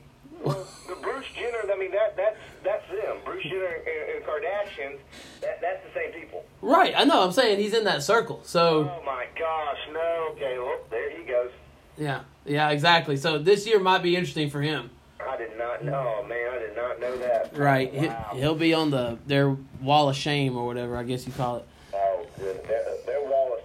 Well, 0.43 0.67
the 0.89 0.95
Bruce 0.97 1.27
Jenner. 1.37 1.59
I 1.73 1.77
mean, 1.79 1.91
that 1.93 2.17
that's 2.17 2.37
that's 2.65 2.89
them. 2.89 3.19
Bruce 3.25 3.45
Jenner 3.45 3.65
and, 3.67 4.17
and 4.17 4.25
Kardashians. 4.25 4.99
That 5.41 5.61
that's 5.61 5.85
the 5.87 5.93
same 5.95 6.13
people. 6.21 6.45
right, 6.63 6.95
I 6.97 7.05
know. 7.05 7.23
I'm 7.23 7.33
saying 7.33 7.59
he's 7.61 7.75
in 7.75 7.85
that 7.85 8.03
circle. 8.03 8.41
So 8.45 8.91
Oh 8.91 9.03
my 9.05 9.27
gosh, 9.39 9.79
no. 9.93 10.29
Okay, 10.33 10.59
well, 10.59 10.79
there 10.91 11.11
he 11.17 11.25
goes. 11.25 11.51
yeah, 11.97 12.21
yeah, 12.45 12.71
exactly. 12.71 13.17
So 13.17 13.39
this 13.39 13.67
year 13.67 13.79
might 13.81 14.03
be 14.03 14.17
interesting 14.17 14.51
for 14.51 14.63
him. 14.63 14.91
I 15.21 15.37
did 15.37 15.59
not 15.59 15.85
know, 15.85 16.25
man. 16.29 16.55
I 16.55 16.59
did 16.59 16.77
not 16.77 17.01
know 17.01 17.17
that. 17.19 17.57
Right, 17.57 17.93
Wow. 17.93 18.31
he'll 18.35 18.55
be 18.55 18.73
on 18.75 18.91
the 18.91 19.19
their 19.27 19.57
wall 19.83 20.09
of 20.09 20.17
shame 20.17 20.57
or 20.57 20.65
whatever 20.67 20.97
I 20.97 21.03
guess 21.03 21.27
you 21.27 21.33
call 21.33 21.57
it. 21.59 21.65
Oh, 21.93 22.27
good. 22.39 22.57
Uh, 22.65 22.69
Their, 22.69 22.85
their 23.07 23.23
wall 23.29 23.57
of 23.59 23.65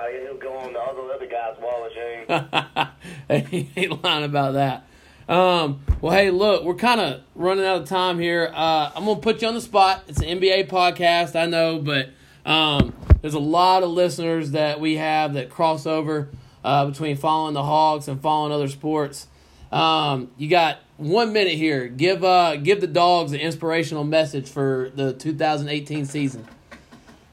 Everybody, 0.00 0.24
he'll 0.24 0.36
go 0.38 0.56
on 0.58 0.72
the 0.72 0.80
other 0.80 1.02
other 1.12 1.26
guy's 1.26 1.58
wall 1.60 1.86
of 1.86 1.92
shame. 1.92 3.46
he 3.50 3.70
ain't 3.76 4.02
lying 4.02 4.24
about 4.24 4.54
that. 4.54 4.86
Um, 5.28 5.80
well, 6.00 6.12
hey, 6.12 6.30
look, 6.30 6.64
we're 6.64 6.74
kind 6.74 7.00
of 7.00 7.22
running 7.34 7.64
out 7.64 7.82
of 7.82 7.88
time 7.88 8.18
here. 8.18 8.50
Uh, 8.54 8.90
I'm 8.94 9.04
gonna 9.04 9.20
put 9.20 9.42
you 9.42 9.48
on 9.48 9.54
the 9.54 9.60
spot. 9.60 10.04
It's 10.08 10.20
an 10.20 10.40
NBA 10.40 10.68
podcast, 10.68 11.38
I 11.38 11.46
know, 11.46 11.78
but 11.78 12.10
um, 12.44 12.94
there's 13.20 13.34
a 13.34 13.38
lot 13.40 13.82
of 13.82 13.90
listeners 13.90 14.52
that 14.52 14.80
we 14.80 14.96
have 14.96 15.34
that 15.34 15.50
cross 15.50 15.86
over 15.86 16.28
uh, 16.64 16.86
between 16.86 17.16
following 17.16 17.54
the 17.54 17.62
Hogs 17.62 18.08
and 18.08 18.20
following 18.20 18.52
other 18.52 18.68
sports. 18.68 19.26
Um, 19.70 20.30
you 20.36 20.48
got 20.48 20.78
one 20.96 21.32
minute 21.32 21.54
here. 21.54 21.88
Give 21.88 22.24
uh, 22.24 22.56
give 22.56 22.80
the 22.80 22.86
dogs 22.86 23.32
an 23.32 23.40
inspirational 23.40 24.04
message 24.04 24.48
for 24.48 24.90
the 24.94 25.12
2018 25.12 26.06
season. 26.06 26.46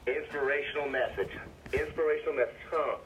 Inspirational 0.06 0.88
message. 0.88 1.30
Inspirational 1.72 2.34
message. 2.34 2.54
Huh. 2.70 2.96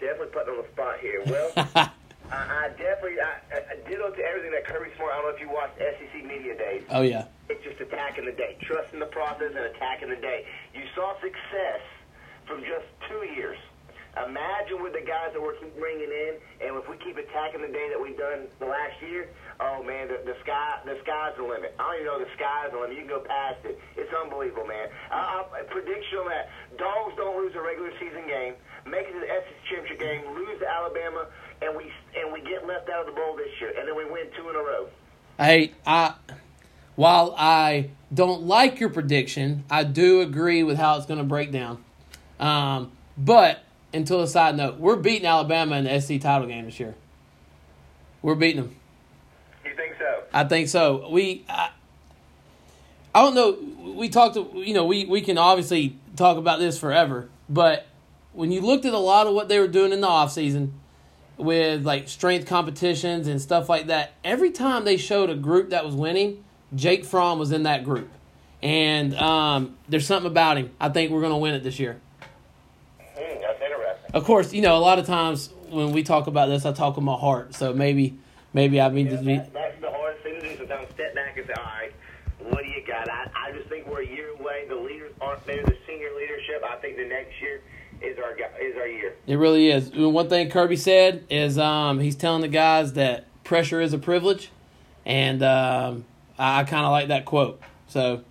Definitely 0.00 0.27
putting 0.38 0.54
on 0.54 0.62
the 0.62 0.68
spot 0.72 0.98
here. 1.00 1.22
Well, 1.26 1.50
I, 1.74 1.90
I 2.30 2.68
definitely 2.76 3.20
I, 3.20 3.40
I 3.50 3.88
ditto 3.88 4.10
to 4.10 4.22
everything 4.22 4.52
that 4.52 4.66
Kirby 4.66 4.90
Smart. 4.96 5.12
I 5.12 5.16
don't 5.16 5.30
know 5.30 5.34
if 5.34 5.40
you 5.40 5.50
watched 5.50 5.78
SEC 5.78 6.24
Media 6.24 6.56
Days. 6.56 6.82
oh 6.90 7.02
yeah, 7.02 7.26
It's 7.48 7.62
just 7.64 7.80
attacking 7.80 8.26
the 8.26 8.32
day, 8.32 8.56
trusting 8.62 9.00
the 9.00 9.06
process 9.10 9.52
and 9.56 9.64
attacking 9.74 10.10
the 10.10 10.20
day. 10.20 10.46
You 10.74 10.82
saw 10.94 11.14
success 11.20 11.82
from 12.46 12.60
just 12.62 12.86
two 13.08 13.26
years. 13.34 13.58
Imagine 14.18 14.82
with 14.82 14.98
the 14.98 15.04
guys 15.04 15.30
that 15.30 15.38
we're 15.38 15.54
keep 15.62 15.78
bringing 15.78 16.10
in, 16.10 16.42
and 16.58 16.74
if 16.74 16.88
we 16.90 16.96
keep 16.98 17.14
attacking 17.16 17.62
the 17.62 17.70
day 17.70 17.86
that 17.86 18.00
we've 18.00 18.18
done 18.18 18.50
the 18.58 18.66
last 18.66 18.98
year, 18.98 19.30
oh 19.60 19.82
man, 19.84 20.08
the, 20.08 20.18
the 20.26 20.34
sky, 20.42 20.80
the 20.82 20.98
sky's 21.06 21.38
the 21.38 21.46
limit. 21.46 21.70
I 21.78 21.82
don't 21.86 21.94
even 22.02 22.06
know 22.06 22.18
the 22.18 22.32
sky's 22.34 22.74
the 22.74 22.82
limit. 22.82 22.98
You 22.98 23.06
can 23.06 23.14
go 23.14 23.22
past 23.22 23.62
it. 23.62 23.78
It's 23.94 24.10
unbelievable, 24.10 24.66
man. 24.66 24.88
I, 25.12 25.44
I, 25.54 25.62
prediction 25.70 26.18
on 26.18 26.28
that: 26.34 26.50
dogs 26.82 27.14
don't 27.14 27.38
lose 27.38 27.54
a 27.54 27.62
regular 27.62 27.94
season 28.00 28.26
game, 28.26 28.58
make 28.90 29.06
it 29.06 29.12
to 29.12 29.20
the 29.20 29.26
SEC 29.26 29.54
championship 29.70 30.00
game, 30.00 30.34
lose 30.34 30.58
to 30.60 30.68
Alabama, 30.68 31.26
and 31.62 31.76
we 31.76 31.90
and 32.16 32.32
we 32.32 32.40
get 32.40 32.66
left 32.66 32.88
out 32.88 33.00
of 33.00 33.06
the 33.06 33.12
bowl 33.12 33.36
this 33.36 33.48
year, 33.60 33.72
and 33.78 33.88
then 33.88 33.96
we 33.96 34.04
win 34.04 34.26
two 34.36 34.48
in 34.48 34.56
a 34.56 34.58
row. 34.58 34.88
Hey, 35.38 35.72
I 35.86 36.14
while 36.96 37.34
I 37.36 37.90
don't 38.12 38.42
like 38.42 38.80
your 38.80 38.88
prediction, 38.88 39.64
I 39.70 39.84
do 39.84 40.20
agree 40.20 40.62
with 40.62 40.78
how 40.78 40.96
it's 40.96 41.06
going 41.06 41.18
to 41.18 41.24
break 41.24 41.52
down. 41.52 41.84
Um, 42.40 42.92
but 43.16 43.60
until 43.92 44.20
a 44.20 44.26
side 44.26 44.56
note, 44.56 44.78
we're 44.78 44.96
beating 44.96 45.26
Alabama 45.26 45.76
in 45.76 45.84
the 45.84 46.00
SC 46.00 46.20
title 46.20 46.48
game 46.48 46.64
this 46.64 46.80
year. 46.80 46.94
We're 48.22 48.34
beating 48.34 48.62
them. 48.62 48.76
You 49.64 49.76
think 49.76 49.94
so? 49.98 50.24
I 50.32 50.44
think 50.44 50.68
so. 50.68 51.08
We, 51.10 51.44
I, 51.48 51.70
I 53.14 53.22
don't 53.22 53.34
know. 53.34 53.92
We 53.92 54.08
talked 54.08 54.34
to 54.34 54.50
you 54.54 54.74
know 54.74 54.84
we 54.84 55.04
we 55.04 55.20
can 55.20 55.38
obviously 55.38 55.96
talk 56.16 56.36
about 56.36 56.58
this 56.58 56.78
forever, 56.78 57.28
but 57.48 57.86
when 58.32 58.52
you 58.52 58.60
looked 58.60 58.84
at 58.84 58.92
a 58.92 58.98
lot 58.98 59.26
of 59.26 59.34
what 59.34 59.48
they 59.48 59.58
were 59.58 59.68
doing 59.68 59.92
in 59.92 60.00
the 60.00 60.08
off 60.08 60.32
season 60.32 60.74
with 61.36 61.84
like 61.84 62.08
strength 62.08 62.46
competitions 62.46 63.26
and 63.26 63.40
stuff 63.40 63.68
like 63.68 63.86
that, 63.86 64.12
every 64.24 64.50
time 64.50 64.84
they 64.84 64.96
showed 64.96 65.30
a 65.30 65.34
group 65.34 65.70
that 65.70 65.84
was 65.84 65.94
winning, 65.94 66.44
Jake 66.74 67.04
Fromm 67.04 67.38
was 67.38 67.52
in 67.52 67.62
that 67.62 67.84
group, 67.84 68.08
and 68.62 69.14
um, 69.14 69.76
there's 69.88 70.06
something 70.06 70.30
about 70.30 70.58
him. 70.58 70.70
I 70.78 70.88
think 70.90 71.10
we're 71.10 71.20
going 71.20 71.32
to 71.32 71.38
win 71.38 71.54
it 71.54 71.62
this 71.62 71.78
year. 71.78 72.00
Hmm, 73.00 73.40
that's 73.40 73.62
interesting. 73.62 74.10
Of 74.12 74.24
course, 74.24 74.52
you 74.52 74.60
know 74.60 74.76
a 74.76 74.78
lot 74.78 74.98
of 74.98 75.06
times 75.06 75.50
when 75.70 75.92
we 75.92 76.02
talk 76.02 76.26
about 76.26 76.48
this, 76.48 76.66
I 76.66 76.72
talk 76.72 76.96
with 76.96 77.04
my 77.04 77.16
heart. 77.16 77.54
So 77.54 77.72
maybe 77.72 78.18
maybe 78.52 78.80
I 78.80 78.88
mean 78.90 79.08
to 79.08 79.16
be. 79.16 79.36
That, 79.36 79.52
that's 79.52 79.80
the 79.80 79.90
hardest 79.90 80.22
thing 80.22 80.40
to 80.40 80.48
do. 80.48 80.56
Sometimes 80.58 80.88
step 80.90 81.14
back 81.14 81.38
and 81.38 81.46
say, 81.46 81.54
all 81.54 81.64
right, 81.64 81.92
what 82.50 82.64
do 82.64 82.68
you 82.68 82.86
got? 82.86 83.08
I, 83.08 83.30
I 83.34 83.52
just 83.52 83.68
think 83.68 83.86
we're 83.86 84.02
a 84.02 84.06
year 84.06 84.30
away. 84.38 84.66
The 84.68 84.76
leaders 84.76 85.12
aren't 85.20 85.44
there. 85.46 85.64
The 85.64 85.76
senior 85.86 86.10
leadership. 86.16 86.62
I 86.68 86.76
think 86.76 86.96
the 86.96 87.06
next 87.06 87.40
year 87.40 87.62
is 88.02 88.18
our 88.18 88.36
is 88.60 88.76
our 88.76 88.86
year. 88.86 89.14
It 89.26 89.36
really 89.36 89.70
is. 89.70 89.90
One 89.94 90.28
thing 90.28 90.50
Kirby 90.50 90.76
said 90.76 91.24
is 91.30 91.58
um, 91.58 92.00
he's 92.00 92.16
telling 92.16 92.42
the 92.42 92.48
guys 92.48 92.94
that 92.94 93.26
pressure 93.44 93.80
is 93.80 93.92
a 93.92 93.98
privilege, 93.98 94.50
and 95.04 95.42
um, 95.42 96.04
I, 96.38 96.60
I 96.60 96.64
kind 96.64 96.84
of 96.84 96.92
like 96.92 97.08
that 97.08 97.24
quote. 97.24 97.60
So 97.88 98.22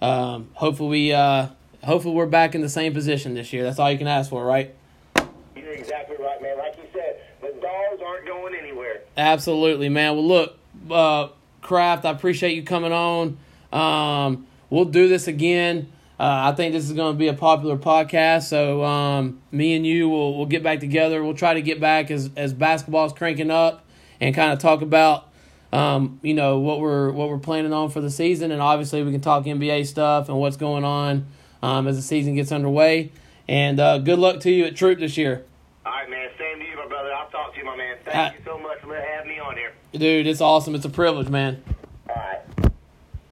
um, 0.00 0.50
hopefully 0.54 0.88
we 0.88 1.12
uh, 1.12 1.48
hopefully 1.82 2.14
we're 2.14 2.26
back 2.26 2.54
in 2.54 2.60
the 2.60 2.68
same 2.68 2.92
position 2.92 3.34
this 3.34 3.52
year. 3.52 3.62
That's 3.62 3.78
all 3.78 3.90
you 3.90 3.98
can 3.98 4.08
ask 4.08 4.30
for, 4.30 4.44
right? 4.44 4.74
You're 5.56 5.72
exactly 5.72 6.16
right, 6.18 6.40
man. 6.42 6.58
Like 6.58 6.76
you 6.76 6.84
said, 6.92 7.20
the 7.40 7.48
dogs 7.60 8.02
aren't 8.04 8.26
going 8.26 8.54
anywhere. 8.54 9.02
Absolutely, 9.16 9.88
man. 9.88 10.14
Well, 10.14 10.26
look, 10.26 10.58
uh, 10.90 11.28
Kraft, 11.60 12.04
I 12.04 12.10
appreciate 12.10 12.54
you 12.54 12.62
coming 12.62 12.92
on. 12.92 13.38
Um, 13.72 14.46
we'll 14.70 14.84
do 14.84 15.08
this 15.08 15.26
again. 15.28 15.90
Uh, 16.18 16.52
I 16.52 16.52
think 16.52 16.72
this 16.72 16.84
is 16.84 16.92
going 16.92 17.12
to 17.14 17.18
be 17.18 17.26
a 17.26 17.34
popular 17.34 17.76
podcast, 17.76 18.44
so 18.44 18.84
um, 18.84 19.40
me 19.50 19.74
and 19.74 19.84
you 19.84 20.08
will 20.08 20.36
will 20.38 20.46
get 20.46 20.62
back 20.62 20.78
together. 20.80 21.22
We'll 21.24 21.34
try 21.34 21.54
to 21.54 21.62
get 21.62 21.80
back 21.80 22.10
as 22.10 22.30
as 22.36 22.52
basketball's 22.52 23.12
cranking 23.12 23.50
up 23.50 23.84
and 24.20 24.32
kind 24.34 24.52
of 24.52 24.60
talk 24.60 24.80
about 24.80 25.28
um, 25.72 26.20
you 26.22 26.34
know 26.34 26.60
what 26.60 26.78
we're 26.78 27.10
what 27.10 27.28
we're 27.28 27.38
planning 27.38 27.72
on 27.72 27.90
for 27.90 28.00
the 28.00 28.10
season, 28.10 28.52
and 28.52 28.62
obviously 28.62 29.02
we 29.02 29.10
can 29.10 29.20
talk 29.20 29.44
NBA 29.44 29.86
stuff 29.86 30.28
and 30.28 30.38
what's 30.38 30.56
going 30.56 30.84
on 30.84 31.26
um, 31.62 31.88
as 31.88 31.96
the 31.96 32.02
season 32.02 32.36
gets 32.36 32.52
underway. 32.52 33.10
And 33.48 33.80
uh, 33.80 33.98
good 33.98 34.20
luck 34.20 34.38
to 34.42 34.50
you 34.52 34.66
at 34.66 34.76
Troup 34.76 35.00
this 35.00 35.16
year, 35.18 35.44
All 35.84 35.92
right, 35.92 36.08
man. 36.08 36.30
Same 36.38 36.60
to 36.60 36.64
you, 36.64 36.76
my 36.76 36.86
brother. 36.86 37.12
I'll 37.12 37.28
talk 37.28 37.52
to 37.54 37.58
you, 37.58 37.64
my 37.66 37.76
man. 37.76 37.96
Thank 38.04 38.16
Uh, 38.16 38.36
you 38.38 38.44
so 38.44 38.58
much 38.58 38.78
for 38.80 38.94
having 38.94 39.28
me 39.32 39.38
on 39.40 39.56
here. 39.56 39.72
dude. 39.92 40.26
It's 40.28 40.40
awesome. 40.40 40.74
It's 40.76 40.84
a 40.84 40.88
privilege, 40.90 41.28
man. 41.28 41.62